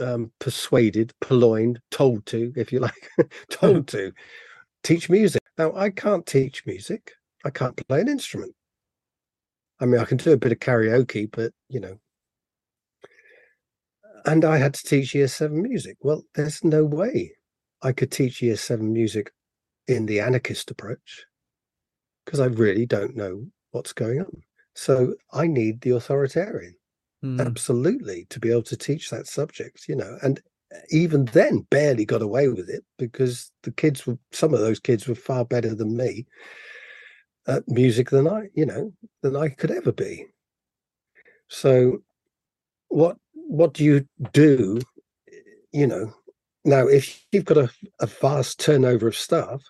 um, 0.00 0.32
persuaded, 0.38 1.12
purloined, 1.20 1.80
told 1.90 2.26
to, 2.26 2.52
if 2.56 2.72
you 2.72 2.80
like, 2.80 3.10
told 3.50 3.88
to 3.88 4.12
teach 4.82 5.08
music. 5.10 5.42
Now 5.58 5.74
I 5.74 5.90
can't 5.90 6.26
teach 6.26 6.64
music. 6.66 7.12
I 7.44 7.50
can't 7.50 7.76
play 7.88 8.00
an 8.00 8.08
instrument. 8.08 8.54
I 9.80 9.86
mean, 9.86 10.00
I 10.00 10.04
can 10.04 10.16
do 10.16 10.32
a 10.32 10.36
bit 10.36 10.52
of 10.52 10.58
karaoke, 10.58 11.30
but 11.30 11.52
you 11.68 11.80
know. 11.80 11.98
And 14.24 14.44
I 14.44 14.56
had 14.56 14.74
to 14.74 14.82
teach 14.82 15.14
year 15.14 15.28
seven 15.28 15.62
music. 15.62 15.96
Well, 16.00 16.22
there's 16.34 16.64
no 16.64 16.84
way 16.84 17.32
I 17.82 17.92
could 17.92 18.10
teach 18.10 18.42
year 18.42 18.56
seven 18.56 18.92
music 18.92 19.30
in 19.86 20.06
the 20.06 20.20
anarchist 20.20 20.70
approach 20.70 21.24
because 22.24 22.40
I 22.40 22.46
really 22.46 22.86
don't 22.86 23.16
know 23.16 23.46
what's 23.70 23.92
going 23.92 24.20
on. 24.20 24.42
So 24.74 25.14
I 25.32 25.46
need 25.46 25.80
the 25.80 25.90
authoritarian, 25.90 26.74
mm. 27.24 27.40
absolutely, 27.40 28.26
to 28.30 28.40
be 28.40 28.50
able 28.50 28.64
to 28.64 28.76
teach 28.76 29.10
that 29.10 29.26
subject, 29.26 29.88
you 29.88 29.94
know. 29.94 30.18
And 30.22 30.40
even 30.90 31.26
then, 31.26 31.66
barely 31.70 32.04
got 32.04 32.22
away 32.22 32.48
with 32.48 32.68
it 32.68 32.84
because 32.98 33.52
the 33.62 33.70
kids 33.70 34.06
were, 34.06 34.18
some 34.32 34.52
of 34.52 34.60
those 34.60 34.80
kids 34.80 35.06
were 35.06 35.14
far 35.14 35.44
better 35.44 35.74
than 35.74 35.96
me 35.96 36.26
at 37.46 37.68
music 37.68 38.10
than 38.10 38.26
I, 38.28 38.48
you 38.54 38.66
know, 38.66 38.92
than 39.22 39.36
I 39.36 39.48
could 39.48 39.70
ever 39.70 39.92
be. 39.92 40.26
So, 41.48 41.98
what 42.88 43.16
what 43.32 43.74
do 43.74 43.84
you 43.84 44.06
do? 44.32 44.80
You 45.72 45.86
know, 45.86 46.14
now 46.64 46.86
if 46.86 47.24
you've 47.32 47.44
got 47.44 47.58
a, 47.58 47.70
a 48.00 48.06
vast 48.06 48.60
turnover 48.60 49.08
of 49.08 49.16
staff 49.16 49.62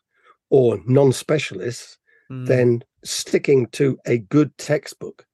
or 0.51 0.81
non-specialists, 0.87 1.99
mm. 2.31 2.47
then 2.47 2.83
sticking 3.05 3.66
to 3.68 3.99
a 4.07 4.18
good 4.18 4.57
textbook. 4.59 5.27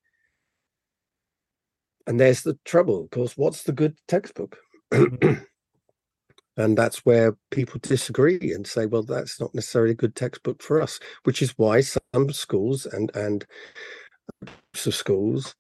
And 2.07 2.19
there's 2.19 2.43
the 2.43 2.59
trouble, 2.65 3.05
of 3.05 3.11
course. 3.11 3.37
What's 3.37 3.63
the 3.63 3.73
good 3.73 3.97
textbook? 4.09 4.57
And 6.57 6.77
that's 6.77 6.99
where 7.07 7.37
people 7.51 7.81
disagree 7.83 8.53
and 8.53 8.67
say 8.67 8.87
well 8.87 9.03
that's 9.03 9.41
not 9.41 9.55
necessarily 9.55 9.93
a 9.93 9.95
good 9.95 10.15
textbook 10.15 10.63
for 10.63 10.83
us 10.83 11.01
which 11.25 11.41
is 11.41 11.57
why 11.57 11.81
some 11.81 12.31
schools 12.33 12.85
and 12.87 13.11
and 13.15 13.47
of 14.43 14.95
schools 14.95 15.55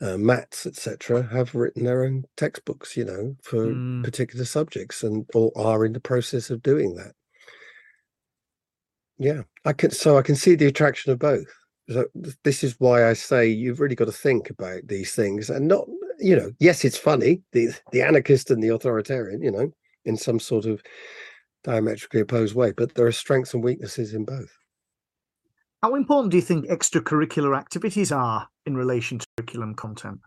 uh, 0.00 0.16
mats 0.16 0.66
etc 0.66 1.22
have 1.30 1.54
written 1.54 1.84
their 1.84 2.04
own 2.04 2.24
textbooks 2.36 2.96
you 2.96 3.04
know 3.04 3.36
for 3.42 3.66
mm. 3.66 4.04
particular 4.04 4.44
subjects 4.44 5.02
and 5.02 5.26
or 5.34 5.52
are 5.56 5.84
in 5.84 5.92
the 5.92 6.00
process 6.00 6.48
of 6.50 6.62
doing 6.62 6.94
that 6.94 7.12
yeah 9.18 9.42
i 9.64 9.72
can 9.72 9.90
so 9.90 10.16
i 10.16 10.22
can 10.22 10.36
see 10.36 10.54
the 10.54 10.66
attraction 10.66 11.12
of 11.12 11.18
both 11.18 11.46
so 11.88 12.06
this 12.44 12.64
is 12.64 12.76
why 12.78 13.08
i 13.08 13.12
say 13.12 13.46
you've 13.46 13.80
really 13.80 13.94
got 13.94 14.06
to 14.06 14.12
think 14.12 14.48
about 14.48 14.80
these 14.86 15.14
things 15.14 15.50
and 15.50 15.68
not 15.68 15.86
you 16.18 16.34
know 16.34 16.50
yes 16.60 16.84
it's 16.84 16.96
funny 16.96 17.42
the 17.52 17.68
the 17.92 18.00
anarchist 18.00 18.50
and 18.50 18.62
the 18.62 18.68
authoritarian 18.68 19.42
you 19.42 19.50
know 19.50 19.70
in 20.04 20.16
some 20.16 20.40
sort 20.40 20.64
of 20.64 20.82
diametrically 21.64 22.20
opposed 22.20 22.54
way, 22.54 22.72
but 22.72 22.94
there 22.94 23.06
are 23.06 23.12
strengths 23.12 23.54
and 23.54 23.62
weaknesses 23.62 24.14
in 24.14 24.24
both. 24.24 24.50
How 25.82 25.94
important 25.94 26.30
do 26.30 26.36
you 26.36 26.42
think 26.42 26.66
extracurricular 26.66 27.56
activities 27.56 28.12
are 28.12 28.48
in 28.66 28.76
relation 28.76 29.18
to 29.18 29.26
curriculum 29.36 29.74
content? 29.74 30.20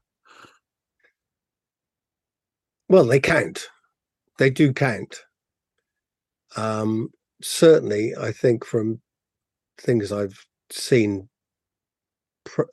Well, 2.89 3.05
they 3.05 3.19
count. 3.19 3.67
They 4.39 4.49
do 4.49 4.73
count. 4.73 5.23
Um, 6.55 7.09
certainly, 7.41 8.13
I 8.19 8.31
think 8.31 8.65
from 8.65 8.99
things 9.77 10.11
I've 10.11 10.45
seen 10.71 11.29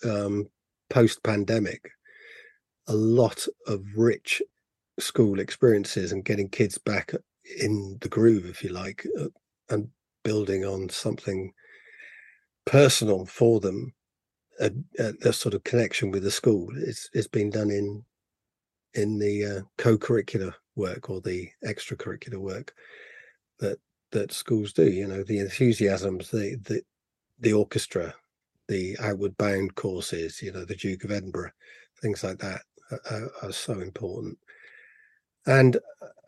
um, 0.04 0.48
post 0.88 1.22
pandemic, 1.22 1.90
a 2.86 2.94
lot 2.94 3.46
of 3.66 3.82
rich 3.96 4.42
school 4.98 5.40
experiences 5.40 6.12
and 6.12 6.24
getting 6.24 6.48
kids 6.48 6.78
back 6.78 7.12
in 7.58 7.98
the 8.00 8.08
groove, 8.08 8.46
if 8.46 8.62
you 8.62 8.70
like, 8.70 9.06
uh, 9.18 9.26
and 9.68 9.88
building 10.24 10.64
on 10.64 10.88
something 10.88 11.52
personal 12.66 13.24
for 13.24 13.60
them, 13.60 13.92
a, 14.60 14.70
a, 14.98 15.32
sort 15.32 15.54
of 15.54 15.64
connection 15.64 16.10
with 16.10 16.22
the 16.22 16.30
school. 16.30 16.68
It's 16.76 17.08
it's 17.14 17.26
been 17.28 17.50
done 17.50 17.70
in 17.70 18.04
in 18.94 19.18
the 19.18 19.44
uh, 19.46 19.60
co-curricular 19.78 20.52
work 20.76 21.08
or 21.08 21.20
the 21.20 21.48
extracurricular 21.64 22.38
work 22.38 22.74
that 23.58 23.78
that 24.12 24.32
schools 24.32 24.72
do. 24.72 24.84
You 24.84 25.06
know, 25.06 25.22
the 25.22 25.38
enthusiasms, 25.38 26.30
the 26.30 26.56
the 26.62 26.82
the 27.38 27.52
orchestra, 27.52 28.14
the 28.68 28.96
outward 29.00 29.36
bound 29.38 29.74
courses. 29.76 30.42
You 30.42 30.52
know, 30.52 30.64
the 30.64 30.76
Duke 30.76 31.04
of 31.04 31.10
Edinburgh, 31.10 31.52
things 32.02 32.22
like 32.22 32.38
that 32.38 32.62
are, 33.10 33.30
are 33.42 33.52
so 33.52 33.80
important. 33.80 34.38
And 35.46 35.78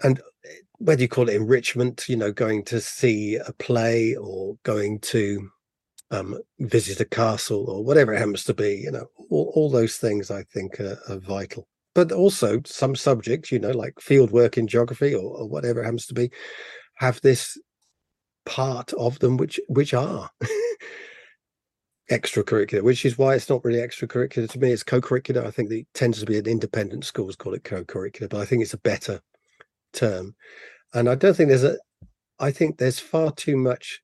and 0.02 0.20
whether 0.78 1.00
you 1.00 1.08
call 1.08 1.28
it 1.28 1.36
enrichment, 1.36 2.08
you 2.08 2.16
know, 2.16 2.32
going 2.32 2.64
to 2.64 2.80
see 2.80 3.36
a 3.36 3.52
play 3.52 4.16
or 4.16 4.56
going 4.64 4.98
to 4.98 5.48
um, 6.10 6.38
visit 6.58 7.00
a 7.00 7.04
castle 7.04 7.70
or 7.70 7.84
whatever 7.84 8.12
it 8.12 8.18
happens 8.18 8.44
to 8.44 8.54
be, 8.54 8.80
you 8.84 8.90
know, 8.90 9.06
all, 9.30 9.52
all 9.54 9.70
those 9.70 9.96
things 9.96 10.30
I 10.30 10.42
think 10.42 10.80
are, 10.80 10.98
are, 11.08 11.18
vital. 11.18 11.68
But 11.94 12.10
also 12.10 12.60
some 12.66 12.96
subjects, 12.96 13.52
you 13.52 13.58
know, 13.58 13.70
like 13.70 14.00
field 14.00 14.30
work 14.32 14.58
in 14.58 14.66
geography 14.66 15.14
or, 15.14 15.36
or 15.38 15.48
whatever 15.48 15.80
it 15.80 15.84
happens 15.84 16.06
to 16.06 16.14
be, 16.14 16.30
have 16.96 17.20
this 17.20 17.56
part 18.44 18.92
of 18.94 19.18
them 19.20 19.36
which 19.36 19.60
which 19.68 19.94
are 19.94 20.28
extracurricular, 22.12 22.82
which 22.82 23.04
is 23.04 23.18
why 23.18 23.34
it's 23.34 23.48
not 23.48 23.64
really 23.64 23.78
extracurricular 23.78 24.48
to 24.50 24.58
me. 24.58 24.70
It's 24.70 24.82
co-curricular. 24.82 25.46
I 25.46 25.50
think 25.50 25.70
it 25.70 25.86
tends 25.94 26.20
to 26.20 26.26
be 26.26 26.38
an 26.38 26.46
independent 26.46 27.04
schools 27.04 27.36
call 27.36 27.54
it 27.54 27.64
co-curricular, 27.64 28.28
but 28.28 28.40
I 28.40 28.44
think 28.44 28.62
it's 28.62 28.74
a 28.74 28.78
better 28.78 29.20
term. 29.92 30.34
And 30.94 31.08
I 31.08 31.14
don't 31.14 31.34
think 31.34 31.48
there's 31.48 31.64
a 31.64 31.78
I 32.38 32.50
think 32.50 32.78
there's 32.78 32.98
far 32.98 33.32
too 33.32 33.56
much 33.56 34.00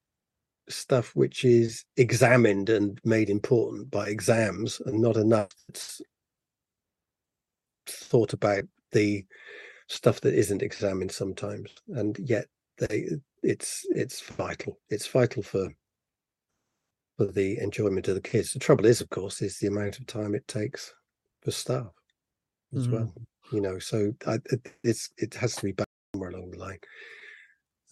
stuff 0.68 1.14
which 1.14 1.44
is 1.44 1.84
examined 1.96 2.68
and 2.68 3.00
made 3.04 3.30
important 3.30 3.90
by 3.90 4.08
exams 4.08 4.80
and 4.84 5.00
not 5.00 5.16
enough 5.16 5.50
thought 7.86 8.32
about 8.32 8.64
the 8.92 9.24
stuff 9.88 10.20
that 10.20 10.34
isn't 10.34 10.62
examined 10.62 11.10
sometimes 11.10 11.70
and 11.88 12.18
yet 12.18 12.46
they 12.76 13.08
it's 13.42 13.86
it's 13.90 14.20
vital 14.20 14.78
it's 14.90 15.06
vital 15.06 15.42
for 15.42 15.70
for 17.18 17.26
the 17.26 17.58
enjoyment 17.58 18.08
of 18.08 18.14
the 18.14 18.20
kids 18.22 18.52
the 18.52 18.58
trouble 18.58 18.86
is 18.86 19.02
of 19.02 19.10
course 19.10 19.42
is 19.42 19.58
the 19.58 19.66
amount 19.66 19.98
of 19.98 20.06
time 20.06 20.34
it 20.34 20.48
takes 20.48 20.94
for 21.42 21.50
staff 21.50 21.90
as 22.74 22.86
mm-hmm. 22.86 22.96
well 22.96 23.12
you 23.52 23.60
know 23.60 23.78
so 23.78 24.12
I, 24.26 24.38
it, 24.46 24.72
it's 24.82 25.10
it 25.18 25.34
has 25.34 25.56
to 25.56 25.64
be 25.64 25.72
back 25.72 25.86
somewhere 26.14 26.30
along 26.30 26.52
the 26.52 26.58
line 26.58 26.78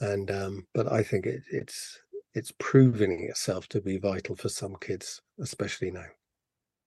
and 0.00 0.30
um 0.30 0.66
but 0.72 0.90
i 0.90 1.02
think 1.02 1.26
it, 1.26 1.42
it's 1.50 1.98
it's 2.36 2.52
proving 2.58 3.26
itself 3.30 3.66
to 3.66 3.80
be 3.80 3.96
vital 3.96 4.36
for 4.36 4.50
some 4.50 4.76
kids, 4.78 5.22
especially 5.40 5.90
now. 5.90 6.04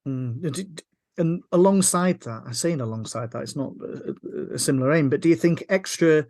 Mm. 0.08 0.82
And 1.18 1.42
alongside 1.52 2.22
that, 2.22 2.44
I'm 2.46 2.54
saying 2.54 2.82
alongside 2.82 3.32
that, 3.32 3.42
it's 3.42 3.56
not 3.56 3.74
a, 3.82 4.54
a 4.54 4.60
similar 4.60 4.94
aim, 4.94 5.10
but 5.10 5.22
do 5.22 5.28
you 5.28 5.36
think 5.36 5.64
extra 5.68 6.28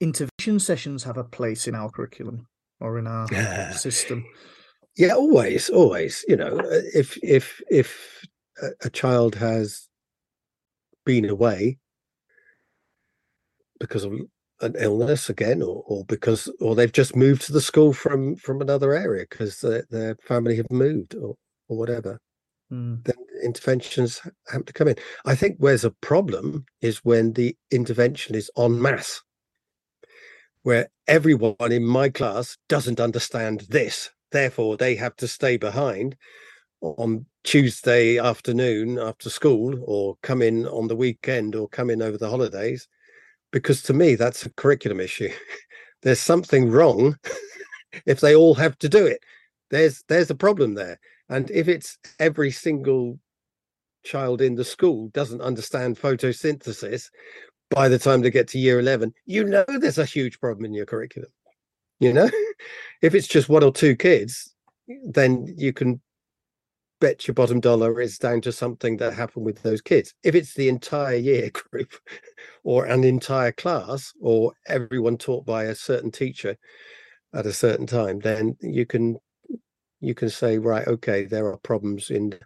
intervention 0.00 0.60
sessions 0.60 1.02
have 1.04 1.16
a 1.16 1.24
place 1.24 1.66
in 1.66 1.74
our 1.74 1.88
curriculum 1.88 2.46
or 2.78 2.98
in 2.98 3.06
our 3.06 3.26
system? 3.72 4.26
Yeah, 5.00 5.14
always, 5.14 5.70
always. 5.70 6.26
You 6.28 6.36
know, 6.36 6.58
uh, 6.58 6.82
if 6.94 7.16
if 7.22 7.62
if 7.70 8.22
a 8.82 8.90
child 8.90 9.34
has 9.36 9.88
been 11.06 11.26
away 11.26 11.78
because 13.78 14.04
of 14.04 14.12
an 14.60 14.74
illness 14.78 15.30
again 15.30 15.62
or, 15.62 15.82
or 15.86 16.04
because 16.04 16.52
or 16.60 16.74
they've 16.74 16.92
just 16.92 17.16
moved 17.16 17.40
to 17.46 17.52
the 17.52 17.62
school 17.62 17.94
from 17.94 18.36
from 18.36 18.60
another 18.60 18.92
area 18.92 19.24
because 19.30 19.62
their, 19.62 19.86
their 19.88 20.16
family 20.16 20.56
have 20.56 20.70
moved 20.70 21.14
or, 21.14 21.34
or 21.68 21.78
whatever 21.78 22.20
mm. 22.70 23.02
then 23.02 23.16
interventions 23.42 24.20
have 24.48 24.66
to 24.66 24.72
come 24.74 24.86
in 24.86 24.96
i 25.24 25.34
think 25.34 25.56
where's 25.58 25.82
a 25.84 25.96
problem 26.02 26.66
is 26.82 26.98
when 26.98 27.32
the 27.32 27.56
intervention 27.70 28.34
is 28.34 28.50
en 28.58 28.82
masse 28.82 29.22
where 30.62 30.90
everyone 31.08 31.72
in 31.72 31.84
my 31.86 32.10
class 32.10 32.58
doesn't 32.68 33.00
understand 33.00 33.64
this 33.70 34.10
therefore 34.32 34.76
they 34.76 34.94
have 34.94 35.16
to 35.16 35.28
stay 35.28 35.56
behind 35.56 36.16
on 36.80 37.26
tuesday 37.44 38.18
afternoon 38.18 38.98
after 38.98 39.28
school 39.28 39.78
or 39.84 40.16
come 40.22 40.40
in 40.42 40.66
on 40.66 40.88
the 40.88 40.96
weekend 40.96 41.54
or 41.54 41.68
come 41.68 41.90
in 41.90 42.00
over 42.00 42.16
the 42.16 42.28
holidays 42.28 42.88
because 43.50 43.82
to 43.82 43.92
me 43.92 44.14
that's 44.14 44.46
a 44.46 44.50
curriculum 44.50 45.00
issue. 45.00 45.30
There's 46.02 46.20
something 46.20 46.70
wrong 46.70 47.16
if 48.06 48.20
they 48.20 48.34
all 48.34 48.54
have 48.54 48.78
to 48.78 48.88
do 48.88 49.06
it. 49.06 49.20
There's 49.70 50.02
there's 50.08 50.30
a 50.30 50.34
problem 50.34 50.74
there. 50.74 50.98
And 51.28 51.50
if 51.50 51.68
it's 51.68 51.98
every 52.18 52.50
single 52.50 53.18
child 54.02 54.40
in 54.40 54.54
the 54.54 54.64
school 54.64 55.08
doesn't 55.08 55.42
understand 55.42 55.98
photosynthesis 55.98 57.10
by 57.68 57.88
the 57.88 57.98
time 57.98 58.22
they 58.22 58.30
get 58.30 58.48
to 58.48 58.58
year 58.58 58.80
11 58.80 59.12
you 59.26 59.44
know 59.44 59.62
there's 59.78 59.98
a 59.98 60.06
huge 60.06 60.40
problem 60.40 60.64
in 60.64 60.72
your 60.72 60.86
curriculum 60.86 61.28
you 62.00 62.12
know 62.12 62.28
if 63.02 63.14
it's 63.14 63.28
just 63.28 63.48
one 63.48 63.64
or 63.64 63.72
two 63.72 63.94
kids 63.94 64.54
then 65.04 65.46
you 65.56 65.72
can 65.72 66.00
bet 67.00 67.26
your 67.26 67.34
bottom 67.34 67.60
dollar 67.60 68.00
it's 68.00 68.18
down 68.18 68.40
to 68.42 68.52
something 68.52 68.98
that 68.98 69.14
happened 69.14 69.44
with 69.44 69.62
those 69.62 69.80
kids. 69.80 70.14
If 70.22 70.34
it's 70.34 70.54
the 70.54 70.68
entire 70.68 71.16
year 71.16 71.50
group 71.70 71.94
or 72.62 72.84
an 72.84 73.04
entire 73.04 73.52
class 73.52 74.12
or 74.20 74.52
everyone 74.66 75.16
taught 75.16 75.46
by 75.46 75.64
a 75.64 75.74
certain 75.74 76.10
teacher 76.10 76.56
at 77.34 77.46
a 77.46 77.52
certain 77.52 77.86
time, 77.86 78.20
then 78.20 78.56
you 78.60 78.86
can 78.86 79.16
you 80.00 80.14
can 80.14 80.30
say, 80.30 80.58
right, 80.58 80.86
okay, 80.86 81.24
there 81.24 81.46
are 81.46 81.58
problems 81.58 82.10
in 82.10 82.38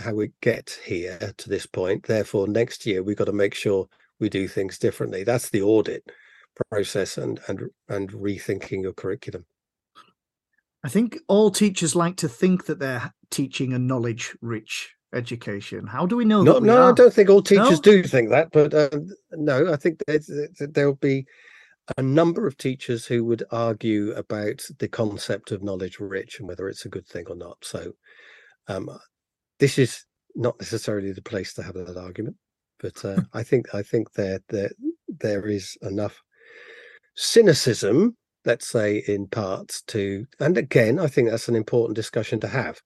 how 0.00 0.14
we 0.14 0.30
get 0.40 0.78
here 0.84 1.18
to 1.36 1.48
this 1.48 1.66
point. 1.66 2.04
Therefore, 2.04 2.46
next 2.46 2.86
year 2.86 3.02
we've 3.02 3.16
got 3.16 3.24
to 3.24 3.32
make 3.32 3.54
sure 3.54 3.88
we 4.20 4.28
do 4.28 4.46
things 4.46 4.78
differently. 4.78 5.24
That's 5.24 5.50
the 5.50 5.62
audit 5.62 6.04
process 6.70 7.18
and 7.18 7.40
and 7.48 7.70
and 7.88 8.10
rethinking 8.12 8.82
your 8.82 8.92
curriculum. 8.92 9.44
I 10.82 10.88
think 10.88 11.18
all 11.28 11.50
teachers 11.50 11.94
like 11.94 12.16
to 12.16 12.28
think 12.28 12.66
that 12.66 12.78
they're 12.78 13.12
teaching 13.30 13.72
a 13.72 13.78
knowledge 13.78 14.36
rich 14.40 14.94
education. 15.12 15.86
How 15.86 16.06
do 16.06 16.16
we 16.16 16.24
know 16.24 16.42
no, 16.42 16.54
that? 16.54 16.62
no, 16.62 16.82
are? 16.82 16.90
I 16.90 16.94
don't 16.94 17.12
think 17.12 17.28
all 17.28 17.42
teachers 17.42 17.84
no? 17.84 17.92
do 17.92 18.02
think 18.02 18.30
that, 18.30 18.50
but 18.52 18.72
uh, 18.72 18.88
no, 19.32 19.72
I 19.72 19.76
think 19.76 20.02
there'll 20.58 20.94
be 20.94 21.26
a 21.96 22.02
number 22.02 22.46
of 22.46 22.56
teachers 22.56 23.06
who 23.06 23.24
would 23.24 23.42
argue 23.50 24.12
about 24.12 24.64
the 24.78 24.88
concept 24.88 25.50
of 25.50 25.62
knowledge 25.62 25.98
rich 25.98 26.38
and 26.38 26.48
whether 26.48 26.68
it's 26.68 26.84
a 26.84 26.90
good 26.90 27.06
thing 27.06 27.26
or 27.28 27.36
not. 27.36 27.58
So, 27.62 27.92
um, 28.68 28.88
this 29.58 29.78
is 29.78 30.04
not 30.34 30.58
necessarily 30.60 31.12
the 31.12 31.22
place 31.22 31.52
to 31.54 31.62
have 31.62 31.74
that 31.74 31.96
argument, 31.96 32.36
but 32.78 33.04
uh, 33.04 33.20
I 33.32 33.42
think 33.42 33.74
I 33.74 33.82
think 33.82 34.12
there 34.12 34.40
there 34.48 34.70
there 35.08 35.46
is 35.46 35.76
enough 35.82 36.22
cynicism 37.14 38.16
let's 38.44 38.68
say 38.68 39.02
in 39.06 39.26
parts 39.26 39.82
to 39.82 40.26
and 40.38 40.56
again 40.56 40.98
i 40.98 41.06
think 41.06 41.28
that's 41.28 41.48
an 41.48 41.56
important 41.56 41.94
discussion 41.96 42.40
to 42.40 42.48
have. 42.48 42.80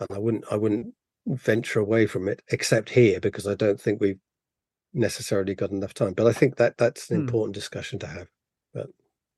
And 0.00 0.08
i 0.10 0.18
wouldn't 0.18 0.44
i 0.50 0.56
wouldn't 0.56 0.94
venture 1.26 1.80
away 1.80 2.06
from 2.06 2.28
it 2.28 2.42
except 2.48 2.90
here 2.90 3.20
because 3.20 3.46
i 3.46 3.54
don't 3.54 3.80
think 3.80 4.00
we've 4.00 4.20
necessarily 4.94 5.54
got 5.54 5.70
enough 5.70 5.94
time 5.94 6.14
but 6.14 6.26
i 6.26 6.32
think 6.32 6.56
that 6.56 6.78
that's 6.78 7.10
an 7.10 7.16
hmm. 7.16 7.22
important 7.22 7.54
discussion 7.54 7.98
to 7.98 8.06
have 8.06 8.28
but 8.72 8.88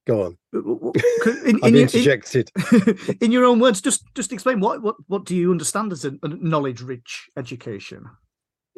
go 0.06 0.24
on. 0.24 0.38
In, 0.52 1.58
in, 1.64 1.76
interjected 1.76 2.50
in, 2.72 3.16
in, 3.20 3.32
your 3.32 3.44
own 3.44 3.60
words 3.60 3.80
just 3.80 4.02
just 4.14 4.32
explain 4.32 4.58
what 4.60 4.82
what 4.82 4.96
what 5.06 5.24
do 5.24 5.36
you 5.36 5.50
understand 5.50 5.92
as 5.92 6.04
a, 6.04 6.12
knowledge 6.22 6.80
rich 6.80 7.28
education? 7.36 8.04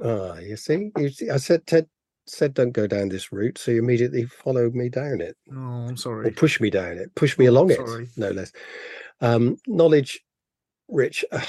Ah 0.03 0.39
you 0.39 0.57
see 0.57 0.91
you 0.97 1.09
see 1.11 1.31
i 1.31 1.37
said 1.37 1.67
ted 1.67 1.87
said 2.31 2.55
don't 2.55 2.73
go 2.73 2.87
down 2.87 3.09
this 3.09 3.33
route, 3.33 3.59
so 3.59 3.71
you 3.71 3.79
immediately 3.79 4.25
followed 4.25 4.75
me 4.75 4.89
down 4.89 5.21
it. 5.21 5.37
Oh, 5.53 5.87
I'm 5.89 5.97
sorry. 5.97 6.29
Or 6.29 6.31
push 6.33 6.61
me 6.61 6.71
down 6.71 6.99
it, 6.99 7.15
push 7.15 7.39
me 7.39 7.49
oh, 7.49 7.53
along 7.53 7.71
it, 7.71 7.81
no 8.17 8.31
less. 8.31 8.53
Um, 9.21 9.57
knowledge 9.67 10.21
rich. 10.89 11.25
Uh, 11.31 11.45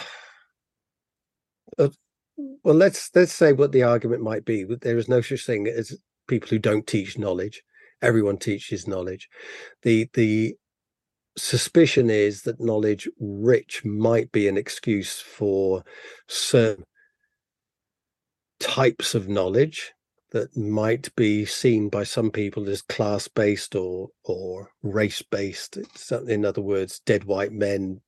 uh, 1.78 1.90
well, 2.64 2.76
let's 2.76 3.10
let's 3.16 3.34
say 3.34 3.54
what 3.54 3.72
the 3.72 3.84
argument 3.84 4.22
might 4.22 4.46
be. 4.46 4.64
There 4.64 4.98
is 4.98 5.10
no 5.10 5.22
such 5.22 5.46
thing 5.46 5.68
as 5.68 5.98
people 6.28 6.50
who 6.50 6.60
don't 6.60 6.88
teach 6.88 7.18
knowledge. 7.18 7.62
Everyone 8.02 8.38
teaches 8.38 8.88
knowledge. 8.88 9.30
The 9.84 10.10
the 10.14 10.56
suspicion 11.38 12.10
is 12.10 12.42
that 12.44 12.60
knowledge 12.60 13.08
rich 13.20 13.86
might 13.86 14.32
be 14.32 14.48
an 14.48 14.58
excuse 14.58 15.20
for 15.20 15.84
certain 16.28 16.84
types 18.60 19.16
of 19.16 19.30
knowledge 19.30 19.94
that 20.32 20.56
might 20.56 21.14
be 21.16 21.46
seen 21.46 21.90
by 21.90 22.04
some 22.04 22.32
people 22.32 22.70
as 22.70 22.82
class 22.82 23.28
based 23.28 23.76
or 23.76 24.10
or 24.24 24.72
race 24.82 25.22
based 25.22 25.78
in 26.28 26.46
other 26.46 26.62
words 26.62 27.02
dead 27.06 27.26
white 27.26 27.52
men 27.52 28.02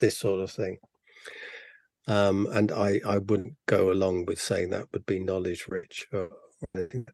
this 0.00 0.16
sort 0.16 0.40
of 0.40 0.50
thing. 0.50 0.78
Um, 2.06 2.48
and 2.52 2.72
i 2.72 3.00
i 3.06 3.18
wouldn't 3.18 3.54
go 3.66 3.92
along 3.92 4.24
with 4.24 4.40
saying 4.40 4.70
that 4.70 4.86
would 4.92 5.04
be 5.04 5.20
knowledge 5.20 5.66
rich 5.68 6.06
or, 6.12 6.30
anything. 6.74 7.06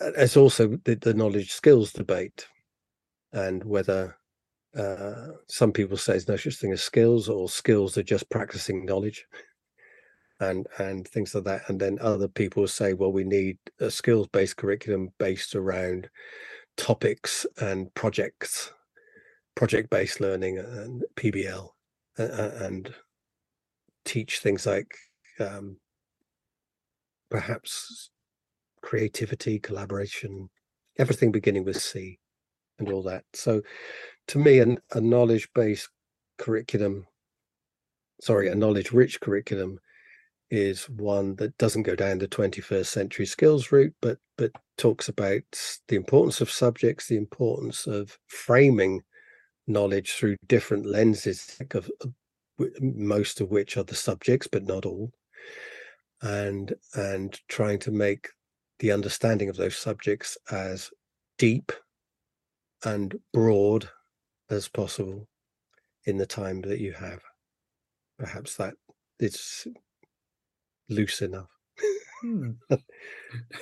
It's 0.00 0.36
also 0.36 0.78
the, 0.84 0.94
the, 0.94 1.14
knowledge 1.14 1.52
skills 1.52 1.92
debate 1.92 2.46
and 3.32 3.64
whether 3.64 4.16
uh, 4.76 5.28
some 5.48 5.72
people 5.72 5.96
say 5.96 6.12
there's 6.12 6.28
no 6.28 6.36
such 6.36 6.56
thing 6.56 6.72
as 6.72 6.82
skills 6.82 7.28
or 7.28 7.48
skills 7.48 7.98
are 7.98 8.02
just 8.02 8.30
practicing 8.30 8.84
knowledge 8.84 9.26
and 10.40 10.66
and 10.78 11.08
things 11.08 11.34
like 11.34 11.44
that 11.44 11.62
and 11.68 11.80
then 11.80 11.98
other 12.00 12.28
people 12.28 12.66
say 12.66 12.92
well 12.92 13.12
we 13.12 13.24
need 13.24 13.56
a 13.80 13.90
skills 13.90 14.26
based 14.28 14.56
curriculum 14.56 15.10
based 15.18 15.54
around 15.54 16.08
topics 16.76 17.46
and 17.60 17.92
projects 17.94 18.72
project 19.54 19.88
based 19.88 20.20
learning 20.20 20.58
and 20.58 21.04
pbl 21.14 21.70
and 22.18 22.94
teach 24.04 24.38
things 24.38 24.66
like 24.66 24.94
um, 25.40 25.76
perhaps 27.30 28.10
creativity 28.82 29.58
collaboration 29.58 30.48
everything 30.98 31.32
beginning 31.32 31.64
with 31.64 31.80
c 31.80 32.18
and 32.78 32.90
all 32.90 33.02
that. 33.02 33.24
So 33.32 33.62
to 34.28 34.38
me 34.38 34.58
an, 34.60 34.78
a 34.92 35.00
knowledge 35.00 35.48
based 35.54 35.88
curriculum 36.38 37.06
sorry 38.20 38.48
a 38.48 38.54
knowledge 38.54 38.92
rich 38.92 39.20
curriculum 39.20 39.78
is 40.50 40.88
one 40.88 41.34
that 41.36 41.56
doesn't 41.58 41.82
go 41.82 41.96
down 41.96 42.18
the 42.18 42.28
21st 42.28 42.86
century 42.86 43.26
skills 43.26 43.72
route 43.72 43.94
but 44.00 44.18
but 44.38 44.52
talks 44.78 45.08
about 45.08 45.42
the 45.88 45.96
importance 45.96 46.40
of 46.40 46.50
subjects 46.50 47.08
the 47.08 47.16
importance 47.16 47.86
of 47.86 48.16
framing 48.28 49.02
knowledge 49.66 50.12
through 50.12 50.36
different 50.46 50.86
lenses 50.86 51.58
of, 51.72 51.90
most 52.80 53.40
of 53.40 53.50
which 53.50 53.76
are 53.76 53.84
the 53.84 53.94
subjects 53.94 54.46
but 54.46 54.64
not 54.64 54.86
all. 54.86 55.12
And 56.22 56.74
and 56.94 57.38
trying 57.48 57.78
to 57.80 57.90
make 57.90 58.28
the 58.78 58.92
understanding 58.92 59.48
of 59.48 59.56
those 59.56 59.76
subjects 59.76 60.38
as 60.50 60.90
deep 61.38 61.72
and 62.84 63.18
broad 63.32 63.88
as 64.50 64.68
possible 64.68 65.28
in 66.04 66.16
the 66.16 66.26
time 66.26 66.62
that 66.62 66.80
you 66.80 66.92
have. 66.92 67.20
Perhaps 68.18 68.56
that 68.56 68.74
is 69.18 69.66
loose 70.88 71.22
enough. 71.22 71.50
Hmm. 72.22 72.52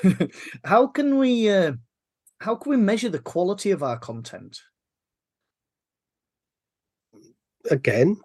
how 0.65 0.87
can 0.87 1.19
we 1.19 1.49
uh, 1.51 1.73
how 2.39 2.55
can 2.55 2.71
we 2.71 2.77
measure 2.77 3.09
the 3.09 3.19
quality 3.19 3.71
of 3.71 3.83
our 3.83 3.99
content? 3.99 4.61
Again, 7.71 8.17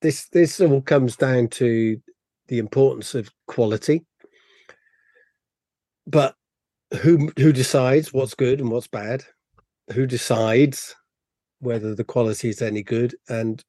this 0.00 0.28
this 0.28 0.60
all 0.60 0.82
comes 0.82 1.16
down 1.16 1.48
to 1.48 2.00
the 2.48 2.58
importance 2.58 3.14
of 3.14 3.30
quality. 3.46 4.04
But 6.06 6.34
who 7.00 7.30
who 7.38 7.52
decides 7.52 8.12
what's 8.12 8.34
good 8.34 8.60
and 8.60 8.70
what's 8.70 8.88
bad? 8.88 9.24
Who 9.92 10.06
decides 10.06 10.94
whether 11.60 11.94
the 11.94 12.04
quality 12.04 12.48
is 12.48 12.62
any 12.62 12.82
good? 12.82 13.14
And 13.28 13.62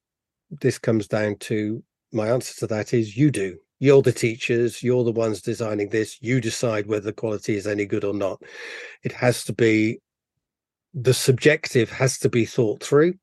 this 0.50 0.78
comes 0.78 1.08
down 1.08 1.36
to 1.36 1.82
my 2.12 2.28
answer 2.28 2.54
to 2.60 2.66
that 2.68 2.94
is 2.94 3.16
you 3.16 3.30
do 3.30 3.58
you're 3.84 4.00
the 4.00 4.12
teachers 4.12 4.82
you're 4.82 5.04
the 5.04 5.12
ones 5.12 5.42
designing 5.42 5.90
this 5.90 6.16
you 6.22 6.40
decide 6.40 6.86
whether 6.86 7.04
the 7.04 7.12
quality 7.12 7.54
is 7.54 7.66
any 7.66 7.84
good 7.84 8.02
or 8.02 8.14
not. 8.14 8.42
It 9.02 9.12
has 9.12 9.44
to 9.44 9.52
be 9.52 10.00
the 10.94 11.12
subjective 11.12 11.90
has 11.90 12.18
to 12.20 12.30
be 12.30 12.46
thought 12.46 12.82
through. 12.82 13.14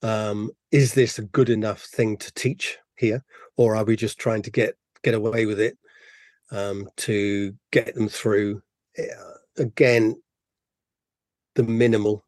Um, 0.00 0.52
is 0.70 0.94
this 0.94 1.18
a 1.18 1.22
good 1.22 1.50
enough 1.50 1.82
thing 1.82 2.16
to 2.16 2.32
teach 2.32 2.78
here 2.96 3.22
or 3.58 3.76
are 3.76 3.84
we 3.84 3.94
just 3.94 4.18
trying 4.18 4.40
to 4.40 4.50
get 4.50 4.74
get 5.02 5.12
away 5.12 5.44
with 5.44 5.60
it 5.60 5.76
um, 6.50 6.88
to 6.96 7.54
get 7.72 7.94
them 7.94 8.08
through 8.08 8.62
uh, 8.98 9.34
again 9.58 10.16
the 11.56 11.62
minimal 11.62 12.24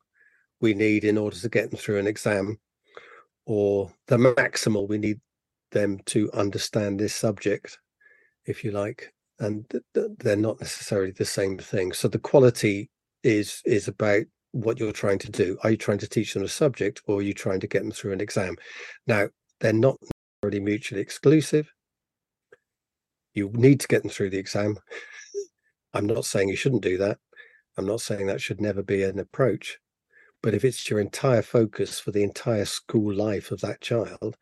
we 0.61 0.75
need 0.75 1.05
in 1.05 1.17
order 1.17 1.37
to 1.37 1.49
get 1.49 1.71
them 1.71 1.79
through 1.79 1.99
an 1.99 2.07
exam 2.07 2.59
or 3.47 3.91
the 4.09 4.19
maximal 4.19 4.87
we 4.87 4.99
need 4.99 5.21
them 5.73 5.99
to 6.07 6.31
understand 6.33 6.99
this 6.99 7.15
subject, 7.15 7.79
if 8.47 8.65
you 8.65 8.71
like, 8.71 9.13
and 9.39 9.69
th- 9.71 9.85
th- 9.95 10.11
they're 10.19 10.37
not 10.37 10.61
necessarily 10.61 11.11
the 11.13 11.25
same 11.25 11.59
thing. 11.59 11.93
So 11.93 12.09
the 12.09 12.19
quality 12.19 12.91
is 13.23 13.61
is 13.65 13.89
about 13.89 14.25
what 14.53 14.79
you're 14.79 14.93
trying 14.93 15.19
to 15.19 15.31
do. 15.31 15.59
Are 15.63 15.71
you 15.71 15.77
trying 15.77 15.99
to 15.99 16.09
teach 16.09 16.35
them 16.35 16.45
a 16.45 16.49
subject, 16.49 17.03
or 17.07 17.19
are 17.19 17.23
you 17.23 17.35
trying 17.35 17.61
to 17.61 17.67
get 17.67 17.83
them 17.83 17.91
through 17.91 18.13
an 18.13 18.21
exam? 18.21 18.57
Now 19.07 19.29
they're 19.61 19.73
not 19.73 19.97
necessarily 20.43 20.65
mutually 20.65 21.01
exclusive. 21.01 21.71
You 23.35 23.51
need 23.53 23.81
to 23.81 23.89
get 23.89 24.03
them 24.03 24.11
through 24.11 24.31
the 24.31 24.39
exam. 24.39 24.79
I'm 25.93 26.07
not 26.07 26.25
saying 26.25 26.49
you 26.49 26.57
shouldn't 26.57 26.83
do 26.83 26.99
that. 26.99 27.19
I'm 27.77 27.87
not 27.87 28.01
saying 28.01 28.27
that 28.27 28.41
should 28.41 28.61
never 28.61 28.83
be 28.83 29.03
an 29.03 29.19
approach. 29.19 29.79
But 30.43 30.55
if 30.55 30.65
it's 30.65 30.89
your 30.89 31.01
entire 31.01 31.43
focus 31.43 31.99
for 31.99 32.13
the 32.13 32.23
entire 32.23 32.65
school 32.65 33.15
life 33.15 33.51
of 33.51 33.61
that 33.61 33.81
child, 33.81 34.37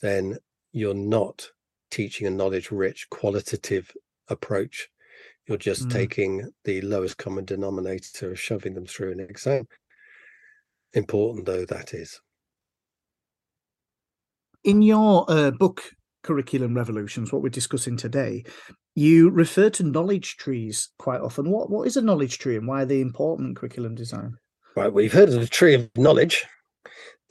then 0.00 0.38
you're 0.72 0.94
not 0.94 1.48
teaching 1.90 2.26
a 2.26 2.30
knowledge 2.30 2.70
rich 2.70 3.08
qualitative 3.10 3.90
approach. 4.28 4.88
You're 5.46 5.56
just 5.56 5.88
mm. 5.88 5.92
taking 5.92 6.50
the 6.64 6.80
lowest 6.82 7.16
common 7.16 7.44
denominator 7.44 8.36
shoving 8.36 8.74
them 8.74 8.86
through 8.86 9.12
an 9.12 9.20
exam. 9.20 9.66
Important 10.92 11.46
though 11.46 11.64
that 11.64 11.94
is. 11.94 12.20
In 14.64 14.82
your 14.82 15.24
uh, 15.28 15.50
book 15.50 15.82
curriculum 16.24 16.74
revolutions 16.74 17.32
what 17.32 17.42
we're 17.42 17.48
discussing 17.48 17.96
today 17.96 18.44
you 18.94 19.30
refer 19.30 19.70
to 19.70 19.84
knowledge 19.84 20.36
trees 20.36 20.88
quite 20.98 21.20
often. 21.20 21.50
What 21.50 21.70
what 21.70 21.86
is 21.86 21.96
a 21.96 22.02
knowledge 22.02 22.38
tree 22.38 22.56
and 22.56 22.66
why 22.66 22.82
are 22.82 22.86
they 22.86 23.00
important 23.00 23.50
in 23.50 23.54
curriculum 23.54 23.94
design? 23.94 24.36
Right 24.76 24.92
we've 24.92 25.12
heard 25.12 25.28
of 25.28 25.40
the 25.40 25.46
tree 25.46 25.74
of 25.74 25.88
knowledge 25.96 26.44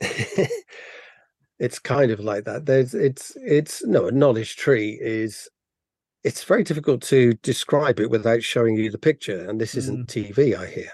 it's 1.58 1.78
kind 1.78 2.10
of 2.10 2.20
like 2.20 2.44
that. 2.44 2.66
There's 2.66 2.94
it's 2.94 3.36
it's 3.36 3.84
no 3.84 4.08
a 4.08 4.12
knowledge 4.12 4.56
tree 4.56 4.98
is 5.00 5.48
it's 6.24 6.44
very 6.44 6.64
difficult 6.64 7.02
to 7.02 7.34
describe 7.34 8.00
it 8.00 8.10
without 8.10 8.42
showing 8.42 8.76
you 8.76 8.90
the 8.90 8.98
picture 8.98 9.48
and 9.48 9.60
this 9.60 9.74
isn't 9.76 10.08
mm. 10.08 10.34
tv 10.34 10.56
i 10.56 10.66
hear. 10.66 10.90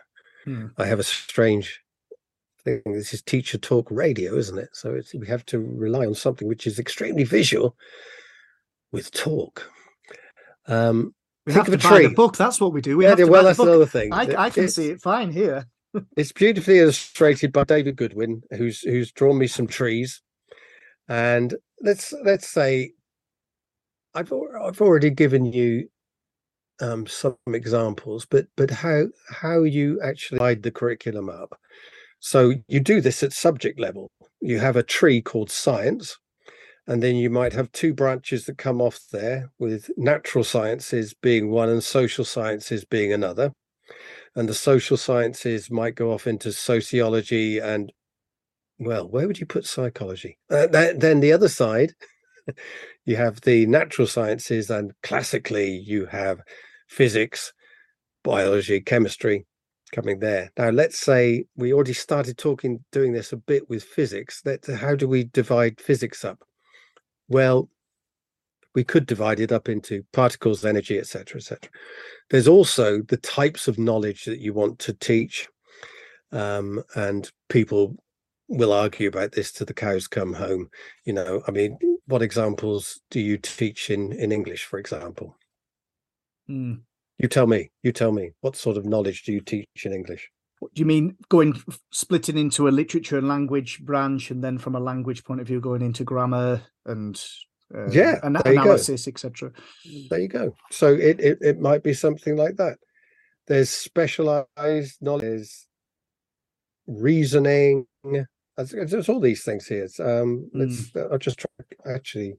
Mm. 0.47 0.73
i 0.77 0.85
have 0.85 0.99
a 0.99 1.03
strange 1.05 1.81
thing 2.62 2.83
this 2.85 3.15
is 3.15 3.23
teacher 3.23 3.59
talk 3.59 3.89
radio 3.91 4.35
isn't 4.35 4.59
it? 4.59 4.71
So 4.73 4.95
it's 4.95 5.15
we 5.15 5.27
have 5.27 5.45
to 5.47 5.59
rely 5.59 6.07
on 6.07 6.15
something 6.15 6.49
which 6.49 6.67
is 6.67 6.79
extremely 6.79 7.25
visual 7.25 7.77
with 8.93 9.11
talk. 9.12 9.71
Um 10.67 11.15
we 11.47 11.53
think 11.53 11.67
have 11.67 11.81
to 11.81 11.89
buy 11.89 12.03
the 12.03 12.09
book 12.09 12.37
that's 12.37 12.61
what 12.61 12.73
we 12.73 12.81
do. 12.81 12.97
We 12.97 13.05
yeah, 13.05 13.11
have 13.11 13.19
to 13.19 13.25
well 13.27 13.45
that's 13.45 13.59
another 13.59 13.87
thing. 13.87 14.12
I, 14.12 14.45
I 14.45 14.51
can 14.51 14.69
see 14.69 14.89
it 14.89 15.03
fine 15.03 15.31
here. 15.31 15.67
it's 16.17 16.33
beautifully 16.33 16.81
illustrated 16.81 17.53
by 17.53 17.62
david 17.62 17.95
goodwin 17.95 18.43
who's 18.57 18.81
who's 18.81 19.12
drawn 19.12 19.39
me 19.39 19.47
some 19.47 19.69
trees 19.69 20.23
and 21.09 21.55
let's 21.80 22.12
let's 22.24 22.48
say 22.48 22.92
I've 24.14 24.32
I've 24.32 24.80
already 24.80 25.11
given 25.11 25.44
you 25.46 25.88
um, 26.80 27.07
some 27.07 27.36
examples, 27.48 28.26
but 28.26 28.46
but 28.57 28.70
how 28.70 29.05
how 29.28 29.62
you 29.62 30.00
actually 30.02 30.38
divide 30.38 30.62
the 30.62 30.70
curriculum 30.70 31.28
up. 31.28 31.59
So 32.20 32.55
you 32.68 32.80
do 32.80 33.00
this 33.00 33.22
at 33.22 33.32
subject 33.32 33.78
level. 33.78 34.11
You 34.40 34.59
have 34.59 34.76
a 34.76 34.82
tree 34.82 35.20
called 35.20 35.50
science, 35.50 36.16
and 36.86 37.02
then 37.02 37.16
you 37.16 37.30
might 37.30 37.52
have 37.52 37.70
two 37.72 37.94
branches 37.94 38.46
that 38.46 38.59
come 38.59 38.80
off 38.80 39.00
there, 39.12 39.50
with 39.59 39.90
natural 39.96 40.44
sciences 40.44 41.14
being 41.14 41.50
one 41.50 41.68
and 41.68 41.82
social 41.82 42.24
sciences 42.24 42.84
being 42.84 43.12
another. 43.12 43.52
And 44.36 44.48
the 44.48 44.55
social 44.55 44.96
sciences 44.96 45.70
might 45.70 45.94
go 45.94 46.12
off 46.12 46.26
into 46.26 46.52
sociology 46.52 47.59
and 47.59 47.92
well, 48.79 49.09
where 49.09 49.27
would 49.27 49.41
you 49.41 49.47
put 49.47 49.66
psychology? 49.66 50.39
Uh, 50.51 50.66
then 50.66 51.20
the 51.20 51.33
other 51.33 51.49
side, 51.49 51.93
you 53.05 53.16
have 53.16 53.41
the 53.43 53.66
natural 53.66 54.07
sciences, 54.07 54.70
and 54.70 54.93
classically, 55.03 55.70
you 55.70 56.07
have 56.07 56.41
physics, 56.89 57.53
biology, 58.22 58.81
chemistry 58.81 59.47
coming 59.93 60.18
there. 60.18 60.51
Now, 60.59 60.70
let's 60.70 60.99
say 60.99 61.45
we 61.57 61.72
already 61.72 61.93
started 61.93 62.37
talking, 62.37 62.85
doing 62.91 63.12
this 63.12 63.33
a 63.33 63.37
bit 63.37 63.68
with 63.68 63.85
physics. 63.85 64.43
That 64.43 64.66
how 64.66 64.95
do 64.95 65.09
we 65.09 65.25
divide 65.25 65.81
physics 65.81 66.25
up? 66.25 66.43
Well, 67.29 67.68
we 68.75 68.83
could 68.85 69.07
divide 69.07 69.39
it 69.39 69.53
up 69.53 69.68
into 69.68 70.05
particles, 70.12 70.64
energy, 70.64 70.99
etc., 70.99 71.37
etc. 71.37 71.70
There's 72.31 72.49
also 72.49 73.03
the 73.03 73.18
types 73.18 73.68
of 73.68 73.79
knowledge 73.79 74.25
that 74.25 74.41
you 74.41 74.53
want 74.53 74.81
to 74.81 74.93
teach, 74.93 75.49
um, 76.33 76.83
and 76.97 77.31
people 77.49 77.97
will 78.49 78.72
argue 78.72 79.09
about 79.09 79.32
this 79.32 79.53
till 79.53 79.66
the 79.66 79.74
cows 79.74 80.07
come 80.07 80.34
home. 80.34 80.70
You 81.05 81.14
know, 81.14 81.42
I 81.47 81.51
mean, 81.51 81.78
what 82.07 82.22
examples 82.22 83.01
do 83.11 83.20
you 83.20 83.38
teach 83.38 83.90
in 83.90 84.12
in 84.12 84.32
English, 84.32 84.64
for 84.64 84.78
example? 84.78 85.36
Mm. 86.49 86.80
You 87.18 87.28
tell 87.28 87.47
me. 87.47 87.70
You 87.82 87.92
tell 87.92 88.12
me. 88.12 88.32
What 88.40 88.57
sort 88.57 88.76
of 88.76 88.84
knowledge 88.84 89.22
do 89.22 89.32
you 89.32 89.40
teach 89.40 89.68
in 89.84 89.92
English? 89.92 90.30
What 90.61 90.74
do 90.74 90.80
you 90.80 90.86
mean 90.86 91.16
going 91.28 91.61
splitting 91.90 92.38
into 92.38 92.68
a 92.68 92.70
literature 92.70 93.18
and 93.18 93.28
language 93.28 93.80
branch, 93.80 94.30
and 94.30 94.42
then 94.42 94.59
from 94.59 94.74
a 94.74 94.80
language 94.80 95.24
point 95.24 95.40
of 95.40 95.47
view, 95.47 95.61
going 95.61 95.82
into 95.82 96.05
grammar 96.05 96.62
and 96.86 97.22
uh, 97.74 97.88
yeah, 97.90 98.18
an- 98.22 98.36
analysis, 98.45 99.09
etc. 99.09 99.53
There 100.11 100.20
you 100.20 100.28
go. 100.28 100.55
So 100.70 100.92
it, 100.92 101.20
it 101.20 101.38
it 101.40 101.61
might 101.61 101.82
be 101.82 101.95
something 101.95 102.36
like 102.36 102.57
that. 102.57 102.78
There's 103.47 103.70
specialized 103.70 104.97
knowledge 105.01 105.51
reasoning. 106.86 107.86
There's 108.57 108.90
there's 108.90 109.09
all 109.09 109.20
these 109.20 109.42
things 109.44 109.66
here. 109.66 109.84
It's, 109.84 109.98
Um, 110.00 110.50
Mm. 110.55 110.61
let's. 110.94 110.96
I'll 110.96 111.18
just 111.18 111.38
try. 111.38 111.94
Actually, 111.94 112.38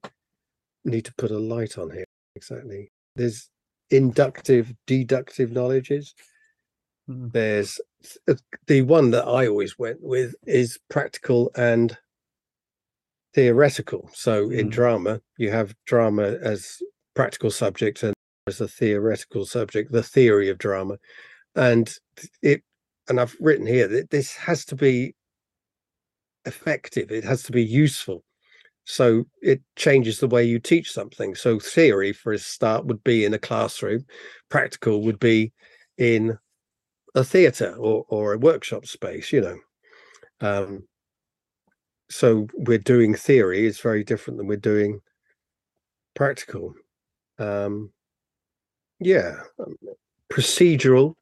need 0.84 1.06
to 1.06 1.14
put 1.16 1.32
a 1.32 1.40
light 1.40 1.78
on 1.78 1.92
here. 1.92 2.06
Exactly. 2.36 2.92
There's 3.16 3.50
inductive, 3.90 4.74
deductive 4.88 5.52
knowledges. 5.52 6.14
Mm. 7.10 7.32
There's 7.32 7.80
the 8.68 8.82
one 8.84 9.12
that 9.12 9.26
I 9.26 9.48
always 9.48 9.78
went 9.78 10.02
with 10.02 10.36
is 10.46 10.80
practical 10.90 11.52
and 11.56 11.98
theoretical. 13.34 14.10
So 14.14 14.50
in 14.50 14.68
Mm. 14.68 14.72
drama, 14.72 15.22
you 15.38 15.52
have 15.52 15.76
drama 15.86 16.38
as 16.42 16.82
practical 17.14 17.52
subject 17.52 18.04
and 18.04 18.14
as 18.48 18.62
a 18.62 18.68
theoretical 18.68 19.46
subject, 19.46 19.92
the 19.92 20.04
theory 20.04 20.50
of 20.50 20.58
drama. 20.58 20.98
And 21.56 21.94
it 22.42 22.64
and 23.08 23.20
I've 23.20 23.36
written 23.40 23.68
here 23.68 23.88
that 23.88 24.10
this 24.10 24.36
has 24.36 24.66
to 24.66 24.76
be 24.76 25.14
effective, 26.46 27.12
it 27.12 27.24
has 27.24 27.44
to 27.44 27.52
be 27.52 27.64
useful. 27.64 28.24
So 28.86 29.26
it 29.42 29.62
changes 29.76 30.20
the 30.20 30.28
way 30.28 30.44
you 30.44 30.60
teach 30.60 30.92
something. 30.92 31.34
So 31.34 31.60
theory, 31.60 32.14
for 32.14 32.34
a 32.34 32.38
start, 32.38 32.86
would 32.86 33.04
be 33.04 33.26
in 33.26 33.34
a 33.34 33.40
classroom. 33.40 34.06
Practical 34.50 35.02
would 35.02 35.20
be 35.20 35.52
in 35.98 36.38
a 37.16 37.24
theatre 37.24 37.76
or 37.78 38.06
or 38.10 38.34
a 38.34 38.38
workshop 38.38 38.86
space. 38.86 39.32
You 39.32 39.42
know, 39.42 39.58
um, 40.42 40.88
so 42.10 42.48
we're 42.54 42.78
doing 42.78 43.16
theory 43.16 43.66
is 43.66 43.80
very 43.80 44.04
different 44.04 44.38
than 44.38 44.48
we're 44.48 44.58
doing 44.58 45.00
practical. 46.14 46.74
Um, 47.40 47.92
yeah, 49.00 49.40
um, 49.60 49.76
procedural 50.32 51.16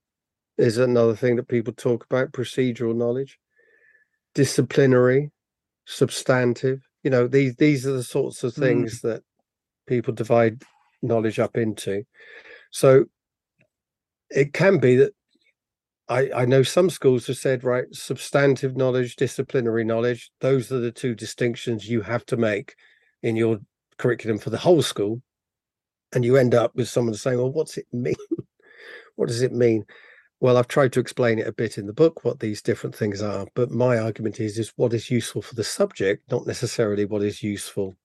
is 0.58 0.78
another 0.78 1.16
thing 1.16 1.38
that 1.38 1.48
people 1.48 1.74
talk 1.74 2.06
about. 2.06 2.34
Procedural 2.34 2.96
knowledge, 2.96 3.40
disciplinary, 4.34 5.32
substantive. 5.86 6.82
You 7.04 7.12
know, 7.12 7.28
these 7.28 7.56
these 7.56 7.86
are 7.86 7.94
the 7.94 8.04
sorts 8.04 8.44
of 8.44 8.54
Mm. 8.54 8.60
things 8.60 9.02
that 9.02 9.24
people 9.88 10.14
divide 10.14 10.64
knowledge 11.02 11.40
up 11.40 11.58
into. 11.58 12.04
So 12.72 13.06
it 14.30 14.54
can 14.54 14.80
be 14.80 14.96
that 14.98 15.14
I, 16.10 16.30
I 16.36 16.46
know 16.46 16.64
some 16.64 16.90
schools 16.90 17.28
have 17.28 17.38
said, 17.38 17.64
right, 17.64 17.86
substantive 17.92 18.76
knowledge, 18.76 19.16
disciplinary 19.16 19.86
knowledge, 19.86 20.32
those 20.42 20.72
are 20.72 20.80
the 20.80 20.92
two 20.92 21.16
distinctions 21.16 21.90
you 21.90 22.02
have 22.02 22.26
to 22.28 22.38
make 22.38 22.76
in 23.22 23.36
your 23.36 23.60
curriculum 23.98 24.38
for 24.38 24.50
the 24.50 24.58
whole 24.58 24.82
school. 24.82 25.22
And 26.14 26.26
you 26.26 26.36
end 26.36 26.54
up 26.54 26.76
with 26.76 26.90
someone 26.90 27.16
saying, 27.16 27.38
well, 27.38 27.52
what's 27.52 27.78
it 27.78 27.88
mean? 27.94 28.16
what 29.16 29.30
does 29.30 29.42
it 29.42 29.54
mean? 29.54 29.86
Well, 30.44 30.58
I've 30.58 30.68
tried 30.68 30.92
to 30.92 31.00
explain 31.00 31.40
it 31.40 31.48
a 31.48 31.54
bit 31.54 31.78
in 31.78 31.88
the 31.88 31.94
book, 31.94 32.26
what 32.26 32.42
these 32.42 32.62
different 32.62 32.94
things 32.94 33.22
are. 33.22 33.48
But 33.56 33.72
my 33.72 33.98
argument 33.98 34.42
is, 34.42 34.60
is 34.60 34.74
what 34.76 34.94
is 34.94 35.10
useful 35.10 35.42
for 35.42 35.56
the 35.56 35.64
subject, 35.64 36.30
not 36.30 36.46
necessarily 36.46 37.06
what 37.06 37.24
is 37.24 37.42
useful 37.42 37.96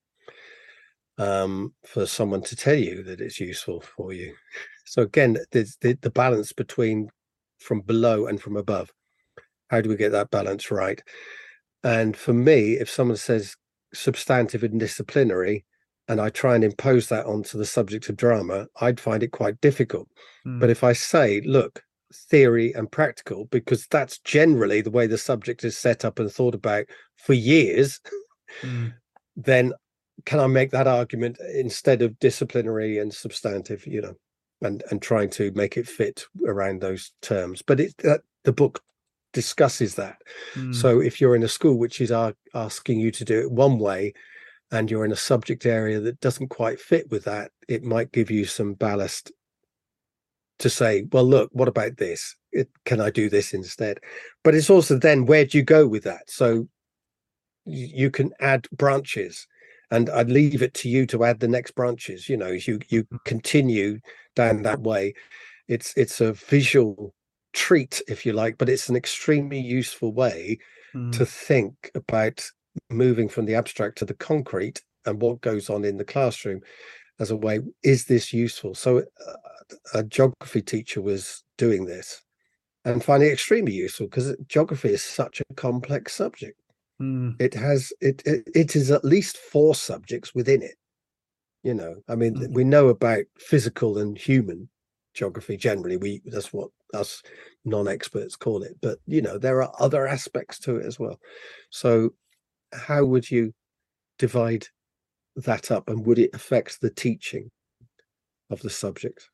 um, 1.19 1.75
for 1.85 2.07
someone 2.07 2.43
to 2.43 2.55
tell 2.55 2.77
you 2.77 3.03
that 3.03 3.21
it's 3.21 3.41
useful 3.41 3.81
for 3.81 4.13
you. 4.13 4.35
So 4.85 5.03
again, 5.03 5.37
there's 5.53 5.77
the, 5.83 5.99
the 6.01 6.09
balance 6.09 6.55
between 6.55 7.11
from 7.59 7.83
below 7.83 8.27
and 8.27 8.41
from 8.41 8.57
above. 8.57 8.91
How 9.69 9.83
do 9.83 9.91
we 9.91 9.97
get 9.97 10.13
that 10.13 10.31
balance 10.31 10.71
right? 10.71 11.03
And 11.85 12.17
for 12.17 12.33
me, 12.33 12.79
if 12.79 12.89
someone 12.89 13.19
says 13.19 13.55
substantive 13.93 14.63
and 14.63 14.81
disciplinary, 14.81 15.67
and 16.09 16.23
I 16.23 16.31
try 16.31 16.55
and 16.55 16.65
impose 16.65 17.11
that 17.11 17.27
onto 17.27 17.59
the 17.59 17.67
subject 17.67 18.09
of 18.09 18.17
drama, 18.17 18.69
I'd 18.81 18.99
find 18.99 19.23
it 19.23 19.33
quite 19.33 19.61
difficult. 19.61 20.09
Mm. 20.47 20.59
But 20.59 20.71
if 20.71 20.83
I 20.83 20.95
say, 20.95 21.43
look, 21.45 21.83
theory 22.13 22.73
and 22.75 22.91
practical, 22.91 23.47
because 23.47 23.87
that's 23.87 24.19
generally 24.21 24.81
the 24.81 24.91
way 24.91 25.07
the 25.07 25.19
subject 25.19 25.65
is 25.65 25.77
set 25.77 26.05
up 26.05 26.19
and 26.19 26.31
thought 26.31 26.55
about 26.55 26.87
for 27.17 27.35
years, 27.35 28.01
Mm. 28.63 28.95
then 29.37 29.73
can 30.25 30.41
I 30.41 30.47
make 30.47 30.71
that 30.73 30.87
argument 30.87 31.39
instead 31.55 32.03
of 32.03 32.19
disciplinary 32.19 32.99
and 32.99 33.13
substantive, 33.13 33.87
you 33.87 34.01
know, 34.01 34.15
and 34.63 34.83
and 34.91 35.01
trying 35.01 35.31
to 35.31 35.53
make 35.55 35.77
it 35.77 35.87
fit 35.87 36.25
around 36.47 36.81
those 36.81 37.13
terms? 37.23 37.63
But 37.63 37.81
it 37.81 37.95
that 37.99 38.23
the 38.45 38.53
book 38.53 38.83
discusses 39.33 39.95
that. 39.97 40.19
Mm. 40.55 40.75
So 40.75 41.01
if 41.01 41.21
you're 41.21 41.37
in 41.37 41.43
a 41.43 41.49
school 41.49 41.79
which 41.79 42.01
is 42.01 42.11
ar- 42.11 42.35
asking 42.55 43.01
you 43.01 43.11
to 43.13 43.25
do 43.25 43.39
it 43.41 43.51
one 43.51 43.79
way, 43.79 44.15
and 44.71 44.91
you're 44.91 45.05
in 45.05 45.13
a 45.13 45.17
subject 45.17 45.67
area 45.67 46.01
that 46.01 46.21
doesn't 46.21 46.49
quite 46.49 46.81
fit 46.81 47.11
with 47.11 47.25
that, 47.25 47.51
it 47.69 47.85
might 47.85 48.13
give 48.13 48.31
you 48.31 48.45
some 48.45 48.75
ballast 48.75 49.33
to 50.59 50.71
say, 50.71 51.05
well, 51.13 51.25
look, 51.25 51.51
what 51.53 51.69
about 51.69 51.97
this? 51.97 52.37
It, 52.53 52.69
can 52.85 53.01
I 53.01 53.11
do 53.11 53.29
this 53.29 53.55
instead? 53.55 54.01
But 54.43 54.55
it's 54.55 54.71
also 54.71 54.99
then 54.99 55.27
where 55.27 55.45
do 55.45 55.59
you 55.59 55.65
go 55.65 55.87
with 55.87 56.05
that? 56.05 56.29
So 56.29 56.69
you, 57.65 58.11
can 58.11 58.33
add 58.41 58.67
branches 58.73 59.47
and 59.91 60.09
I'd 60.11 60.31
leave 60.31 60.63
it 60.63 60.75
to 60.75 60.89
you 60.89 61.07
to 61.07 61.25
add 61.25 61.41
the 61.41 61.49
next 61.49 61.73
branches. 61.73 62.29
You 62.29 62.37
know, 62.37 62.47
as 62.47 62.67
you 62.67 62.79
you 62.89 63.07
continue 63.25 64.01
down 64.35 64.63
that 64.63 64.81
way. 64.81 65.15
It's 65.67 65.93
it's 65.97 66.21
a 66.21 66.33
visual 66.33 67.15
treat, 67.53 68.01
if 68.09 68.25
you 68.25 68.33
like, 68.33 68.57
but 68.57 68.69
it's 68.69 68.89
an 68.89 68.97
extremely 68.97 69.61
useful 69.61 70.13
way 70.13 70.59
Mm. 70.95 71.13
to 71.13 71.27
think 71.27 71.91
about 71.95 72.49
moving 72.89 73.29
from 73.29 73.45
the 73.45 73.55
abstract 73.55 73.99
to 73.99 74.05
the 74.07 74.15
concrete 74.15 74.81
and 75.05 75.21
what 75.21 75.41
goes 75.43 75.69
on 75.69 75.85
in 75.85 75.99
the 75.99 76.05
classroom 76.05 76.61
as 77.19 77.31
a 77.31 77.37
way 77.37 77.61
is 77.83 78.05
this 78.07 78.33
useful? 78.33 78.75
So 78.75 78.99
uh, 78.99 79.33
a 79.95 80.05
geography 80.05 80.63
teacher 80.63 81.01
was 81.03 81.45
doing 81.57 81.87
this 81.87 82.23
and 82.85 83.05
finding 83.05 83.29
it 83.29 83.33
extremely 83.33 83.73
useful 83.73 84.07
because 84.07 84.35
geography 84.49 84.91
is 84.91 85.03
such 85.03 85.41
a 85.41 85.55
complex 85.55 86.15
subject. 86.15 86.59
Mm. 87.01 87.41
it 87.41 87.55
has 87.55 87.93
it, 88.01 88.23
it 88.27 88.43
it 88.55 88.75
is 88.75 88.91
at 88.91 89.05
least 89.05 89.37
four 89.37 89.73
subjects 89.77 90.35
within 90.35 90.63
it 90.63 90.75
you 91.63 91.75
know? 91.75 91.95
I 92.09 92.15
mean 92.17 92.35
Mm. 92.35 92.55
we 92.55 92.65
know 92.65 92.89
about 92.89 93.25
physical 93.39 93.99
and 93.99 94.19
human 94.19 94.69
geography 95.15 95.57
generally. 95.57 95.97
We 95.97 96.23
that's 96.25 96.53
what 96.53 96.71
us 96.95 97.23
non-experts 97.65 98.35
call 98.37 98.63
it 98.63 98.77
but 98.81 98.99
you 99.07 99.23
know 99.23 99.39
there 99.39 99.63
are 99.63 99.73
other 99.79 100.07
aspects 100.09 100.59
to 100.61 100.77
it 100.77 100.87
as 100.87 100.99
well. 100.99 101.21
So 101.71 102.15
how 102.73 103.05
would 103.05 103.31
you 103.31 103.53
divide 104.19 104.67
that 105.45 105.71
up 105.71 105.89
and 105.89 106.05
would 106.07 106.19
it 106.19 106.35
affect 106.35 106.81
the 106.81 106.91
teaching 106.91 107.51
of 108.51 108.61
the 108.61 108.71
subject? 108.71 109.31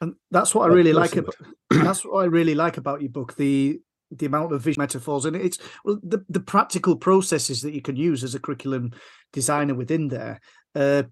And 0.00 0.14
that's 0.30 0.54
what 0.54 0.70
I 0.70 0.74
really 0.74 0.92
like 0.92 1.16
about 1.16 1.36
that's 1.70 2.04
what 2.04 2.20
I 2.20 2.24
really 2.24 2.54
like 2.54 2.76
about 2.76 3.00
your 3.00 3.10
book 3.10 3.36
the 3.36 3.80
the 4.10 4.26
amount 4.26 4.52
of 4.52 4.62
visual 4.62 4.82
metaphors 4.82 5.24
and 5.24 5.34
it's 5.34 5.58
well 5.84 5.98
the, 6.02 6.24
the 6.28 6.40
practical 6.40 6.96
processes 6.96 7.62
that 7.62 7.72
you 7.72 7.80
can 7.80 7.96
use 7.96 8.22
as 8.22 8.34
a 8.34 8.40
curriculum 8.40 8.92
designer 9.32 9.74
within 9.74 10.08
there 10.08 10.40
uh, 10.74 11.04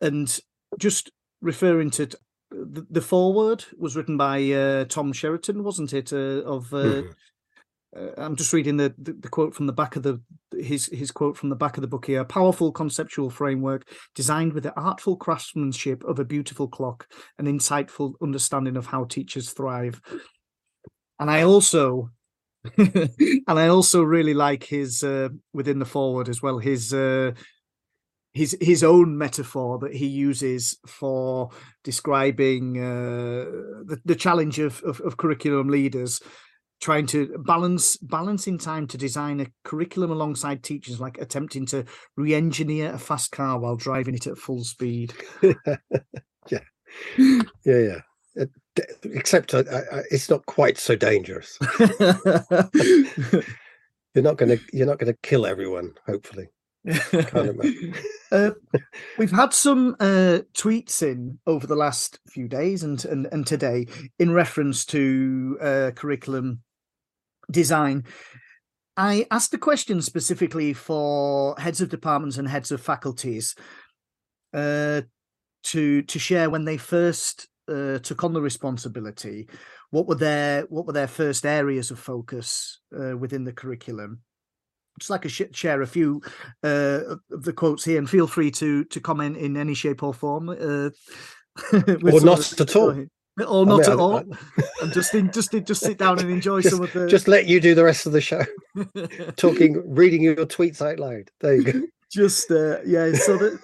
and 0.00 0.38
just 0.78 1.10
referring 1.40 1.90
to 1.90 2.06
the, 2.50 2.86
the 2.90 3.00
foreword 3.00 3.64
was 3.78 3.96
written 3.96 4.16
by 4.16 4.50
uh, 4.52 4.84
Tom 4.84 5.12
Sherrington 5.12 5.64
wasn't 5.64 5.92
it 5.92 6.12
uh, 6.12 6.42
of 6.44 6.72
uh, 6.72 7.02
uh, 7.96 8.10
I'm 8.16 8.36
just 8.36 8.52
reading 8.52 8.76
the, 8.76 8.94
the 8.98 9.12
the 9.12 9.28
quote 9.28 9.54
from 9.54 9.66
the 9.66 9.72
back 9.72 9.96
of 9.96 10.02
the 10.02 10.20
his 10.64 10.86
his 10.86 11.10
quote 11.10 11.36
from 11.36 11.48
the 11.48 11.56
back 11.56 11.76
of 11.76 11.82
the 11.82 11.88
book 11.88 12.06
here. 12.06 12.24
Powerful 12.24 12.72
conceptual 12.72 13.30
framework 13.30 13.88
designed 14.14 14.52
with 14.52 14.64
the 14.64 14.74
artful 14.78 15.16
craftsmanship 15.16 16.04
of 16.04 16.18
a 16.18 16.24
beautiful 16.24 16.68
clock, 16.68 17.06
an 17.38 17.46
insightful 17.46 18.14
understanding 18.22 18.76
of 18.76 18.86
how 18.86 19.04
teachers 19.04 19.52
thrive. 19.52 20.00
And 21.18 21.30
I 21.30 21.42
also, 21.42 22.10
and 22.76 23.48
I 23.48 23.68
also 23.68 24.02
really 24.02 24.34
like 24.34 24.64
his 24.64 25.02
uh, 25.02 25.28
within 25.52 25.78
the 25.78 25.84
foreword 25.84 26.28
as 26.28 26.42
well. 26.42 26.58
His 26.58 26.94
uh, 26.94 27.32
his 28.32 28.56
his 28.60 28.84
own 28.84 29.18
metaphor 29.18 29.78
that 29.80 29.94
he 29.94 30.06
uses 30.06 30.78
for 30.86 31.50
describing 31.84 32.78
uh, 32.78 33.44
the 33.84 34.00
the 34.04 34.14
challenge 34.14 34.58
of, 34.58 34.82
of 34.82 35.00
of 35.00 35.16
curriculum 35.16 35.68
leaders 35.68 36.20
trying 36.80 37.06
to 37.06 37.36
balance 37.46 37.96
balancing 37.98 38.58
time 38.58 38.86
to 38.86 38.98
design 38.98 39.40
a 39.40 39.46
curriculum 39.64 40.10
alongside 40.10 40.62
teachers 40.62 41.00
like 41.00 41.18
attempting 41.18 41.66
to 41.66 41.84
re-engineer 42.16 42.92
a 42.92 42.98
fast 42.98 43.32
car 43.32 43.58
while 43.58 43.76
driving 43.76 44.14
it 44.14 44.26
at 44.26 44.38
full 44.38 44.64
speed. 44.64 45.12
Yeah. 46.48 46.60
Yeah 47.64 47.78
yeah. 47.78 48.00
Uh, 48.40 48.46
except 49.04 49.54
uh, 49.54 49.62
I, 49.70 49.98
I, 49.98 50.02
it's 50.10 50.28
not 50.28 50.44
quite 50.46 50.78
so 50.78 50.96
dangerous. 50.96 51.56
You're 54.14 54.24
not 54.24 54.38
going 54.38 54.58
to 54.58 54.60
you're 54.72 54.88
not 54.88 54.98
going 54.98 55.12
to 55.12 55.18
kill 55.22 55.46
everyone 55.46 55.94
hopefully. 56.06 56.48
Uh, 58.32 58.52
we've 59.18 59.32
had 59.32 59.52
some 59.52 59.96
uh, 59.98 60.38
tweets 60.54 61.02
in 61.02 61.36
over 61.48 61.66
the 61.66 61.74
last 61.74 62.20
few 62.28 62.46
days 62.46 62.84
and 62.84 63.04
and, 63.06 63.26
and 63.32 63.44
today 63.44 63.84
in 64.20 64.32
reference 64.32 64.84
to 64.84 65.58
uh, 65.60 65.90
curriculum 65.96 66.60
design. 67.50 68.04
I 68.96 69.26
asked 69.30 69.50
the 69.50 69.58
question 69.58 70.02
specifically 70.02 70.72
for 70.72 71.54
heads 71.58 71.80
of 71.80 71.88
departments 71.88 72.38
and 72.38 72.48
heads 72.48 72.70
of 72.70 72.80
faculties 72.80 73.54
uh, 74.52 75.02
to 75.62 76.02
to 76.02 76.18
share 76.18 76.50
when 76.50 76.64
they 76.64 76.76
first 76.76 77.48
uh, 77.68 77.98
took 77.98 78.24
on 78.24 78.32
the 78.32 78.42
responsibility, 78.42 79.48
what 79.90 80.06
were 80.06 80.16
their 80.16 80.62
what 80.62 80.86
were 80.86 80.92
their 80.92 81.06
first 81.06 81.46
areas 81.46 81.90
of 81.90 81.98
focus 81.98 82.80
uh, 82.98 83.16
within 83.16 83.44
the 83.44 83.52
curriculum? 83.52 84.20
Just 84.98 85.10
like 85.10 85.22
to 85.22 85.28
share 85.28 85.82
a 85.82 85.86
few 85.86 86.20
uh, 86.62 87.16
of 87.30 87.42
the 87.42 87.52
quotes 87.52 87.84
here, 87.84 87.98
and 87.98 88.10
feel 88.10 88.26
free 88.26 88.50
to 88.52 88.84
to 88.84 89.00
comment 89.00 89.36
in 89.36 89.56
any 89.56 89.74
shape 89.74 90.02
or 90.02 90.12
form. 90.12 90.48
Uh, 90.48 90.90
or 91.72 92.20
not 92.20 92.60
at 92.60 92.76
all. 92.76 93.06
Or 93.48 93.66
not 93.66 93.86
I 93.86 93.90
mean, 93.90 93.92
at 93.92 93.98
all. 93.98 94.16
and 94.82 94.92
just 94.92 95.14
in, 95.14 95.30
just 95.32 95.54
in, 95.54 95.64
just 95.64 95.82
sit 95.82 95.98
down 95.98 96.18
and 96.18 96.30
enjoy 96.30 96.60
just, 96.62 96.74
some 96.74 96.84
of 96.84 96.92
the. 96.92 97.06
Just 97.06 97.28
let 97.28 97.46
you 97.46 97.60
do 97.60 97.74
the 97.74 97.84
rest 97.84 98.06
of 98.06 98.12
the 98.12 98.20
show. 98.20 98.44
Talking, 99.36 99.82
reading 99.94 100.22
your 100.22 100.36
tweets 100.36 100.80
out 100.80 100.98
loud. 100.98 101.30
There 101.40 101.54
you 101.54 101.64
go. 101.64 101.82
Just 102.12 102.50
uh, 102.50 102.82
yeah, 102.82 103.12
so 103.12 103.38
that 103.38 103.60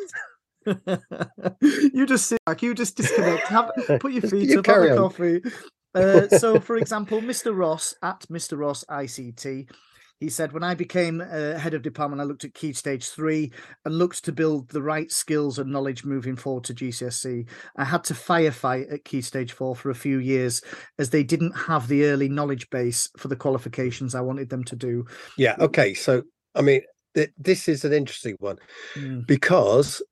you 1.93 2.07
just 2.07 2.29
sit 2.29 2.39
back, 2.45 2.63
you 2.63 2.75
just 2.75 2.97
disconnect, 2.97 3.49
have 3.49 3.73
put 3.99 4.13
your 4.13 4.23
feet 4.23 4.49
you 4.51 4.61
up, 4.61 4.67
have 4.67 4.83
a 4.85 4.97
coffee. 4.97 5.43
Uh, 5.97 6.29
so, 6.29 6.61
for 6.61 6.77
example, 6.77 7.21
Mr. 7.21 7.57
Ross 7.59 7.97
at 8.05 8.21
Mr. 8.31 8.57
Ross 8.57 8.85
ICT 8.89 9.69
he 10.21 10.31
said, 10.31 10.53
When 10.53 10.63
I 10.63 10.75
became 10.75 11.21
uh, 11.21 11.59
head 11.59 11.75
of 11.75 11.83
department, 11.83 12.21
I 12.21 12.25
looked 12.25 12.45
at 12.45 12.55
Key 12.55 12.73
Stage 12.73 13.09
3 13.09 13.53
and 13.85 13.99
looked 13.99 14.25
to 14.25 14.33
build 14.33 14.69
the 14.69 14.83
right 14.83 15.11
skills 15.13 15.59
and 15.59 15.71
knowledge 15.71 16.05
moving 16.05 16.37
forward 16.37 16.65
to 16.65 16.75
GCSE. 16.75 17.47
I 17.77 17.85
had 17.85 18.05
to 18.05 18.15
firefight 18.15 18.93
at 18.93 19.05
Key 19.05 19.21
Stage 19.21 19.53
4 19.53 19.77
for 19.77 19.91
a 19.91 19.95
few 19.95 20.19
years 20.19 20.63
as 20.99 21.11
they 21.11 21.23
didn't 21.23 21.53
have 21.53 21.89
the 21.89 22.05
early 22.07 22.29
knowledge 22.29 22.69
base 22.71 23.11
for 23.19 23.29
the 23.29 23.37
qualifications 23.37 24.15
I 24.15 24.23
wanted 24.23 24.49
them 24.49 24.65
to 24.65 24.77
do. 24.77 25.07
Yeah. 25.37 25.57
Okay. 25.61 25.93
So, 25.93 26.23
I 26.55 26.63
mean, 26.63 26.81
th- 27.15 27.33
this 27.39 27.69
is 27.69 27.85
an 27.85 27.93
interesting 27.93 28.37
one 28.41 28.57
mm. 28.95 29.27
because 29.27 30.03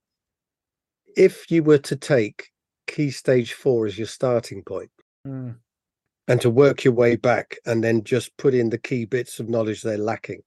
if 1.16 1.50
you 1.50 1.62
were 1.62 1.78
to 1.78 1.96
take 1.96 2.48
Key 2.86 3.10
Stage 3.10 3.54
4 3.54 3.86
as 3.86 3.98
your 3.98 4.06
starting 4.06 4.62
point, 4.62 4.90
mm 5.26 5.54
and 6.28 6.40
to 6.40 6.50
work 6.50 6.84
your 6.84 6.94
way 6.94 7.16
back 7.16 7.58
and 7.66 7.84
then 7.84 8.02
just 8.02 8.36
put 8.36 8.54
in 8.54 8.70
the 8.70 8.78
key 8.78 9.04
bits 9.04 9.38
of 9.40 9.48
knowledge 9.48 9.82
they're 9.82 9.98
lacking. 9.98 10.42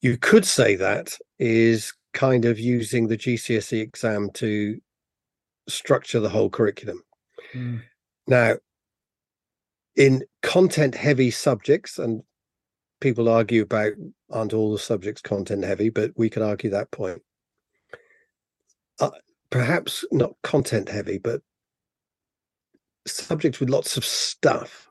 You 0.00 0.16
could 0.16 0.44
say 0.44 0.76
that 0.76 1.16
is 1.38 1.92
kind 2.14 2.44
of 2.44 2.58
using 2.58 3.08
the 3.08 3.16
GCSE 3.16 3.80
exam 3.80 4.30
to 4.34 4.80
structure 5.68 6.20
the 6.20 6.28
whole 6.28 6.50
curriculum. 6.50 7.02
Mm. 7.54 7.82
Now, 8.26 8.56
in 9.96 10.24
content 10.42 10.94
heavy 10.94 11.30
subjects, 11.30 11.98
and 11.98 12.22
people 13.00 13.28
argue 13.28 13.62
about 13.62 13.92
aren't 14.30 14.54
all 14.54 14.72
the 14.72 14.78
subjects 14.78 15.20
content 15.20 15.64
heavy, 15.64 15.90
but 15.90 16.12
we 16.16 16.30
could 16.30 16.42
argue 16.42 16.70
that 16.70 16.90
point. 16.90 17.22
Uh, 19.00 19.10
perhaps 19.50 20.04
not 20.12 20.34
content 20.42 20.88
heavy, 20.88 21.18
but 21.18 21.42
subjects 23.06 23.60
with 23.60 23.70
lots 23.70 23.96
of 23.96 24.04
stuff, 24.04 24.88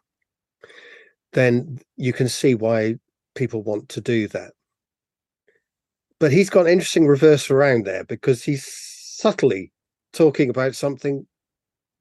then 1.33 1.79
you 1.97 2.13
can 2.13 2.27
see 2.27 2.55
why 2.55 2.95
people 3.35 3.63
want 3.63 3.89
to 3.89 4.01
do 4.01 4.27
that. 4.29 4.53
But 6.19 6.31
he's 6.31 6.49
got 6.49 6.65
an 6.65 6.73
interesting 6.73 7.07
reverse 7.07 7.49
around 7.49 7.85
there 7.85 8.03
because 8.03 8.43
he's 8.43 8.65
subtly 8.65 9.71
talking 10.13 10.49
about 10.49 10.75
something 10.75 11.25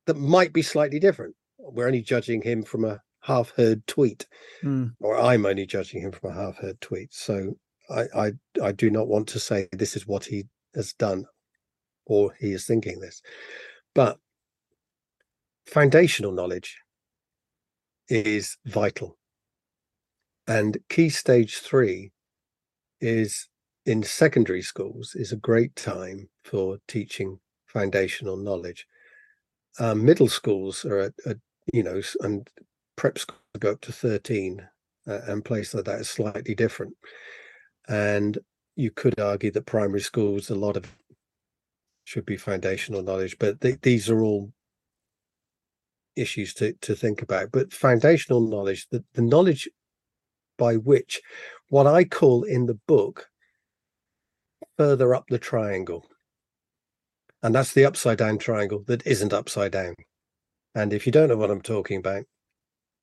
that 0.07 0.17
might 0.17 0.53
be 0.53 0.63
slightly 0.63 0.99
different. 0.99 1.35
We're 1.59 1.87
only 1.87 2.03
judging 2.03 2.43
him 2.43 2.63
from 2.63 2.85
a 2.85 3.01
half 3.21 3.53
heard 3.57 3.87
tweet, 3.87 4.27
mm. 4.63 4.93
or 5.01 5.19
I'm 5.19 5.47
only 5.47 5.67
judging 5.67 6.03
him 6.03 6.13
from 6.13 6.31
a 6.31 6.35
half 6.35 6.57
heard 6.57 6.81
tweet. 6.81 7.13
So 7.15 7.57
I, 7.89 8.05
I, 8.15 8.33
I 8.63 8.73
do 8.73 8.91
not 8.91 9.09
want 9.09 9.29
to 9.29 9.39
say 9.41 9.69
this 9.73 9.97
is 9.97 10.07
what 10.07 10.25
he 10.25 10.45
has 10.75 10.93
done 10.95 11.25
or 12.07 12.35
he 12.39 12.53
is 12.53 12.67
thinking 12.67 13.01
this. 13.01 13.23
But 13.95 14.19
foundational 15.67 16.33
knowledge 16.33 16.79
is 18.09 18.57
vital. 18.67 19.17
And 20.47 20.79
key 20.89 21.09
stage 21.11 21.59
three 21.59 22.13
is 23.01 23.49
in 23.87 24.03
secondary 24.03 24.63
schools 24.63 25.15
is 25.15 25.33
a 25.33 25.37
great 25.37 25.75
time 25.77 26.29
for 26.45 26.79
teaching 26.89 27.39
foundational 27.67 28.37
knowledge. 28.37 28.87
Um, 29.79 30.05
middle 30.05 30.29
schools 30.29 30.85
are 30.85 30.99
at, 30.99 31.13
at, 31.25 31.37
you 31.73 31.83
know, 31.83 32.03
and 32.21 32.49
prep 32.97 33.19
schools 33.19 33.41
go 33.59 33.73
up 33.73 33.81
to 33.83 33.93
13 33.93 34.67
uh, 35.07 35.21
and 35.27 35.45
places 35.45 35.75
like 35.75 35.85
that 35.85 36.01
is 36.01 36.11
slightly 36.11 36.55
different. 36.55 36.95
And 37.89 38.39
you 38.77 38.91
could 38.91 39.19
argue 39.21 39.51
that 39.53 39.67
primary 39.67 40.01
schools, 40.01 40.51
a 40.51 40.55
lot 40.55 40.77
of 40.77 40.87
should 42.05 42.27
be 42.27 42.37
foundational 42.37 43.03
knowledge, 43.03 43.39
but 43.39 43.61
these 43.83 44.11
are 44.11 44.21
all 44.21 44.53
issues 46.17 46.55
to, 46.55 46.73
to 46.75 46.95
think 46.95 47.23
about. 47.23 47.51
But 47.53 47.73
foundational 47.73 48.41
knowledge, 48.41 48.89
the, 48.91 49.05
the 49.15 49.23
knowledge 49.23 49.69
by 50.59 50.77
which 50.77 51.21
what 51.69 51.87
I 51.87 52.05
call 52.05 52.45
in 52.45 52.67
the 52.67 52.79
book 52.87 53.29
further 54.77 55.15
up 55.15 55.25
the 55.29 55.39
triangle. 55.39 56.07
And 57.43 57.55
that's 57.55 57.73
the 57.73 57.85
upside 57.85 58.19
down 58.19 58.39
triangle 58.39 58.85
that 58.87 59.07
isn't 59.07 59.33
upside 59.33 59.73
down. 59.73 59.95
And 60.75 60.93
if 60.93 61.07
you 61.07 61.13
don't 61.13 61.29
know 61.29 61.37
what 61.37 61.51
I'm 61.51 61.63
talking 61.63 61.99
about, 61.99 62.25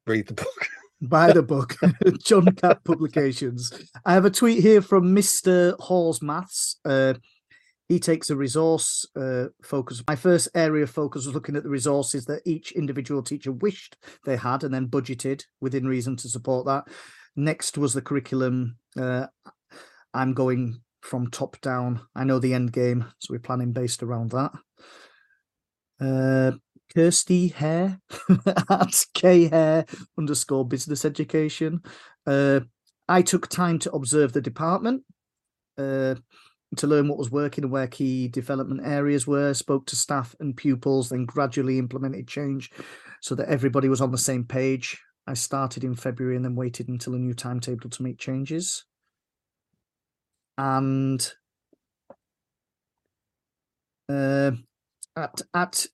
read 0.06 0.28
the 0.28 0.34
book. 0.34 0.68
Buy 1.02 1.32
the 1.32 1.44
book, 1.44 1.76
John 2.24 2.48
Catt 2.56 2.84
Publications. 2.84 3.72
I 4.04 4.14
have 4.14 4.26
a 4.26 4.32
tweet 4.32 4.64
here 4.64 4.82
from 4.82 5.16
Mr. 5.16 5.80
Hall's 5.80 6.24
Maths. 6.24 6.80
Uh, 6.84 7.14
he 7.90 8.00
takes 8.00 8.30
a 8.30 8.36
resource 8.36 9.06
uh, 9.16 9.46
focus. 9.64 10.04
My 10.08 10.16
first 10.16 10.50
area 10.54 10.84
of 10.84 10.90
focus 10.90 11.26
was 11.26 11.34
looking 11.34 11.56
at 11.56 11.64
the 11.64 11.70
resources 11.70 12.26
that 12.26 12.42
each 12.46 12.74
individual 12.74 13.24
teacher 13.24 13.52
wished 13.52 13.98
they 14.26 14.36
had 14.36 14.64
and 14.64 14.74
then 14.74 14.88
budgeted 14.88 15.44
within 15.62 15.88
reason 15.88 16.16
to 16.18 16.30
support 16.30 16.66
that. 16.66 16.86
Next 17.36 17.78
was 17.78 17.94
the 17.94 18.02
curriculum. 18.02 18.78
Uh, 19.00 19.28
I'm 20.14 20.34
going 20.34 20.82
from 21.02 21.30
top 21.30 21.60
down. 21.62 22.02
I 22.16 22.26
know 22.26 22.40
the 22.40 22.54
end 22.54 22.74
game, 22.74 23.06
so 23.20 23.34
we're 23.34 23.40
planning 23.40 23.72
based 23.72 24.04
around 24.04 24.32
that. 24.32 24.52
Uh, 26.00 26.58
Kirsty 26.94 27.50
Hare 27.50 28.00
at 28.70 29.06
K 29.14 29.48
Hare 29.48 29.86
underscore 30.18 30.68
business 30.68 31.06
education. 31.06 31.82
Uh, 32.26 32.62
I 33.08 33.22
took 33.22 33.48
time 33.48 33.80
to 33.80 33.92
observe 33.92 34.34
the 34.34 34.42
department. 34.42 35.04
Uh, 35.78 36.16
to 36.76 36.88
learn 36.88 37.08
what 37.08 37.18
was 37.18 37.32
working 37.32 37.64
and 37.64 37.72
where 37.72 37.88
key 37.88 38.28
development 38.28 38.82
areas 38.84 39.26
were, 39.26 39.54
spoke 39.54 39.86
to 39.88 39.96
staff 39.96 40.36
and 40.40 40.56
pupils, 40.56 41.10
then 41.10 41.26
gradually 41.26 41.80
implemented 41.80 42.28
change 42.28 42.72
so 43.22 43.36
that 43.36 43.48
everybody 43.48 43.90
was 43.90 44.02
on 44.02 44.12
the 44.12 44.18
same 44.18 44.44
page. 44.44 45.02
I 45.26 45.34
started 45.34 45.84
in 45.84 45.96
February 45.96 46.36
and 46.36 46.46
then 46.46 46.56
waited 46.56 46.90
until 46.90 47.14
a 47.14 47.18
new 47.18 47.34
timetable 47.34 47.90
to 47.90 48.04
make 48.04 48.18
changes. 48.18 48.86
And 50.58 51.32
uh, 54.10 54.52
at 55.16 55.42
at 55.54 55.86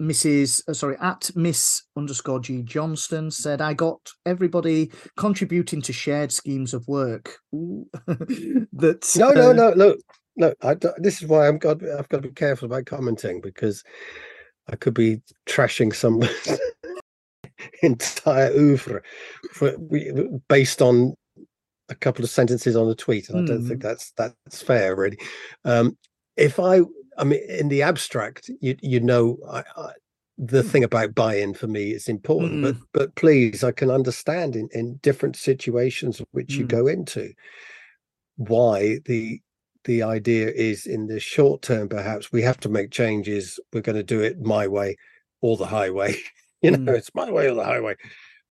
Mrs. 0.00 0.68
Uh, 0.68 0.74
sorry, 0.74 0.96
at 1.00 1.30
Miss 1.36 1.84
underscore 1.96 2.40
G 2.40 2.62
Johnston 2.62 3.30
said, 3.30 3.60
I 3.60 3.74
got 3.74 4.00
everybody 4.26 4.90
contributing 5.16 5.80
to 5.82 5.92
shared 5.92 6.32
schemes 6.32 6.74
of 6.74 6.86
work. 6.88 7.36
that 7.52 9.12
no, 9.16 9.30
no, 9.30 9.50
uh, 9.50 9.52
no, 9.52 9.70
look, 9.70 10.00
no, 10.40 10.54
I, 10.62 10.74
this 10.96 11.22
is 11.22 11.28
why 11.28 11.46
I'm 11.46 11.58
got 11.58 11.86
I've 11.86 12.08
got 12.08 12.22
to 12.22 12.28
be 12.28 12.34
careful 12.34 12.66
about 12.66 12.86
commenting 12.86 13.42
because 13.42 13.84
I 14.68 14.76
could 14.76 14.94
be 14.94 15.20
trashing 15.46 15.94
some 15.94 16.22
entire 17.82 18.50
oeuvre 18.50 19.02
for, 19.52 19.76
based 20.48 20.80
on 20.80 21.14
a 21.90 21.94
couple 21.94 22.24
of 22.24 22.30
sentences 22.30 22.74
on 22.74 22.88
a 22.88 22.94
tweet, 22.94 23.28
and 23.28 23.38
mm. 23.38 23.42
I 23.42 23.46
don't 23.54 23.68
think 23.68 23.82
hmm. 23.82 23.88
that's 23.88 24.12
that's 24.12 24.62
fair, 24.62 24.96
really. 24.96 25.18
Um, 25.66 25.98
if 26.36 26.58
I, 26.58 26.80
I 27.18 27.24
mean, 27.24 27.40
in 27.46 27.68
the 27.68 27.82
abstract, 27.82 28.50
you 28.60 28.76
you 28.80 29.00
know, 29.00 29.36
I, 29.46 29.62
I, 29.76 29.92
the 30.38 30.62
hmm. 30.62 30.68
thing 30.68 30.84
about 30.84 31.14
buy-in 31.14 31.52
for 31.52 31.66
me 31.66 31.90
is 31.90 32.08
important, 32.08 32.54
mm. 32.54 32.62
but 32.62 32.74
hmm. 32.76 32.82
but 32.94 33.14
please, 33.14 33.62
I 33.62 33.72
can 33.72 33.90
understand 33.90 34.56
in 34.56 34.70
in 34.72 34.96
different 35.02 35.36
situations 35.36 36.22
which 36.30 36.54
mm. 36.54 36.58
you 36.60 36.64
go 36.64 36.86
into 36.86 37.34
why 38.36 39.00
the 39.04 39.42
the 39.84 40.02
idea 40.02 40.48
is 40.48 40.86
in 40.86 41.06
the 41.06 41.20
short 41.20 41.62
term, 41.62 41.88
perhaps 41.88 42.32
we 42.32 42.42
have 42.42 42.60
to 42.60 42.68
make 42.68 42.90
changes. 42.90 43.58
We're 43.72 43.80
going 43.80 43.96
to 43.96 44.02
do 44.02 44.20
it 44.20 44.40
my 44.40 44.66
way 44.66 44.96
or 45.40 45.56
the 45.56 45.66
highway. 45.66 46.16
you 46.62 46.72
know, 46.72 46.92
mm. 46.92 46.96
it's 46.96 47.14
my 47.14 47.30
way 47.30 47.48
or 47.48 47.54
the 47.54 47.64
highway. 47.64 47.96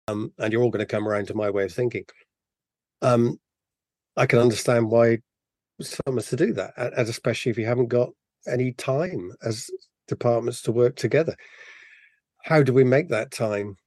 Um, 0.07 0.33
and 0.39 0.51
you're 0.51 0.63
all 0.63 0.71
going 0.71 0.79
to 0.79 0.85
come 0.85 1.07
around 1.07 1.27
to 1.27 1.35
my 1.35 1.49
way 1.49 1.65
of 1.65 1.71
thinking. 1.71 2.05
Um, 3.01 3.39
I 4.17 4.25
can 4.25 4.39
understand 4.39 4.89
why 4.89 5.19
someone's 5.81 6.29
to 6.29 6.35
do 6.35 6.51
that, 6.53 6.73
and 6.75 7.07
especially 7.07 7.51
if 7.51 7.57
you 7.57 7.65
haven't 7.65 7.87
got 7.87 8.09
any 8.47 8.73
time 8.73 9.31
as 9.43 9.69
departments 10.07 10.61
to 10.63 10.71
work 10.71 10.95
together. 10.95 11.35
How 12.43 12.63
do 12.63 12.73
we 12.73 12.83
make 12.83 13.09
that 13.09 13.31
time? 13.31 13.77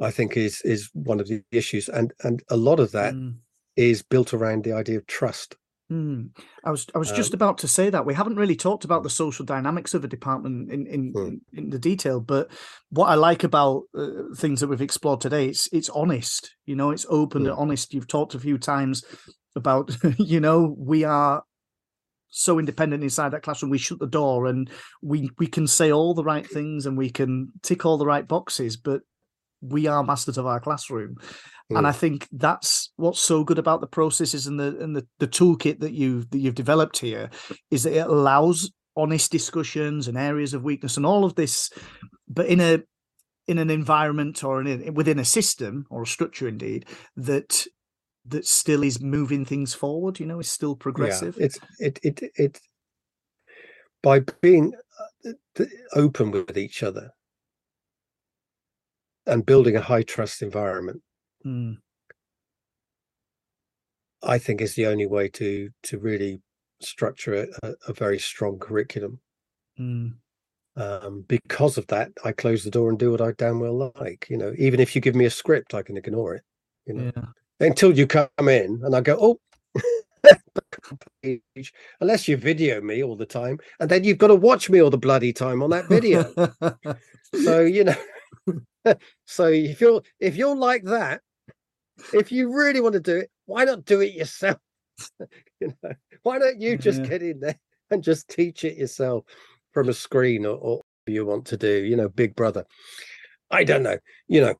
I 0.00 0.12
think 0.12 0.36
is 0.36 0.62
is 0.62 0.90
one 0.94 1.18
of 1.18 1.26
the 1.26 1.42
issues, 1.50 1.88
and 1.88 2.12
and 2.22 2.42
a 2.48 2.56
lot 2.56 2.78
of 2.78 2.92
that 2.92 3.14
mm. 3.14 3.34
is 3.76 4.02
built 4.02 4.32
around 4.32 4.62
the 4.62 4.72
idea 4.72 4.96
of 4.96 5.06
trust 5.06 5.56
Mm. 5.90 6.30
I 6.64 6.70
was 6.70 6.86
I 6.94 6.98
was 6.98 7.10
just 7.10 7.32
Um, 7.32 7.36
about 7.36 7.58
to 7.58 7.68
say 7.68 7.88
that 7.88 8.04
we 8.04 8.12
haven't 8.12 8.36
really 8.36 8.56
talked 8.56 8.84
about 8.84 9.02
the 9.02 9.10
social 9.10 9.44
dynamics 9.46 9.94
of 9.94 10.04
a 10.04 10.08
department 10.08 10.70
in 10.70 10.86
in, 10.86 11.12
Hmm. 11.12 11.26
in, 11.26 11.40
in 11.52 11.70
the 11.70 11.78
detail, 11.78 12.20
but 12.20 12.50
what 12.90 13.06
I 13.06 13.14
like 13.14 13.42
about 13.42 13.84
uh, 13.96 14.34
things 14.36 14.60
that 14.60 14.68
we've 14.68 14.82
explored 14.82 15.20
today, 15.22 15.46
it's 15.46 15.68
it's 15.72 15.88
honest. 15.88 16.54
You 16.66 16.76
know, 16.76 16.90
it's 16.90 17.06
open 17.08 17.46
and 17.46 17.54
Hmm. 17.54 17.60
honest. 17.60 17.94
You've 17.94 18.06
talked 18.06 18.34
a 18.34 18.38
few 18.40 18.58
times 18.58 19.02
about 19.56 19.90
you 20.18 20.40
know 20.40 20.74
we 20.78 21.04
are 21.04 21.42
so 22.28 22.58
independent 22.58 23.02
inside 23.02 23.30
that 23.30 23.42
classroom. 23.42 23.70
We 23.70 23.78
shut 23.78 23.98
the 23.98 24.06
door 24.06 24.46
and 24.46 24.68
we 25.02 25.30
we 25.38 25.46
can 25.46 25.66
say 25.66 25.90
all 25.90 26.12
the 26.12 26.24
right 26.24 26.46
things 26.46 26.84
and 26.84 26.98
we 26.98 27.08
can 27.10 27.50
tick 27.62 27.86
all 27.86 27.96
the 27.96 28.06
right 28.06 28.28
boxes, 28.28 28.76
but 28.76 29.00
we 29.62 29.86
are 29.86 30.04
masters 30.04 30.38
of 30.38 30.46
our 30.46 30.60
classroom 30.60 31.16
and 31.70 31.84
Mm. 31.84 31.88
I 31.88 31.92
think 31.92 32.28
that's 32.32 32.90
what's 32.96 33.20
so 33.20 33.44
good 33.44 33.58
about 33.58 33.80
the 33.80 33.86
processes 33.86 34.46
and 34.46 34.58
the 34.58 34.78
and 34.78 34.96
the, 34.96 35.06
the 35.18 35.28
toolkit 35.28 35.80
that 35.80 35.92
you've 35.92 36.30
that 36.30 36.38
you've 36.38 36.54
developed 36.54 36.98
here 36.98 37.30
is 37.70 37.82
that 37.82 37.92
it 37.92 38.06
allows 38.06 38.70
honest 38.96 39.30
discussions 39.30 40.08
and 40.08 40.16
areas 40.16 40.54
of 40.54 40.64
weakness 40.64 40.96
and 40.96 41.04
all 41.04 41.24
of 41.24 41.34
this, 41.34 41.70
but 42.28 42.46
in 42.46 42.60
a 42.60 42.82
in 43.46 43.58
an 43.58 43.70
environment 43.70 44.42
or 44.44 44.62
in 44.62 44.94
within 44.94 45.18
a 45.18 45.24
system 45.24 45.86
or 45.90 46.02
a 46.02 46.06
structure 46.06 46.48
indeed 46.48 46.86
that 47.16 47.66
that 48.26 48.46
still 48.46 48.82
is 48.82 49.00
moving 49.00 49.44
things 49.44 49.74
forward. 49.74 50.18
You 50.20 50.26
know, 50.26 50.40
is 50.40 50.50
still 50.50 50.74
progressive. 50.74 51.36
Yeah, 51.38 51.46
it's 51.46 51.58
it 51.78 51.98
it 52.02 52.22
it 52.36 52.60
by 54.02 54.20
being 54.40 54.72
uh, 55.26 55.64
open 55.94 56.30
with 56.30 56.56
each 56.56 56.82
other 56.82 57.10
and 59.26 59.44
building 59.44 59.76
a 59.76 59.82
high 59.82 60.02
trust 60.02 60.40
environment. 60.40 61.02
Mm, 61.46 61.78
I 64.22 64.38
think 64.38 64.60
is 64.60 64.74
the 64.74 64.86
only 64.86 65.06
way 65.06 65.28
to 65.30 65.70
to 65.84 65.98
really 65.98 66.40
structure 66.80 67.46
a, 67.62 67.74
a, 67.86 67.92
very 67.92 68.18
strong 68.18 68.58
curriculum. 68.58 69.20
mm, 69.78 70.12
Um, 70.76 71.24
because 71.26 71.78
of 71.78 71.86
that, 71.88 72.10
I 72.24 72.32
close 72.32 72.62
the 72.62 72.70
door 72.70 72.88
and 72.88 72.98
do 72.98 73.10
what 73.10 73.20
I 73.20 73.32
damn 73.32 73.60
well 73.60 73.92
like. 73.96 74.26
You 74.30 74.36
know, 74.36 74.52
even 74.58 74.80
if 74.80 74.94
you 74.94 75.00
give 75.00 75.14
me 75.14 75.24
a 75.24 75.30
script, 75.30 75.74
I 75.74 75.82
can 75.82 75.96
ignore 75.96 76.34
it. 76.34 76.42
You 76.86 76.94
know, 76.94 77.12
yeah. 77.16 77.66
until 77.66 77.96
you 77.96 78.06
come 78.06 78.28
in 78.48 78.80
and 78.84 78.94
I 78.94 79.00
go, 79.00 79.18
oh, 79.20 79.40
page, 81.22 81.72
unless 82.00 82.28
you 82.28 82.36
video 82.36 82.80
me 82.80 83.02
all 83.02 83.16
the 83.16 83.26
time, 83.26 83.58
and 83.80 83.90
then 83.90 84.04
you've 84.04 84.18
got 84.18 84.28
to 84.28 84.34
watch 84.36 84.70
me 84.70 84.80
all 84.80 84.90
the 84.90 84.98
bloody 84.98 85.32
time 85.32 85.62
on 85.62 85.70
that 85.70 85.88
video. 85.88 86.32
so 87.44 87.60
you 87.60 87.84
know, 87.84 87.96
so 89.26 89.46
if 89.46 89.80
you're 89.80 90.02
if 90.20 90.36
you're 90.36 90.56
like 90.56 90.84
that, 90.84 91.22
if 92.14 92.32
you 92.32 92.52
really 92.52 92.80
want 92.80 92.94
to 92.94 93.00
do 93.00 93.16
it, 93.16 93.30
why 93.46 93.64
not 93.64 93.84
do 93.84 94.00
it 94.00 94.14
yourself? 94.14 94.58
you 95.60 95.72
know, 95.82 95.92
why 96.22 96.38
don't 96.38 96.60
you 96.60 96.76
just 96.76 97.02
Yeah. 97.02 97.08
get 97.08 97.22
in 97.22 97.40
there 97.40 97.58
and 97.90 98.02
just 98.02 98.28
teach 98.28 98.64
it 98.64 98.76
yourself 98.76 99.24
from 99.72 99.88
a 99.88 99.94
screen 99.94 100.44
or, 100.46 100.56
or 100.56 100.76
whatever 100.76 101.14
you 101.14 101.26
want 101.26 101.46
to 101.46 101.56
do? 101.56 101.84
You 101.84 101.96
know, 101.96 102.08
Big 102.08 102.34
Brother. 102.34 102.64
I 103.50 103.64
don't 103.64 103.82
know. 103.82 103.98
You 104.26 104.40
know, 104.42 104.54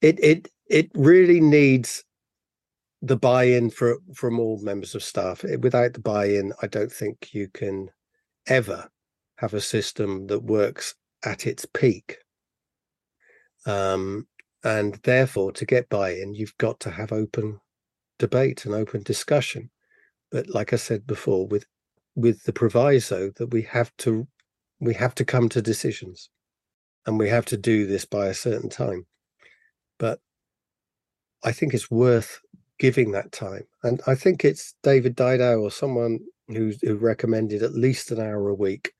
it 0.00 0.18
it 0.22 0.48
it 0.68 0.90
really 0.94 1.40
needs 1.40 2.04
the 3.02 3.16
buy-in 3.16 3.70
for 3.70 3.98
from 4.14 4.38
all 4.38 4.60
members 4.62 4.94
of 4.94 5.02
staff. 5.02 5.44
Eh, 5.44 5.56
Without 5.56 5.94
the 5.94 6.00
buy-in, 6.00 6.52
I 6.62 6.66
don't 6.66 6.92
think 6.92 7.34
you 7.34 7.48
can 7.48 7.90
ever 8.46 8.88
have 9.36 9.54
a 9.54 9.60
system 9.60 10.26
that 10.26 10.42
works 10.44 10.94
at 11.24 11.46
its 11.46 11.64
peak. 11.66 12.18
Um, 13.66 14.26
and 14.64 14.98
therefore, 15.04 15.52
to 15.52 15.64
get 15.64 15.88
buy-in, 15.88 16.34
you've 16.34 16.56
got 16.58 16.80
to 16.80 16.90
have 16.90 17.12
open 17.12 17.60
debate 18.18 18.64
and 18.66 18.74
open 18.74 19.02
discussion. 19.02 19.70
But 20.30 20.48
like 20.48 20.72
I 20.72 20.76
said 20.76 21.06
before, 21.06 21.46
with 21.46 21.66
with 22.14 22.42
the 22.44 22.52
proviso 22.52 23.30
that 23.36 23.48
we 23.48 23.62
have 23.62 23.90
to 23.98 24.26
we 24.80 24.94
have 24.94 25.14
to 25.16 25.24
come 25.24 25.48
to 25.50 25.62
decisions, 25.62 26.30
and 27.06 27.18
we 27.18 27.28
have 27.28 27.46
to 27.46 27.56
do 27.56 27.86
this 27.86 28.04
by 28.04 28.26
a 28.26 28.34
certain 28.34 28.68
time. 28.68 29.06
But 29.98 30.20
I 31.42 31.52
think 31.52 31.74
it's 31.74 31.90
worth 31.90 32.40
giving 32.78 33.12
that 33.12 33.32
time. 33.32 33.64
And 33.82 34.00
I 34.06 34.14
think 34.14 34.44
it's 34.44 34.74
David 34.82 35.16
Didau 35.16 35.62
or 35.62 35.70
someone 35.70 36.20
who, 36.48 36.72
who 36.82 36.96
recommended 36.96 37.62
at 37.62 37.74
least 37.74 38.10
an 38.10 38.20
hour 38.20 38.48
a 38.48 38.54
week 38.54 38.92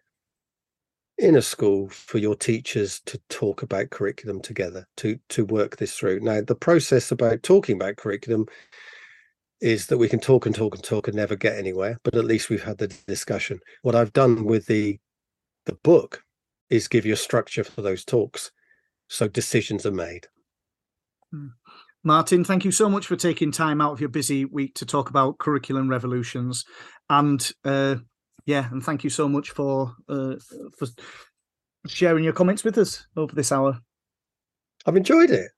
in 1.21 1.37
a 1.37 1.43
school 1.43 1.89
for 1.91 2.16
your 2.16 2.35
teachers 2.35 3.01
to 3.05 3.21
talk 3.29 3.62
about 3.62 3.91
curriculum 3.91 4.41
together, 4.41 4.87
to 4.97 5.18
to 5.29 5.45
work 5.45 5.77
this 5.77 5.97
through. 5.97 6.21
Now, 6.21 6.41
the 6.41 6.55
process 6.55 7.12
about 7.12 7.43
talking 7.43 7.77
about 7.77 7.97
curriculum 7.97 8.47
is 9.61 9.89
that 9.89 9.99
we 9.99 10.09
can 10.09 10.18
talk 10.18 10.47
and 10.47 10.55
talk 10.55 10.75
and 10.75 10.83
talk 10.83 11.07
and 11.07 11.16
never 11.16 11.37
get 11.37 11.59
anywhere, 11.59 11.99
but 12.03 12.16
at 12.16 12.25
least 12.25 12.49
we've 12.49 12.64
had 12.64 12.79
the 12.79 12.89
discussion. 13.07 13.61
What 13.83 13.95
I've 13.95 14.14
done 14.14 14.45
with 14.45 14.66
the 14.66 14.99
the 15.66 15.75
book 15.75 16.25
is 16.71 16.89
give 16.89 17.05
you 17.05 17.12
a 17.12 17.16
structure 17.16 17.64
for 17.64 17.83
those 17.83 18.05
talks 18.05 18.51
so 19.09 19.29
decisions 19.29 19.85
are 19.85 19.91
made. 19.91 20.29
Martin, 22.03 22.45
thank 22.45 22.64
you 22.64 22.73
so 22.73 22.89
much 22.89 23.07
for 23.07 23.16
taking 23.16 23.53
time 23.53 23.81
out 23.81 23.93
of 23.93 24.01
your 24.01 24.09
busy 24.09 24.47
week 24.47 24.75
to 24.77 24.87
talk 24.87 25.11
about 25.11 25.39
curriculum 25.39 25.89
revolutions, 25.89 26.64
and 27.11 27.53
uh, 27.64 27.97
yeah, 28.47 28.68
and 28.70 28.82
thank 28.82 29.05
you 29.05 29.11
so 29.11 29.28
much 29.28 29.51
for 29.51 29.95
uh, 30.09 30.36
for 30.76 30.86
sharing 31.86 32.24
your 32.24 32.32
comments 32.32 32.64
with 32.64 32.78
us 32.78 33.07
over 33.16 33.34
this 33.34 33.53
hour. 33.53 33.80
I've 34.86 34.97
enjoyed 34.97 35.30
it. 35.30 35.51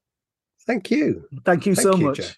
Thank 0.66 0.90
you. 0.90 1.26
Thank 1.44 1.66
you 1.66 1.74
Thank 1.74 1.82
so 1.82 1.96
you, 1.96 2.06
much. 2.06 2.16
Jeff. 2.18 2.36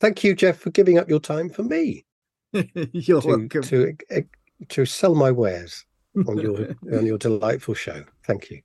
Thank 0.00 0.24
you, 0.24 0.34
Jeff, 0.34 0.58
for 0.58 0.70
giving 0.70 0.98
up 0.98 1.08
your 1.08 1.20
time 1.20 1.48
for 1.50 1.62
me 1.62 2.04
You're 2.92 3.20
to 3.20 3.28
welcome. 3.28 3.62
to 3.62 3.96
eh, 4.10 4.22
to 4.68 4.86
sell 4.86 5.14
my 5.14 5.30
wares 5.30 5.84
on 6.26 6.38
your 6.38 6.74
on 6.92 7.06
your 7.06 7.18
delightful 7.18 7.74
show. 7.74 8.04
Thank 8.26 8.50
you. 8.50 8.60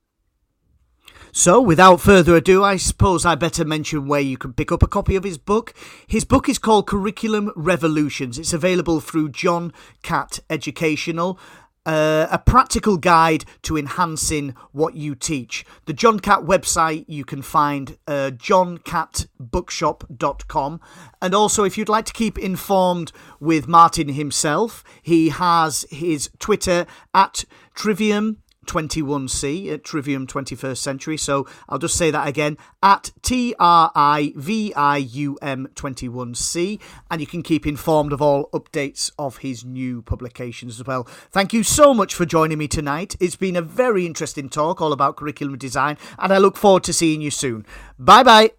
So, 1.32 1.62
without 1.62 2.02
further 2.02 2.36
ado, 2.36 2.64
I 2.64 2.78
suppose 2.78 3.24
I 3.26 3.36
better 3.36 3.64
mention 3.64 4.08
where 4.08 4.20
you 4.20 4.36
can 4.38 4.54
pick 4.54 4.72
up 4.72 4.82
a 4.84 4.88
copy 4.88 5.16
of 5.16 5.24
his 5.24 5.38
book. 5.38 5.74
His 6.08 6.26
book 6.26 6.50
is 6.50 6.58
called 6.58 6.88
Curriculum 6.88 7.52
Revolutions. 7.56 8.40
It's 8.40 8.54
available 8.54 9.00
through 9.00 9.30
John 9.30 9.72
Catt 10.02 10.40
Educational. 10.50 11.40
Uh, 11.86 12.28
a 12.30 12.38
practical 12.38 12.98
guide 12.98 13.46
to 13.64 13.78
enhancing 13.78 14.54
what 14.74 14.96
you 14.96 15.16
teach. 15.16 15.66
The 15.86 15.94
John 15.94 16.20
Catt 16.20 16.42
website 16.42 17.06
you 17.08 17.24
can 17.26 17.42
find 17.42 17.98
uh, 18.06 18.32
johncattbookshop.com. 18.36 20.82
And 21.22 21.34
also, 21.34 21.64
if 21.64 21.78
you'd 21.78 21.90
like 21.90 22.06
to 22.06 22.14
keep 22.14 22.38
informed 22.38 23.12
with 23.40 23.68
Martin 23.68 24.10
himself, 24.10 24.84
he 25.02 25.30
has 25.30 25.86
his 25.90 26.30
Twitter 26.38 26.86
at 27.14 27.46
Trivium 27.74 28.44
21C 28.70 29.72
at 29.74 29.84
Trivium 29.84 30.28
21st 30.28 30.78
Century. 30.78 31.18
So 31.18 31.48
I'll 31.68 31.80
just 31.80 31.96
say 31.96 32.12
that 32.12 32.28
again 32.28 32.58
at 32.84 33.12
T 33.22 33.56
R 33.60 33.92
I 33.96 34.34
V 34.36 34.74
I 34.76 34.98
U 34.98 35.38
M 35.42 35.68
21C. 35.74 36.80
And 37.10 37.20
you 37.20 37.28
can 37.28 37.42
keep 37.42 37.66
informed 37.66 38.14
of 38.14 38.22
all 38.22 38.50
updates 38.52 39.12
of 39.18 39.38
his 39.38 39.66
new 39.66 40.02
publications 40.02 40.80
as 40.80 40.86
well. 40.86 41.04
Thank 41.32 41.54
you 41.54 41.64
so 41.64 41.94
much 41.94 42.14
for 42.14 42.26
joining 42.26 42.58
me 42.58 42.68
tonight. 42.68 43.16
It's 43.20 43.36
been 43.36 43.56
a 43.56 43.62
very 43.62 44.06
interesting 44.06 44.50
talk 44.50 44.82
all 44.82 44.94
about 44.94 45.18
curriculum 45.18 45.58
design, 45.58 45.98
and 46.18 46.32
I 46.32 46.38
look 46.38 46.58
forward 46.58 46.84
to 46.86 46.94
seeing 46.94 47.22
you 47.22 47.32
soon. 47.32 47.66
Bye 47.98 48.24
bye. 48.24 48.59